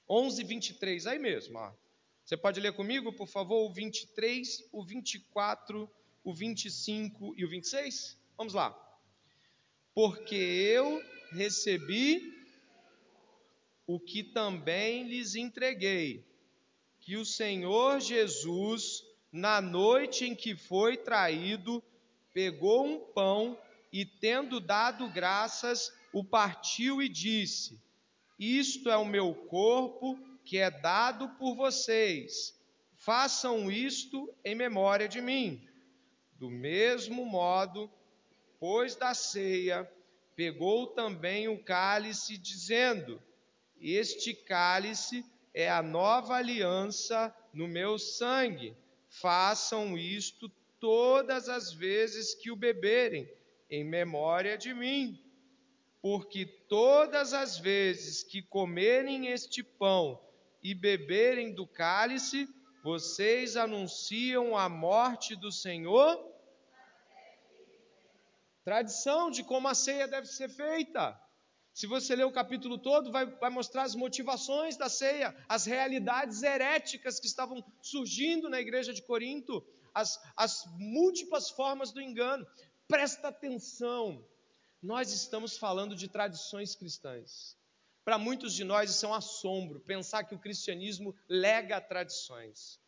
11, 0.08 0.42
23, 0.44 1.06
aí 1.06 1.18
mesmo. 1.18 1.58
Ó. 1.58 1.72
Você 2.24 2.36
pode 2.36 2.60
ler 2.60 2.72
comigo, 2.74 3.12
por 3.12 3.26
favor, 3.26 3.66
o 3.66 3.72
23, 3.72 4.68
o 4.72 4.84
24, 4.84 5.90
o 6.24 6.34
25 6.34 7.34
e 7.36 7.44
o 7.44 7.48
26? 7.48 8.18
Vamos 8.36 8.54
lá. 8.54 8.76
Porque 9.94 10.34
eu 10.34 11.02
recebi 11.32 12.38
o 13.86 13.98
que 13.98 14.22
também 14.22 15.04
lhes 15.04 15.34
entreguei, 15.34 16.24
que 17.00 17.16
o 17.16 17.24
Senhor 17.24 18.00
Jesus, 18.00 19.02
na 19.32 19.60
noite 19.62 20.26
em 20.26 20.34
que 20.34 20.54
foi 20.54 20.96
traído, 20.98 21.82
pegou 22.34 22.86
um 22.86 23.00
pão 23.00 23.58
e, 23.92 24.04
tendo 24.04 24.60
dado 24.60 25.08
graças, 25.08 25.92
o 26.12 26.22
partiu 26.22 27.02
e 27.02 27.08
disse: 27.08 27.80
Isto 28.38 28.90
é 28.90 28.96
o 28.96 29.04
meu 29.04 29.34
corpo 29.34 30.18
que 30.44 30.58
é 30.58 30.70
dado 30.70 31.28
por 31.38 31.54
vocês. 31.54 32.58
Façam 32.94 33.70
isto 33.70 34.32
em 34.44 34.54
memória 34.54 35.08
de 35.08 35.20
mim. 35.20 35.66
Do 36.38 36.50
mesmo 36.50 37.24
modo, 37.24 37.90
depois 38.52 38.94
da 38.94 39.14
ceia, 39.14 39.90
pegou 40.34 40.88
também 40.88 41.48
o 41.48 41.62
cálice, 41.62 42.36
dizendo: 42.36 43.22
Este 43.80 44.34
cálice 44.34 45.24
é 45.54 45.70
a 45.70 45.82
nova 45.82 46.34
aliança 46.34 47.34
no 47.52 47.66
meu 47.66 47.98
sangue. 47.98 48.76
Façam 49.08 49.96
isto 49.96 50.50
todas 50.78 51.48
as 51.48 51.72
vezes 51.72 52.34
que 52.34 52.50
o 52.50 52.56
beberem 52.56 53.28
em 53.70 53.84
memória 53.84 54.56
de 54.56 54.72
mim. 54.72 55.22
Porque 56.00 56.46
todas 56.68 57.32
as 57.32 57.58
vezes 57.58 58.22
que 58.22 58.40
comerem 58.40 59.28
este 59.28 59.62
pão 59.62 60.20
e 60.62 60.74
beberem 60.74 61.52
do 61.52 61.66
cálice, 61.66 62.48
vocês 62.82 63.56
anunciam 63.56 64.56
a 64.56 64.68
morte 64.68 65.34
do 65.34 65.50
Senhor. 65.50 66.24
Tradição 68.64 69.30
de 69.30 69.42
como 69.42 69.66
a 69.68 69.74
ceia 69.74 70.06
deve 70.06 70.26
ser 70.26 70.48
feita. 70.48 71.18
Se 71.78 71.86
você 71.86 72.16
ler 72.16 72.24
o 72.24 72.32
capítulo 72.32 72.76
todo, 72.76 73.12
vai, 73.12 73.24
vai, 73.24 73.50
mostrar 73.50 73.84
as 73.84 73.94
motivações 73.94 74.76
da 74.76 74.88
ceia, 74.88 75.34
as 75.48 75.64
realidades 75.64 76.42
heréticas 76.42 77.20
que 77.20 77.26
estavam 77.26 77.64
surgindo 77.80 78.50
na 78.50 78.60
igreja 78.60 78.92
de 78.92 79.00
Corinto, 79.00 79.64
as, 79.94 80.20
as 80.36 80.64
múltiplas 80.76 81.50
formas 81.50 81.92
do 81.92 82.00
engano. 82.00 82.44
Presta 82.88 83.28
atenção, 83.28 84.26
nós 84.82 85.12
estamos 85.12 85.58
falando 85.58 85.94
de 85.94 86.08
tradições 86.08 86.74
cristãs. 86.74 87.54
Para 88.02 88.16
muitos 88.16 88.54
de 88.54 88.64
nós 88.64 88.88
isso 88.88 89.04
é 89.04 89.08
um 89.10 89.12
assombro, 89.12 89.78
pensar 89.80 90.24
que 90.24 90.34
o 90.34 90.38
cristianismo 90.38 91.14
lega 91.28 91.82
tradições. 91.82 92.80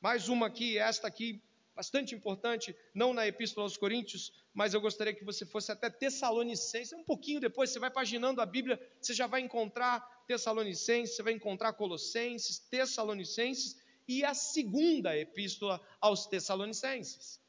Mais 0.00 0.28
uma 0.28 0.48
aqui, 0.48 0.76
esta 0.76 1.06
aqui, 1.06 1.40
bastante 1.72 2.16
importante, 2.16 2.74
não 2.92 3.14
na 3.14 3.24
Epístola 3.24 3.64
aos 3.64 3.76
Coríntios, 3.76 4.32
mas 4.52 4.74
eu 4.74 4.80
gostaria 4.80 5.14
que 5.14 5.24
você 5.24 5.46
fosse 5.46 5.70
até 5.70 5.88
Tessalonicenses, 5.88 6.92
um 6.92 7.04
pouquinho 7.04 7.38
depois, 7.38 7.70
você 7.70 7.78
vai 7.78 7.92
paginando 7.92 8.40
a 8.40 8.46
Bíblia, 8.46 8.76
você 9.00 9.14
já 9.14 9.28
vai 9.28 9.40
encontrar 9.40 10.00
Tessalonicenses, 10.26 11.14
você 11.14 11.22
vai 11.22 11.34
encontrar 11.34 11.74
Colossenses, 11.74 12.58
Tessalonicenses 12.58 13.80
e 14.08 14.24
a 14.24 14.34
segunda 14.34 15.16
epístola 15.16 15.80
aos 16.00 16.26
Tessalonicenses. 16.26 17.40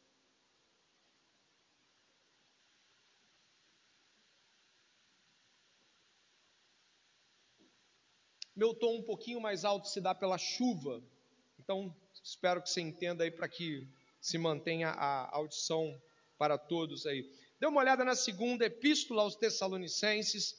Meu 8.63 8.73
tom 8.73 8.95
um 8.95 9.03
pouquinho 9.03 9.41
mais 9.41 9.65
alto 9.65 9.89
se 9.89 9.99
dá 9.99 10.15
pela 10.15 10.37
chuva, 10.37 11.03
então 11.59 11.93
espero 12.23 12.61
que 12.61 12.69
você 12.69 12.79
entenda 12.79 13.25
aí 13.25 13.29
para 13.29 13.49
que 13.49 13.85
se 14.21 14.37
mantenha 14.37 14.87
a 14.91 15.35
audição 15.35 16.01
para 16.37 16.57
todos 16.57 17.05
aí. 17.05 17.29
Dê 17.59 17.67
uma 17.67 17.81
olhada 17.81 18.05
na 18.05 18.15
segunda 18.15 18.65
epístola 18.65 19.21
aos 19.21 19.35
Tessalonicenses. 19.35 20.55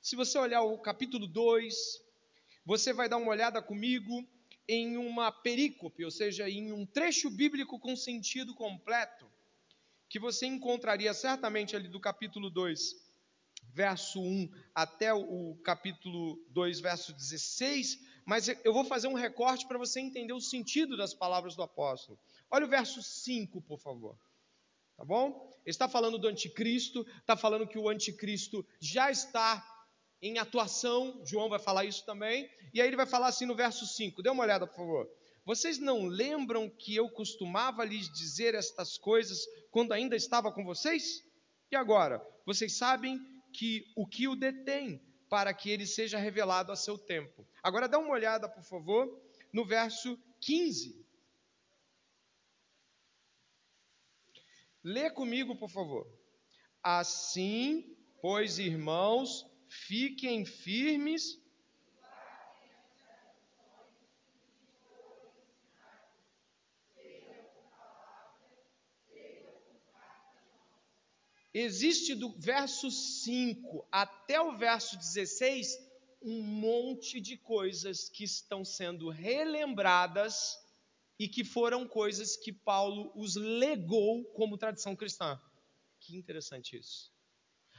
Se 0.00 0.14
você 0.14 0.38
olhar 0.38 0.62
o 0.62 0.78
capítulo 0.78 1.26
2, 1.26 2.00
você 2.64 2.92
vai 2.92 3.08
dar 3.08 3.16
uma 3.16 3.32
olhada 3.32 3.60
comigo 3.60 4.24
em 4.68 4.96
uma 4.96 5.32
perícope, 5.32 6.04
ou 6.04 6.10
seja, 6.12 6.48
em 6.48 6.70
um 6.70 6.86
trecho 6.86 7.28
bíblico 7.28 7.80
com 7.80 7.96
sentido 7.96 8.54
completo, 8.54 9.28
que 10.08 10.20
você 10.20 10.46
encontraria 10.46 11.12
certamente 11.12 11.74
ali 11.74 11.88
do 11.88 11.98
capítulo 11.98 12.48
2 12.48 13.09
verso 13.72 14.20
1 14.20 14.50
até 14.74 15.12
o 15.12 15.56
capítulo 15.64 16.42
2, 16.50 16.80
verso 16.80 17.12
16, 17.12 17.98
mas 18.24 18.48
eu 18.48 18.72
vou 18.72 18.84
fazer 18.84 19.08
um 19.08 19.14
recorte 19.14 19.66
para 19.66 19.78
você 19.78 20.00
entender 20.00 20.32
o 20.32 20.40
sentido 20.40 20.96
das 20.96 21.14
palavras 21.14 21.56
do 21.56 21.62
apóstolo. 21.62 22.18
Olha 22.50 22.66
o 22.66 22.68
verso 22.68 23.02
5, 23.02 23.60
por 23.62 23.78
favor. 23.78 24.16
Tá 24.96 25.04
bom? 25.04 25.50
Ele 25.64 25.70
está 25.70 25.88
falando 25.88 26.18
do 26.18 26.28
anticristo, 26.28 27.06
está 27.18 27.36
falando 27.36 27.66
que 27.66 27.78
o 27.78 27.88
anticristo 27.88 28.66
já 28.78 29.10
está 29.10 29.66
em 30.20 30.38
atuação, 30.38 31.20
João 31.24 31.48
vai 31.48 31.58
falar 31.58 31.86
isso 31.86 32.04
também, 32.04 32.50
e 32.74 32.80
aí 32.80 32.86
ele 32.86 32.96
vai 32.96 33.06
falar 33.06 33.28
assim 33.28 33.46
no 33.46 33.54
verso 33.54 33.86
5, 33.86 34.22
dê 34.22 34.28
uma 34.28 34.42
olhada, 34.42 34.66
por 34.66 34.76
favor. 34.76 35.10
Vocês 35.44 35.78
não 35.78 36.04
lembram 36.04 36.68
que 36.68 36.94
eu 36.94 37.08
costumava 37.08 37.84
lhes 37.84 38.12
dizer 38.12 38.54
estas 38.54 38.98
coisas 38.98 39.46
quando 39.70 39.92
ainda 39.92 40.14
estava 40.14 40.52
com 40.52 40.64
vocês? 40.64 41.24
E 41.70 41.76
agora? 41.76 42.24
Vocês 42.44 42.76
sabem 42.76 43.18
que 43.52 43.90
o 43.96 44.06
que 44.06 44.28
o 44.28 44.36
detém 44.36 45.00
para 45.28 45.54
que 45.54 45.70
ele 45.70 45.86
seja 45.86 46.18
revelado 46.18 46.72
a 46.72 46.76
seu 46.76 46.98
tempo. 46.98 47.46
Agora 47.62 47.88
dá 47.88 47.98
uma 47.98 48.10
olhada, 48.10 48.48
por 48.48 48.64
favor, 48.64 49.08
no 49.52 49.64
verso 49.64 50.18
15. 50.40 51.00
Lê 54.82 55.10
comigo, 55.10 55.56
por 55.56 55.70
favor. 55.70 56.06
Assim, 56.82 57.96
pois, 58.20 58.58
irmãos, 58.58 59.46
fiquem 59.68 60.44
firmes 60.44 61.39
Existe 71.52 72.14
do 72.14 72.32
verso 72.38 72.90
5 72.90 73.86
até 73.90 74.40
o 74.40 74.56
verso 74.56 74.96
16 74.96 75.90
um 76.22 76.42
monte 76.42 77.20
de 77.20 77.36
coisas 77.36 78.08
que 78.08 78.24
estão 78.24 78.64
sendo 78.64 79.08
relembradas 79.08 80.58
e 81.18 81.28
que 81.28 81.44
foram 81.44 81.86
coisas 81.86 82.36
que 82.36 82.52
Paulo 82.52 83.12
os 83.14 83.36
legou 83.36 84.24
como 84.32 84.58
tradição 84.58 84.94
cristã. 84.94 85.40
Que 85.98 86.16
interessante 86.16 86.78
isso. 86.78 87.12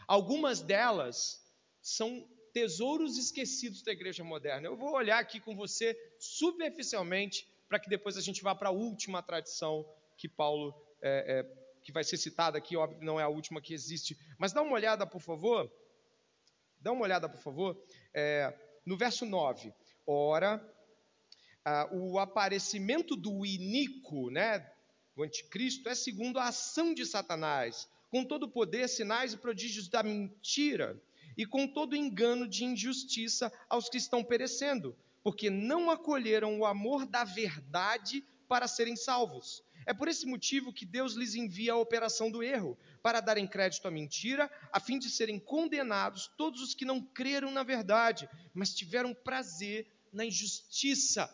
Algumas 0.07 0.61
delas 0.61 1.43
são 1.81 2.27
tesouros 2.53 3.17
esquecidos 3.17 3.81
da 3.81 3.91
igreja 3.91 4.23
moderna. 4.23 4.67
Eu 4.67 4.75
vou 4.75 4.93
olhar 4.93 5.19
aqui 5.19 5.39
com 5.39 5.55
você 5.55 5.97
superficialmente 6.19 7.47
para 7.67 7.79
que 7.79 7.89
depois 7.89 8.17
a 8.17 8.21
gente 8.21 8.43
vá 8.43 8.53
para 8.53 8.69
a 8.69 8.73
última 8.73 9.23
tradição 9.23 9.85
que 10.17 10.27
Paulo 10.27 10.75
é, 11.01 11.39
é, 11.39 11.60
que 11.83 11.91
vai 11.91 12.03
ser 12.03 12.17
citada 12.17 12.57
aqui, 12.57 12.77
óbvio, 12.77 13.01
não 13.01 13.19
é 13.19 13.23
a 13.23 13.29
última 13.29 13.61
que 13.61 13.73
existe, 13.73 14.17
mas 14.37 14.53
dá 14.53 14.61
uma 14.61 14.73
olhada, 14.73 15.05
por 15.05 15.21
favor. 15.21 15.71
Dá 16.79 16.91
uma 16.91 17.03
olhada, 17.03 17.29
por 17.29 17.39
favor, 17.39 17.79
é, 18.13 18.53
no 18.85 18.97
verso 18.97 19.25
9. 19.25 19.73
Ora, 20.05 20.59
ah, 21.63 21.87
o 21.91 22.17
aparecimento 22.17 23.15
do 23.15 23.45
inico, 23.45 24.31
né, 24.31 24.67
o 25.15 25.23
anticristo, 25.23 25.87
é 25.87 25.95
segundo 25.95 26.39
a 26.39 26.47
ação 26.47 26.93
de 26.93 27.05
Satanás, 27.05 27.87
com 28.09 28.25
todo 28.25 28.43
o 28.43 28.51
poder, 28.51 28.89
sinais 28.89 29.33
e 29.33 29.37
prodígios 29.37 29.87
da 29.87 30.01
mentira, 30.01 30.99
e 31.37 31.45
com 31.45 31.67
todo 31.67 31.95
engano 31.95 32.47
de 32.47 32.65
injustiça 32.65 33.51
aos 33.69 33.87
que 33.87 33.97
estão 33.97 34.23
perecendo, 34.23 34.97
porque 35.23 35.49
não 35.49 35.89
acolheram 35.89 36.59
o 36.59 36.65
amor 36.65 37.05
da 37.05 37.23
verdade 37.23 38.23
para 38.47 38.67
serem 38.67 38.95
salvos. 38.95 39.63
É 39.85 39.93
por 39.93 40.07
esse 40.07 40.25
motivo 40.25 40.73
que 40.73 40.85
Deus 40.85 41.13
lhes 41.13 41.35
envia 41.35 41.73
a 41.73 41.77
operação 41.77 42.29
do 42.29 42.43
erro, 42.43 42.77
para 43.01 43.19
darem 43.19 43.47
crédito 43.47 43.87
à 43.87 43.91
mentira, 43.91 44.49
a 44.71 44.79
fim 44.79 44.99
de 44.99 45.09
serem 45.09 45.39
condenados 45.39 46.27
todos 46.37 46.61
os 46.61 46.75
que 46.75 46.85
não 46.85 47.01
creram 47.01 47.51
na 47.51 47.63
verdade, 47.63 48.29
mas 48.53 48.73
tiveram 48.73 49.13
prazer 49.13 49.87
na 50.13 50.25
injustiça. 50.25 51.29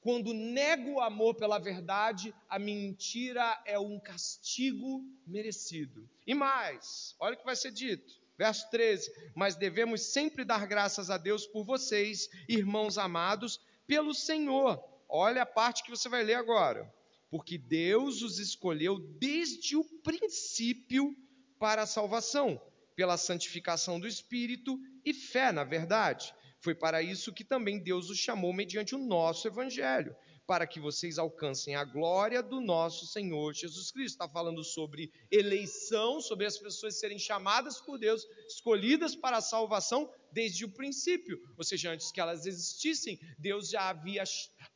Quando 0.00 0.34
nego 0.34 0.94
o 0.94 1.00
amor 1.00 1.34
pela 1.34 1.58
verdade, 1.58 2.34
a 2.48 2.58
mentira 2.58 3.62
é 3.64 3.78
um 3.78 3.98
castigo 3.98 5.02
merecido. 5.26 6.08
E 6.26 6.34
mais, 6.34 7.14
olha 7.18 7.34
o 7.34 7.38
que 7.38 7.44
vai 7.44 7.56
ser 7.56 7.70
dito. 7.70 8.12
Verso 8.36 8.68
13: 8.70 9.10
Mas 9.34 9.54
devemos 9.54 10.12
sempre 10.12 10.44
dar 10.44 10.66
graças 10.66 11.08
a 11.08 11.16
Deus 11.16 11.46
por 11.46 11.64
vocês, 11.64 12.28
irmãos 12.48 12.98
amados, 12.98 13.60
pelo 13.86 14.12
Senhor. 14.12 14.82
Olha 15.08 15.42
a 15.42 15.46
parte 15.46 15.82
que 15.82 15.90
você 15.90 16.08
vai 16.08 16.22
ler 16.22 16.34
agora 16.34 16.92
porque 17.34 17.58
Deus 17.58 18.22
os 18.22 18.38
escolheu 18.38 18.96
desde 19.18 19.76
o 19.76 19.82
princípio 20.04 21.16
para 21.58 21.82
a 21.82 21.86
salvação, 21.86 22.62
pela 22.94 23.16
santificação 23.16 23.98
do 23.98 24.06
Espírito 24.06 24.78
e 25.04 25.12
fé 25.12 25.50
na 25.50 25.64
verdade. 25.64 26.32
Foi 26.60 26.76
para 26.76 27.02
isso 27.02 27.32
que 27.32 27.42
também 27.42 27.82
Deus 27.82 28.08
os 28.08 28.18
chamou 28.18 28.52
mediante 28.52 28.94
o 28.94 29.04
nosso 29.04 29.48
Evangelho, 29.48 30.14
para 30.46 30.66
que 30.66 30.78
vocês 30.78 31.18
alcancem 31.18 31.74
a 31.74 31.84
glória 31.84 32.42
do 32.42 32.60
nosso 32.60 33.06
Senhor 33.06 33.54
Jesus 33.54 33.90
Cristo. 33.90 34.14
Está 34.14 34.28
falando 34.28 34.62
sobre 34.62 35.10
eleição, 35.30 36.20
sobre 36.20 36.46
as 36.46 36.58
pessoas 36.58 36.98
serem 36.98 37.18
chamadas 37.18 37.80
por 37.80 37.98
Deus, 37.98 38.26
escolhidas 38.46 39.16
para 39.16 39.38
a 39.38 39.42
salvação 39.42 40.12
desde 40.34 40.64
o 40.64 40.68
princípio, 40.68 41.40
ou 41.56 41.62
seja, 41.62 41.92
antes 41.92 42.10
que 42.10 42.20
elas 42.20 42.44
existissem, 42.44 43.20
Deus 43.38 43.70
já 43.70 43.88
havia, 43.88 44.24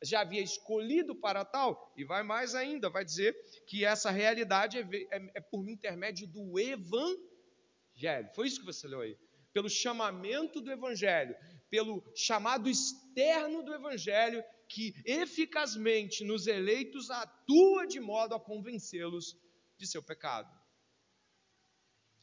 já 0.01 0.21
havia 0.21 0.41
escolhido 0.41 1.13
para 1.13 1.43
tal, 1.43 1.93
e 1.97 2.05
vai 2.05 2.23
mais 2.23 2.55
ainda, 2.55 2.89
vai 2.89 3.03
dizer 3.03 3.35
que 3.67 3.83
essa 3.83 4.09
realidade 4.09 4.77
é, 4.77 4.81
é, 4.81 5.31
é 5.35 5.41
por 5.41 5.67
intermédio 5.67 6.25
do 6.25 6.57
Evangelho. 6.57 8.29
Foi 8.33 8.47
isso 8.47 8.61
que 8.61 8.65
você 8.65 8.87
leu 8.87 9.01
aí. 9.01 9.17
Pelo 9.51 9.69
chamamento 9.69 10.61
do 10.61 10.71
Evangelho, 10.71 11.35
pelo 11.69 12.01
chamado 12.15 12.69
externo 12.69 13.61
do 13.61 13.73
Evangelho, 13.73 14.41
que 14.69 14.93
eficazmente 15.03 16.23
nos 16.23 16.45
eleitos 16.45 17.09
atua 17.09 17.87
de 17.87 17.99
modo 17.99 18.35
a 18.35 18.39
convencê-los 18.39 19.35
de 19.75 19.87
seu 19.87 20.03
pecado. 20.03 20.55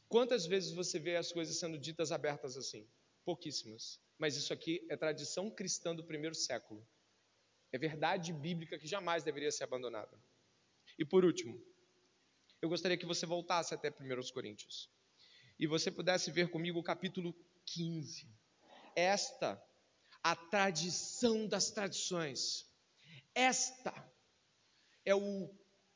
Quantas 0.07 0.45
vezes 0.45 0.71
você 0.71 0.97
vê 0.97 1.17
as 1.17 1.31
coisas 1.33 1.59
sendo 1.59 1.77
ditas 1.77 2.11
abertas 2.11 2.55
assim? 2.55 2.87
Pouquíssimas. 3.25 3.99
Mas 4.17 4.37
isso 4.37 4.53
aqui 4.53 4.85
é 4.89 4.95
tradição 4.95 5.51
cristã 5.51 5.93
do 5.93 6.05
primeiro 6.05 6.33
século. 6.33 6.87
É 7.73 7.77
verdade 7.77 8.31
bíblica 8.31 8.79
que 8.79 8.87
jamais 8.87 9.23
deveria 9.23 9.51
ser 9.51 9.65
abandonada. 9.65 10.17
E 10.97 11.03
por 11.03 11.25
último, 11.25 11.61
eu 12.61 12.69
gostaria 12.69 12.97
que 12.97 13.05
você 13.05 13.25
voltasse 13.25 13.73
até 13.73 13.89
1 13.89 13.93
Coríntios 14.33 14.89
e 15.59 15.67
você 15.67 15.91
pudesse 15.91 16.31
ver 16.31 16.49
comigo 16.49 16.79
o 16.79 16.83
capítulo 16.83 17.35
15. 17.65 18.25
Esta 18.95 19.61
a 20.23 20.35
tradição 20.35 21.47
das 21.47 21.71
tradições. 21.71 22.65
Esta 23.33 23.93
é 25.05 25.15
o 25.15 25.49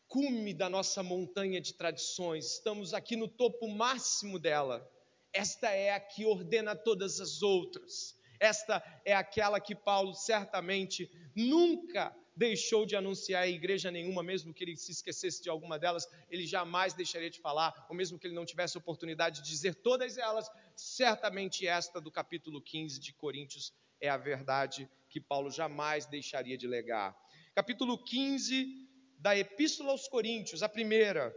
cume 0.07 0.53
da 0.53 0.69
nossa 0.69 1.01
montanha 1.01 1.61
de 1.61 1.73
tradições. 1.73 2.53
Estamos 2.53 2.93
aqui 2.93 3.15
no 3.15 3.27
topo 3.27 3.67
máximo 3.67 4.37
dela. 4.37 4.85
Esta 5.33 5.69
é 5.69 5.93
a 5.93 5.99
que 5.99 6.25
ordena 6.25 6.75
todas 6.75 7.19
as 7.19 7.41
outras. 7.41 8.19
Esta 8.39 8.83
é 9.05 9.13
aquela 9.13 9.59
que 9.59 9.75
Paulo 9.75 10.13
certamente 10.13 11.09
nunca 11.35 12.15
deixou 12.35 12.85
de 12.85 12.95
anunciar 12.95 13.43
a 13.43 13.47
igreja 13.47 13.91
nenhuma, 13.91 14.23
mesmo 14.23 14.53
que 14.53 14.63
ele 14.63 14.75
se 14.75 14.91
esquecesse 14.91 15.43
de 15.43 15.49
alguma 15.49 15.77
delas, 15.77 16.07
ele 16.29 16.47
jamais 16.47 16.93
deixaria 16.93 17.29
de 17.29 17.39
falar, 17.39 17.85
ou 17.89 17.95
mesmo 17.95 18.17
que 18.17 18.25
ele 18.25 18.33
não 18.33 18.45
tivesse 18.45 18.77
oportunidade 18.77 19.41
de 19.41 19.49
dizer 19.49 19.75
todas 19.75 20.17
elas, 20.17 20.49
certamente 20.75 21.67
esta 21.67 22.01
do 22.01 22.11
capítulo 22.11 22.61
15 22.61 22.99
de 22.99 23.13
Coríntios 23.13 23.73
é 24.01 24.09
a 24.09 24.17
verdade 24.17 24.89
que 25.09 25.21
Paulo 25.21 25.51
jamais 25.51 26.05
deixaria 26.07 26.57
de 26.57 26.67
legar. 26.67 27.15
Capítulo 27.53 28.03
15 28.03 28.89
da 29.19 29.37
Epístola 29.37 29.91
aos 29.91 30.07
Coríntios, 30.07 30.63
a 30.63 30.67
primeira. 30.67 31.33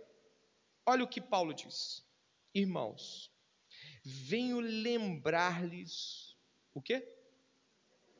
Olha 0.87 1.05
o 1.05 1.09
que 1.09 1.21
Paulo 1.21 1.53
diz: 1.53 2.03
Irmãos, 2.55 3.31
venho 4.03 4.59
lembrar-lhes 4.61 6.37
o 6.73 6.81
quê? 6.81 7.07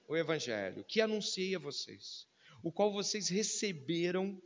O 0.07 0.17
evangelho 0.17 0.85
que 0.85 1.01
anunciei 1.01 1.57
a 1.57 1.59
vocês, 1.59 2.29
o 2.63 2.71
qual 2.71 2.93
vocês 2.93 3.29
receberam 3.29 4.41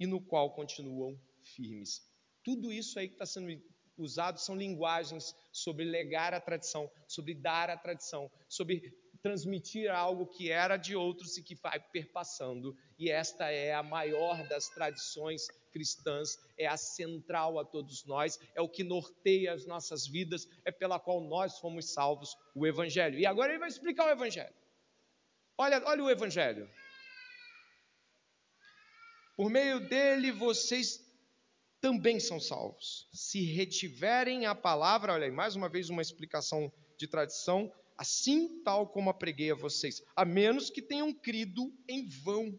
e 0.00 0.06
no 0.06 0.20
qual 0.20 0.54
continuam 0.54 1.20
firmes. 1.42 2.02
Tudo 2.42 2.72
isso 2.72 2.98
aí 2.98 3.06
que 3.06 3.14
está 3.14 3.26
sendo 3.26 3.62
usado 3.96 4.38
são 4.38 4.56
linguagens 4.56 5.34
sobre 5.52 5.84
legar 5.84 6.32
a 6.32 6.40
tradição, 6.40 6.90
sobre 7.06 7.34
dar 7.34 7.68
a 7.68 7.76
tradição, 7.76 8.30
sobre 8.48 8.96
transmitir 9.22 9.90
algo 9.90 10.26
que 10.26 10.50
era 10.50 10.76
de 10.76 10.94
outros 10.94 11.36
e 11.36 11.42
que 11.42 11.54
vai 11.54 11.78
perpassando. 11.78 12.76
E 12.98 13.10
esta 13.10 13.50
é 13.50 13.74
a 13.74 13.82
maior 13.82 14.46
das 14.48 14.68
tradições 14.68 15.48
cristãs, 15.72 16.38
é 16.56 16.66
a 16.66 16.76
central 16.76 17.58
a 17.58 17.64
todos 17.64 18.04
nós, 18.04 18.38
é 18.54 18.60
o 18.60 18.68
que 18.68 18.82
norteia 18.82 19.52
as 19.52 19.66
nossas 19.66 20.06
vidas, 20.06 20.48
é 20.64 20.70
pela 20.70 20.98
qual 20.98 21.20
nós 21.20 21.58
fomos 21.58 21.92
salvos, 21.92 22.36
o 22.54 22.66
Evangelho. 22.66 23.18
E 23.18 23.26
agora 23.26 23.52
ele 23.52 23.58
vai 23.58 23.68
explicar 23.68 24.06
o 24.06 24.10
Evangelho. 24.10 24.54
Olha, 25.56 25.82
olha 25.86 26.04
o 26.04 26.10
Evangelho. 26.10 26.68
Por 29.36 29.50
meio 29.50 29.80
dele 29.88 30.32
vocês 30.32 31.06
também 31.80 32.18
são 32.18 32.40
salvos. 32.40 33.08
Se 33.12 33.40
retiverem 33.52 34.46
a 34.46 34.54
palavra, 34.54 35.12
olha 35.12 35.26
aí, 35.26 35.30
mais 35.30 35.54
uma 35.54 35.68
vez 35.68 35.88
uma 35.88 36.02
explicação 36.02 36.72
de 36.96 37.06
tradição, 37.06 37.72
assim 37.98 38.62
tal 38.62 38.86
como 38.86 39.10
a 39.10 39.14
preguei 39.14 39.50
a 39.50 39.56
vocês, 39.56 40.00
a 40.14 40.24
menos 40.24 40.70
que 40.70 40.80
tenham 40.80 41.12
crido 41.12 41.76
em 41.88 42.06
vão. 42.06 42.58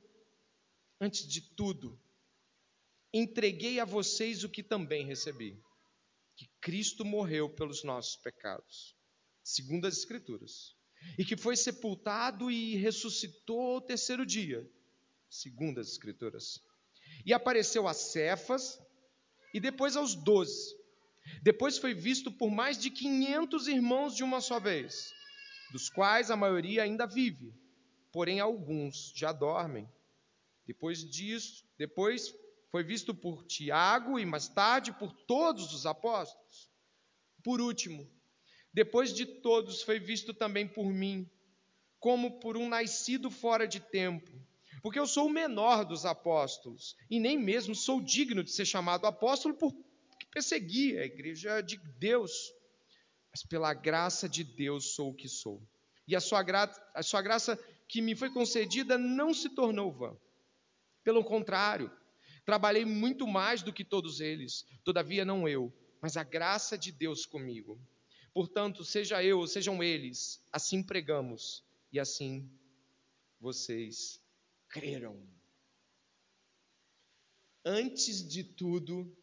Antes 0.99 1.25
de 1.25 1.39
tudo, 1.39 1.97
entreguei 3.13 3.79
a 3.79 3.85
vocês 3.85 4.43
o 4.43 4.49
que 4.49 4.61
também 4.61 5.05
recebi: 5.05 5.57
que 6.35 6.49
Cristo 6.59 7.05
morreu 7.05 7.49
pelos 7.49 7.85
nossos 7.85 8.17
pecados, 8.17 8.93
segundo 9.41 9.87
as 9.87 9.97
Escrituras, 9.97 10.75
e 11.17 11.23
que 11.23 11.37
foi 11.37 11.55
sepultado 11.55 12.51
e 12.51 12.75
ressuscitou 12.75 13.75
ao 13.75 13.81
terceiro 13.81 14.25
dia, 14.25 14.69
segundo 15.29 15.79
as 15.79 15.87
Escrituras, 15.87 16.61
e 17.25 17.33
apareceu 17.33 17.87
a 17.87 17.93
Cefas 17.93 18.77
e 19.53 19.59
depois 19.59 19.95
aos 19.95 20.15
doze. 20.15 20.77
Depois 21.41 21.77
foi 21.77 21.93
visto 21.93 22.29
por 22.29 22.49
mais 22.49 22.77
de 22.77 22.89
quinhentos 22.89 23.67
irmãos 23.67 24.15
de 24.15 24.23
uma 24.23 24.41
só 24.41 24.59
vez 24.59 25.13
dos 25.72 25.89
quais 25.89 26.32
a 26.32 26.36
maioria 26.36 26.84
ainda 26.84 27.05
vive, 27.05 27.53
porém 28.11 28.39
alguns 28.39 29.13
já 29.15 29.32
dormem. 29.32 29.88
Depois 30.65 31.03
disso, 31.03 31.65
depois 31.78 32.34
foi 32.72 32.84
visto 32.84 33.13
por 33.13 33.43
Tiago 33.45 34.20
e 34.20 34.26
mais 34.26 34.47
tarde 34.47 34.91
por 34.91 35.11
todos 35.11 35.74
os 35.74 35.86
apóstolos. 35.86 36.70
Por 37.43 37.61
último, 37.61 38.09
depois 38.74 39.13
de 39.13 39.26
todos 39.26 39.82
foi 39.82 39.99
visto 39.99 40.34
também 40.34 40.67
por 40.67 40.86
mim, 40.86 41.30
como 41.99 42.39
por 42.39 42.55
um 42.55 42.70
nascido 42.70 43.32
fora 43.32 43.67
de 43.67 43.80
tempo, 43.80 44.32
porque 44.82 44.99
eu 44.99 45.07
sou 45.07 45.28
o 45.28 45.32
menor 45.32 45.84
dos 45.84 46.05
apóstolos 46.05 46.95
e 47.09 47.20
nem 47.20 47.38
mesmo 47.38 47.76
sou 47.76 47.99
digno 47.99 48.43
de 48.43 48.51
ser 48.51 48.65
chamado 48.65 49.05
apóstolo 49.05 49.55
porque 49.55 49.84
persegui 50.32 50.97
a 50.97 51.05
igreja 51.05 51.61
de 51.61 51.78
Deus 51.97 52.53
mas 53.39 53.43
pela 53.43 53.73
graça 53.73 54.27
de 54.27 54.43
Deus 54.43 54.95
sou 54.95 55.11
o 55.11 55.13
que 55.13 55.29
sou. 55.29 55.65
E 56.05 56.15
a 56.15 56.19
sua, 56.19 56.43
gra 56.43 56.69
a 56.93 57.01
sua 57.01 57.21
graça 57.21 57.57
que 57.87 58.01
me 58.01 58.15
foi 58.15 58.29
concedida 58.29 58.97
não 58.97 59.33
se 59.33 59.49
tornou 59.49 59.91
vã. 59.91 60.17
Pelo 61.03 61.23
contrário, 61.23 61.89
trabalhei 62.45 62.83
muito 62.83 63.25
mais 63.25 63.61
do 63.61 63.71
que 63.71 63.85
todos 63.85 64.19
eles, 64.19 64.65
todavia 64.83 65.23
não 65.23 65.47
eu, 65.47 65.73
mas 66.01 66.17
a 66.17 66.23
graça 66.23 66.77
de 66.77 66.91
Deus 66.91 67.25
comigo. 67.25 67.79
Portanto, 68.33 68.83
seja 68.83 69.23
eu 69.23 69.47
sejam 69.47 69.81
eles, 69.81 70.43
assim 70.51 70.83
pregamos 70.83 71.63
e 71.93 71.99
assim 71.99 72.49
vocês 73.39 74.21
creram. 74.67 75.25
Antes 77.63 78.27
de 78.27 78.43
tudo, 78.43 79.15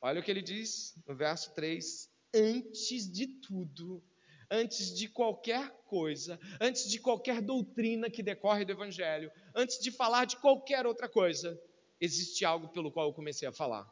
olha 0.00 0.20
o 0.20 0.22
que 0.22 0.30
ele 0.30 0.42
diz 0.42 0.94
no 1.06 1.16
verso 1.16 1.52
3: 1.54 2.08
antes 2.34 3.10
de 3.10 3.26
tudo, 3.26 4.02
antes 4.50 4.94
de 4.94 5.08
qualquer 5.08 5.70
coisa, 5.84 6.38
antes 6.60 6.88
de 6.88 6.98
qualquer 6.98 7.40
doutrina 7.40 8.10
que 8.10 8.22
decorre 8.22 8.64
do 8.64 8.72
Evangelho, 8.72 9.30
antes 9.54 9.78
de 9.78 9.90
falar 9.90 10.24
de 10.24 10.36
qualquer 10.36 10.86
outra 10.86 11.08
coisa, 11.08 11.60
existe 12.00 12.44
algo 12.44 12.68
pelo 12.68 12.90
qual 12.90 13.08
eu 13.08 13.14
comecei 13.14 13.46
a 13.48 13.52
falar. 13.52 13.86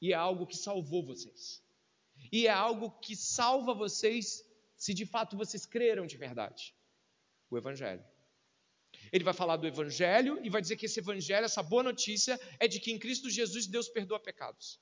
E 0.00 0.12
é 0.12 0.16
algo 0.16 0.46
que 0.46 0.56
salvou 0.56 1.04
vocês. 1.04 1.62
E 2.30 2.46
é 2.46 2.50
algo 2.50 2.90
que 3.00 3.16
salva 3.16 3.74
vocês 3.74 4.44
se 4.76 4.92
de 4.92 5.06
fato 5.06 5.36
vocês 5.36 5.64
creram 5.64 6.06
de 6.06 6.16
verdade. 6.16 6.74
O 7.50 7.56
Evangelho. 7.56 8.04
Ele 9.12 9.24
vai 9.24 9.34
falar 9.34 9.56
do 9.56 9.66
Evangelho 9.66 10.40
e 10.44 10.50
vai 10.50 10.60
dizer 10.60 10.76
que 10.76 10.86
esse 10.86 11.00
Evangelho, 11.00 11.44
essa 11.44 11.62
boa 11.62 11.82
notícia, 11.82 12.38
é 12.58 12.66
de 12.66 12.80
que 12.80 12.92
em 12.92 12.98
Cristo 12.98 13.30
Jesus 13.30 13.66
Deus 13.66 13.88
perdoa 13.88 14.20
pecados 14.20 14.80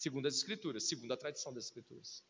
segundo 0.00 0.26
as 0.26 0.36
Escrituras, 0.36 0.88
segundo 0.88 1.12
a 1.12 1.16
tradição 1.16 1.52
das 1.52 1.66
Escrituras. 1.66 2.24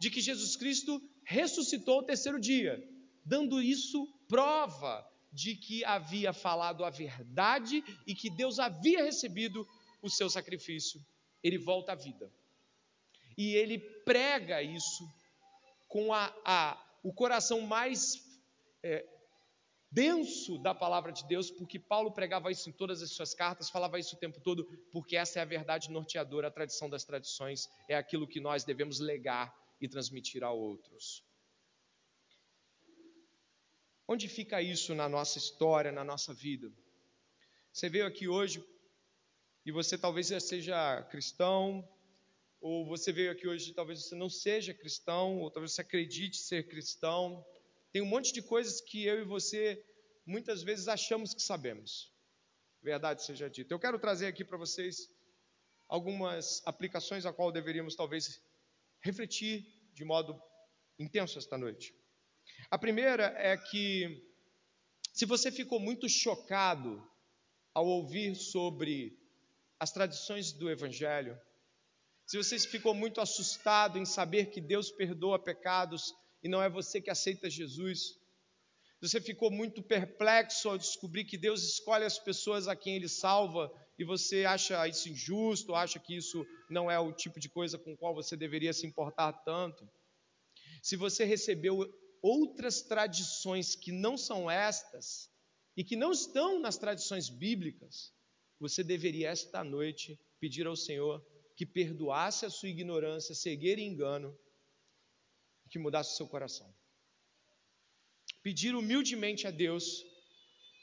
De 0.00 0.10
que 0.10 0.22
Jesus 0.22 0.56
Cristo 0.56 0.98
ressuscitou 1.22 1.98
o 1.98 2.02
terceiro 2.02 2.40
dia, 2.40 2.82
dando 3.22 3.62
isso 3.62 4.06
prova 4.26 5.06
de 5.30 5.54
que 5.56 5.84
havia 5.84 6.32
falado 6.32 6.82
a 6.82 6.88
verdade 6.88 7.84
e 8.06 8.14
que 8.14 8.30
Deus 8.30 8.58
havia 8.58 9.04
recebido 9.04 9.68
o 10.00 10.08
seu 10.08 10.30
sacrifício. 10.30 11.04
Ele 11.42 11.58
volta 11.58 11.92
à 11.92 11.94
vida. 11.94 12.32
E 13.36 13.54
ele 13.54 13.78
prega 13.78 14.62
isso 14.62 15.06
com 15.86 16.14
a, 16.14 16.34
a 16.46 16.80
o 17.02 17.12
coração 17.12 17.60
mais 17.60 18.24
é, 18.82 19.04
denso 19.94 20.58
da 20.58 20.74
palavra 20.74 21.12
de 21.12 21.24
Deus, 21.24 21.52
porque 21.52 21.78
Paulo 21.78 22.10
pregava 22.10 22.50
isso 22.50 22.68
em 22.68 22.72
todas 22.72 23.00
as 23.00 23.12
suas 23.12 23.32
cartas, 23.32 23.70
falava 23.70 23.96
isso 23.96 24.16
o 24.16 24.18
tempo 24.18 24.40
todo, 24.40 24.64
porque 24.90 25.16
essa 25.16 25.38
é 25.38 25.42
a 25.42 25.44
verdade 25.44 25.88
norteadora, 25.88 26.48
a 26.48 26.50
tradição 26.50 26.90
das 26.90 27.04
tradições, 27.04 27.70
é 27.88 27.94
aquilo 27.94 28.26
que 28.26 28.40
nós 28.40 28.64
devemos 28.64 28.98
legar 28.98 29.54
e 29.80 29.88
transmitir 29.88 30.42
a 30.42 30.50
outros. 30.50 31.24
Onde 34.08 34.28
fica 34.28 34.60
isso 34.60 34.96
na 34.96 35.08
nossa 35.08 35.38
história, 35.38 35.92
na 35.92 36.02
nossa 36.02 36.34
vida? 36.34 36.72
Você 37.72 37.88
veio 37.88 38.06
aqui 38.06 38.26
hoje 38.26 38.64
e 39.64 39.70
você 39.70 39.96
talvez 39.96 40.26
já 40.26 40.40
seja 40.40 41.02
cristão, 41.04 41.88
ou 42.60 42.84
você 42.84 43.12
veio 43.12 43.30
aqui 43.30 43.46
hoje 43.46 43.70
e 43.70 43.74
talvez 43.74 44.04
você 44.04 44.16
não 44.16 44.28
seja 44.28 44.74
cristão, 44.74 45.38
ou 45.38 45.50
talvez 45.52 45.72
você 45.72 45.82
acredite 45.82 46.36
ser 46.36 46.66
cristão, 46.66 47.46
tem 47.94 48.02
um 48.02 48.06
monte 48.06 48.32
de 48.32 48.42
coisas 48.42 48.80
que 48.80 49.04
eu 49.04 49.20
e 49.20 49.24
você 49.24 49.80
muitas 50.26 50.64
vezes 50.64 50.88
achamos 50.88 51.32
que 51.32 51.40
sabemos. 51.40 52.12
Verdade 52.82 53.22
seja 53.22 53.48
dita. 53.48 53.72
Eu 53.72 53.78
quero 53.78 54.00
trazer 54.00 54.26
aqui 54.26 54.44
para 54.44 54.58
vocês 54.58 55.08
algumas 55.86 56.60
aplicações 56.66 57.24
a 57.24 57.32
qual 57.32 57.52
deveríamos 57.52 57.94
talvez 57.94 58.42
refletir 59.00 59.64
de 59.92 60.04
modo 60.04 60.42
intenso 60.98 61.38
esta 61.38 61.56
noite. 61.56 61.94
A 62.68 62.76
primeira 62.76 63.32
é 63.38 63.56
que 63.56 64.28
se 65.12 65.24
você 65.24 65.52
ficou 65.52 65.78
muito 65.78 66.08
chocado 66.08 67.00
ao 67.72 67.86
ouvir 67.86 68.34
sobre 68.34 69.16
as 69.78 69.92
tradições 69.92 70.50
do 70.50 70.68
evangelho, 70.68 71.40
se 72.26 72.36
você 72.36 72.58
ficou 72.58 72.92
muito 72.92 73.20
assustado 73.20 74.00
em 74.00 74.04
saber 74.04 74.46
que 74.46 74.60
Deus 74.60 74.90
perdoa 74.90 75.38
pecados 75.38 76.12
e 76.44 76.48
não 76.48 76.62
é 76.62 76.68
você 76.68 77.00
que 77.00 77.10
aceita 77.10 77.48
Jesus. 77.48 78.20
Você 79.00 79.18
ficou 79.18 79.50
muito 79.50 79.82
perplexo 79.82 80.68
ao 80.68 80.76
descobrir 80.76 81.24
que 81.24 81.38
Deus 81.38 81.62
escolhe 81.62 82.04
as 82.04 82.18
pessoas 82.18 82.68
a 82.68 82.76
quem 82.76 82.96
Ele 82.96 83.08
salva 83.08 83.72
e 83.98 84.04
você 84.04 84.44
acha 84.44 84.86
isso 84.86 85.08
injusto, 85.08 85.74
acha 85.74 85.98
que 85.98 86.14
isso 86.14 86.46
não 86.68 86.90
é 86.90 86.98
o 86.98 87.12
tipo 87.12 87.40
de 87.40 87.48
coisa 87.48 87.78
com 87.78 87.96
qual 87.96 88.14
você 88.14 88.36
deveria 88.36 88.74
se 88.74 88.86
importar 88.86 89.32
tanto. 89.32 89.88
Se 90.82 90.96
você 90.96 91.24
recebeu 91.24 91.90
outras 92.20 92.82
tradições 92.82 93.74
que 93.74 93.90
não 93.90 94.18
são 94.18 94.50
estas 94.50 95.30
e 95.74 95.82
que 95.82 95.96
não 95.96 96.12
estão 96.12 96.60
nas 96.60 96.76
tradições 96.76 97.30
bíblicas, 97.30 98.12
você 98.60 98.84
deveria 98.84 99.30
esta 99.30 99.64
noite 99.64 100.18
pedir 100.38 100.66
ao 100.66 100.76
Senhor 100.76 101.24
que 101.56 101.64
perdoasse 101.64 102.44
a 102.44 102.50
sua 102.50 102.68
ignorância, 102.68 103.34
cegueira 103.34 103.80
e 103.80 103.84
engano 103.84 104.36
que 105.74 105.78
mudasse 105.80 106.12
o 106.12 106.16
seu 106.16 106.28
coração. 106.28 106.72
Pedir 108.44 108.76
humildemente 108.76 109.44
a 109.44 109.50
Deus: 109.50 110.06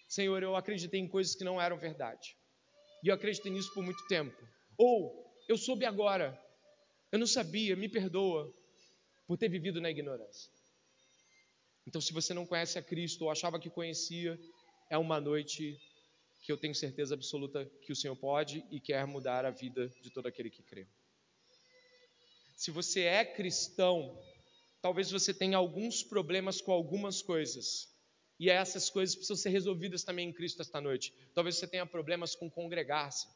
Senhor, 0.10 0.44
eu 0.44 0.54
acreditei 0.54 1.00
em 1.00 1.08
coisas 1.08 1.34
que 1.34 1.46
não 1.46 1.62
eram 1.62 1.78
verdade. 1.78 2.36
E 3.02 3.08
eu 3.08 3.16
acreditei 3.16 3.50
nisso 3.54 3.74
por 3.74 3.84
muito 3.84 4.06
tempo. 4.08 4.38
Ou, 4.78 5.34
eu 5.48 5.58
soube 5.58 5.86
agora, 5.86 6.38
eu 7.10 7.18
não 7.18 7.26
sabia, 7.26 7.74
me 7.74 7.88
perdoa 7.88 8.54
por 9.26 9.38
ter 9.38 9.48
vivido 9.48 9.80
na 9.80 9.90
ignorância. 9.90 10.52
Então, 11.88 12.02
se 12.02 12.12
você 12.12 12.34
não 12.34 12.46
conhece 12.46 12.78
a 12.78 12.84
Cristo 12.84 13.24
ou 13.24 13.32
achava 13.32 13.62
que 13.62 13.70
conhecia, 13.70 14.38
é 14.90 14.98
uma 14.98 15.22
noite 15.22 15.80
que 16.42 16.52
eu 16.52 16.58
tenho 16.58 16.76
certeza 16.76 17.16
absoluta 17.16 17.66
que 17.84 17.94
o 17.94 17.96
Senhor 17.96 18.18
pode 18.18 18.62
e 18.70 18.82
quer 18.82 19.08
mudar 19.08 19.46
a 19.46 19.52
vida 19.52 19.88
de 20.02 20.12
todo 20.12 20.28
aquele 20.28 20.50
que 20.50 20.62
crê. 20.64 20.86
Se 22.58 22.72
você 22.72 23.04
é 23.04 23.24
cristão, 23.26 24.22
Talvez 24.82 25.12
você 25.12 25.34
tenha 25.34 25.58
alguns 25.58 26.04
problemas 26.04 26.62
com 26.62 26.72
algumas 26.72 27.22
coisas 27.22 27.90
E 28.40 28.50
essas 28.50 28.90
coisas 28.90 29.16
precisam 29.16 29.38
ser 29.38 29.50
resolvidas 29.50 30.04
também 30.04 30.30
em 30.30 30.34
Cristo 30.34 30.64
esta 30.64 30.82
noite. 30.82 31.14
Talvez 31.34 31.58
você 31.58 31.68
tenha 31.68 31.86
problemas 31.86 32.36
com 32.36 32.50
congregar-se. 32.50 33.28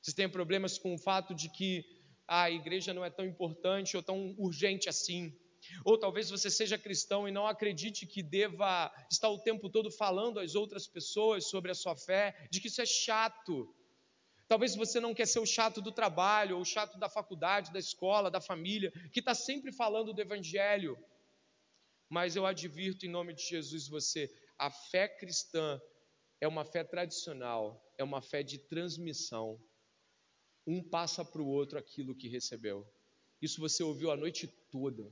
Você 0.00 0.14
tenha 0.14 0.28
problemas 0.28 0.78
com 0.78 0.94
o 0.94 0.98
fato 0.98 1.34
de 1.34 1.48
que 1.48 1.84
a 2.28 2.48
igreja 2.50 2.94
não 2.94 3.04
é 3.04 3.10
tão 3.10 3.24
importante 3.24 3.96
ou 3.96 4.02
tão 4.02 4.34
urgente 4.38 4.88
assim. 4.88 5.36
Ou 5.84 5.98
talvez 5.98 6.30
você 6.30 6.48
seja 6.50 6.78
cristão 6.78 7.26
e 7.26 7.32
não 7.32 7.46
acredite 7.46 8.06
que 8.06 8.22
deva 8.22 8.92
estar 9.10 9.30
o 9.30 9.40
tempo 9.40 9.68
todo 9.68 9.90
falando 9.90 10.38
às 10.38 10.54
outras 10.54 10.86
pessoas 10.86 11.48
sobre 11.48 11.72
a 11.72 11.74
sua 11.74 11.96
fé, 11.96 12.46
de 12.50 12.60
que 12.60 12.68
isso 12.68 12.80
é 12.80 12.86
chato. 12.86 13.74
Talvez 14.54 14.76
você 14.76 15.00
não 15.00 15.12
quer 15.12 15.26
ser 15.26 15.40
o 15.40 15.46
chato 15.46 15.82
do 15.82 15.90
trabalho, 15.90 16.54
ou 16.54 16.62
o 16.62 16.64
chato 16.64 16.96
da 16.96 17.08
faculdade, 17.08 17.72
da 17.72 17.78
escola, 17.80 18.30
da 18.30 18.40
família, 18.40 18.92
que 19.12 19.18
está 19.18 19.34
sempre 19.34 19.72
falando 19.72 20.12
do 20.12 20.22
Evangelho. 20.22 20.96
Mas 22.08 22.36
eu 22.36 22.46
advirto 22.46 23.04
em 23.04 23.08
nome 23.08 23.34
de 23.34 23.42
Jesus 23.42 23.88
você, 23.88 24.32
a 24.56 24.70
fé 24.70 25.08
cristã 25.08 25.82
é 26.40 26.46
uma 26.46 26.64
fé 26.64 26.84
tradicional, 26.84 27.84
é 27.98 28.04
uma 28.04 28.22
fé 28.22 28.44
de 28.44 28.58
transmissão. 28.58 29.60
Um 30.64 30.88
passa 30.88 31.24
para 31.24 31.42
o 31.42 31.48
outro 31.48 31.76
aquilo 31.76 32.14
que 32.14 32.28
recebeu. 32.28 32.88
Isso 33.42 33.60
você 33.60 33.82
ouviu 33.82 34.12
a 34.12 34.16
noite 34.16 34.46
toda. 34.70 35.10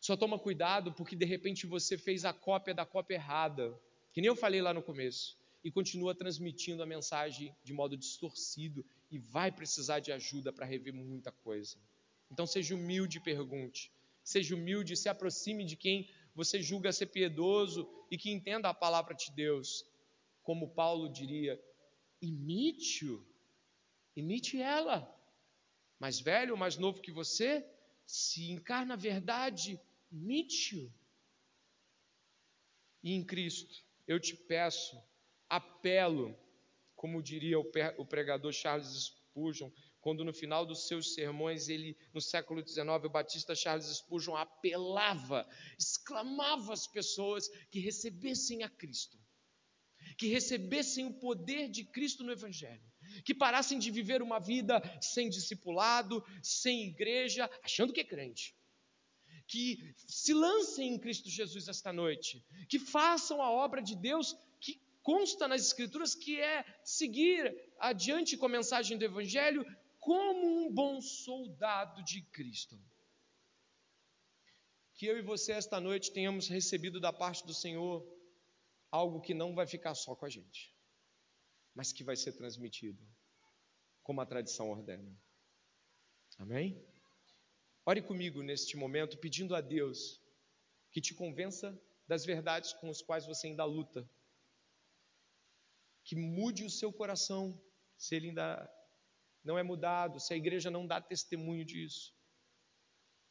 Só 0.00 0.16
toma 0.16 0.38
cuidado 0.38 0.90
porque 0.94 1.14
de 1.14 1.26
repente 1.26 1.66
você 1.66 1.98
fez 1.98 2.24
a 2.24 2.32
cópia 2.32 2.72
da 2.72 2.86
cópia 2.86 3.16
errada, 3.16 3.78
que 4.14 4.22
nem 4.22 4.28
eu 4.28 4.36
falei 4.36 4.62
lá 4.62 4.72
no 4.72 4.82
começo, 4.82 5.36
e 5.66 5.70
continua 5.72 6.14
transmitindo 6.14 6.80
a 6.80 6.86
mensagem 6.86 7.52
de 7.64 7.72
modo 7.72 7.96
distorcido 7.96 8.86
e 9.10 9.18
vai 9.18 9.50
precisar 9.50 9.98
de 9.98 10.12
ajuda 10.12 10.52
para 10.52 10.64
rever 10.64 10.94
muita 10.94 11.32
coisa. 11.32 11.76
Então 12.30 12.46
seja 12.46 12.76
humilde 12.76 13.18
e 13.18 13.20
pergunte. 13.20 13.90
Seja 14.22 14.54
humilde, 14.54 14.96
se 14.96 15.08
aproxime 15.08 15.64
de 15.64 15.74
quem 15.74 16.08
você 16.36 16.62
julga 16.62 16.92
ser 16.92 17.06
piedoso 17.06 17.84
e 18.08 18.16
que 18.16 18.30
entenda 18.30 18.68
a 18.68 18.74
palavra 18.74 19.12
de 19.12 19.32
Deus. 19.32 19.84
Como 20.44 20.70
Paulo 20.70 21.12
diria, 21.12 21.60
imite-o, 22.22 23.26
imite 24.14 24.62
ela. 24.62 25.12
Mais 25.98 26.20
velho 26.20 26.52
ou 26.52 26.56
mais 26.56 26.76
novo 26.76 27.02
que 27.02 27.10
você, 27.10 27.68
se 28.06 28.52
encarna 28.52 28.94
a 28.94 28.96
verdade, 28.96 29.80
imite-o. 30.12 30.94
E 33.02 33.14
em 33.14 33.24
Cristo, 33.24 33.84
eu 34.06 34.20
te 34.20 34.36
peço, 34.36 34.96
apelo, 35.48 36.36
como 36.94 37.22
diria 37.22 37.58
o 37.58 38.06
pregador 38.06 38.52
Charles 38.52 39.12
Spurgeon, 39.36 39.70
quando 40.00 40.24
no 40.24 40.32
final 40.32 40.64
dos 40.64 40.86
seus 40.86 41.14
sermões, 41.14 41.68
ele, 41.68 41.96
no 42.14 42.20
século 42.20 42.66
XIX, 42.66 42.86
o 43.04 43.10
batista 43.10 43.54
Charles 43.54 43.86
Spurgeon 43.86 44.36
apelava, 44.36 45.44
exclamava 45.78 46.72
às 46.72 46.86
pessoas 46.86 47.48
que 47.70 47.80
recebessem 47.80 48.62
a 48.62 48.68
Cristo, 48.68 49.18
que 50.16 50.28
recebessem 50.28 51.06
o 51.06 51.14
poder 51.14 51.68
de 51.68 51.84
Cristo 51.84 52.22
no 52.22 52.30
Evangelho, 52.30 52.88
que 53.24 53.34
parassem 53.34 53.78
de 53.78 53.90
viver 53.90 54.22
uma 54.22 54.38
vida 54.38 54.80
sem 55.00 55.28
discipulado, 55.28 56.24
sem 56.42 56.84
igreja, 56.84 57.50
achando 57.62 57.92
que 57.92 58.00
é 58.00 58.04
crente, 58.04 58.54
que 59.48 59.94
se 60.06 60.32
lancem 60.32 60.94
em 60.94 60.98
Cristo 60.98 61.28
Jesus 61.28 61.68
esta 61.68 61.92
noite, 61.92 62.44
que 62.68 62.78
façam 62.78 63.42
a 63.42 63.50
obra 63.50 63.82
de 63.82 63.96
Deus 63.96 64.36
consta 65.06 65.46
nas 65.46 65.64
Escrituras, 65.64 66.16
que 66.16 66.40
é 66.40 66.64
seguir 66.84 67.54
adiante 67.78 68.36
com 68.36 68.46
a 68.46 68.48
mensagem 68.48 68.98
do 68.98 69.04
Evangelho 69.04 69.64
como 70.00 70.44
um 70.44 70.74
bom 70.74 71.00
soldado 71.00 72.02
de 72.02 72.22
Cristo. 72.22 72.76
Que 74.94 75.06
eu 75.06 75.16
e 75.16 75.22
você 75.22 75.52
esta 75.52 75.78
noite 75.78 76.12
tenhamos 76.12 76.48
recebido 76.48 76.98
da 76.98 77.12
parte 77.12 77.46
do 77.46 77.54
Senhor 77.54 78.04
algo 78.90 79.20
que 79.20 79.32
não 79.32 79.54
vai 79.54 79.64
ficar 79.64 79.94
só 79.94 80.16
com 80.16 80.26
a 80.26 80.28
gente, 80.28 80.74
mas 81.72 81.92
que 81.92 82.02
vai 82.02 82.16
ser 82.16 82.32
transmitido, 82.32 83.00
como 84.02 84.20
a 84.20 84.26
tradição 84.26 84.70
ordena. 84.70 85.16
Amém? 86.36 86.84
Ore 87.84 88.02
comigo 88.02 88.42
neste 88.42 88.76
momento, 88.76 89.18
pedindo 89.18 89.54
a 89.54 89.60
Deus 89.60 90.20
que 90.90 91.00
te 91.00 91.14
convença 91.14 91.80
das 92.08 92.24
verdades 92.24 92.72
com 92.72 92.90
as 92.90 93.00
quais 93.00 93.24
você 93.24 93.46
ainda 93.46 93.64
luta. 93.64 94.08
Que 96.06 96.16
mude 96.16 96.64
o 96.64 96.70
seu 96.70 96.90
coração, 96.92 97.60
se 97.98 98.16
ele 98.16 98.28
ainda 98.28 98.70
não 99.44 99.58
é 99.58 99.62
mudado, 99.62 100.18
se 100.18 100.32
a 100.32 100.36
igreja 100.36 100.70
não 100.70 100.86
dá 100.86 101.00
testemunho 101.00 101.64
disso. 101.64 102.14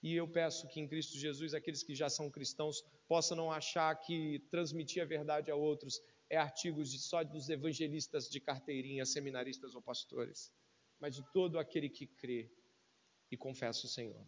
E 0.04 0.14
eu 0.14 0.28
peço 0.28 0.68
que 0.68 0.80
em 0.80 0.88
Cristo 0.88 1.18
Jesus 1.18 1.56
aqueles 1.56 1.82
que 1.82 1.96
já 1.96 2.10
são 2.10 2.30
cristãos 2.30 2.84
possam 3.08 3.36
não 3.36 3.52
achar 3.52 3.96
que 3.96 4.40
transmitir 4.52 5.02
a 5.02 5.06
verdade 5.06 5.50
a 5.50 5.56
outros 5.56 6.00
é 6.30 6.38
artigos 6.38 6.92
de, 6.92 7.00
só 7.00 7.24
dos 7.24 7.50
evangelistas 7.50 8.30
de 8.30 8.40
carteirinha, 8.40 9.04
seminaristas 9.06 9.74
ou 9.74 9.82
pastores, 9.82 10.52
mas 11.00 11.16
de 11.16 11.24
todo 11.32 11.58
aquele 11.58 11.90
que 11.90 12.06
crê 12.06 12.52
e 13.32 13.38
confessa 13.38 13.88
o 13.88 13.90
Senhor. 13.90 14.24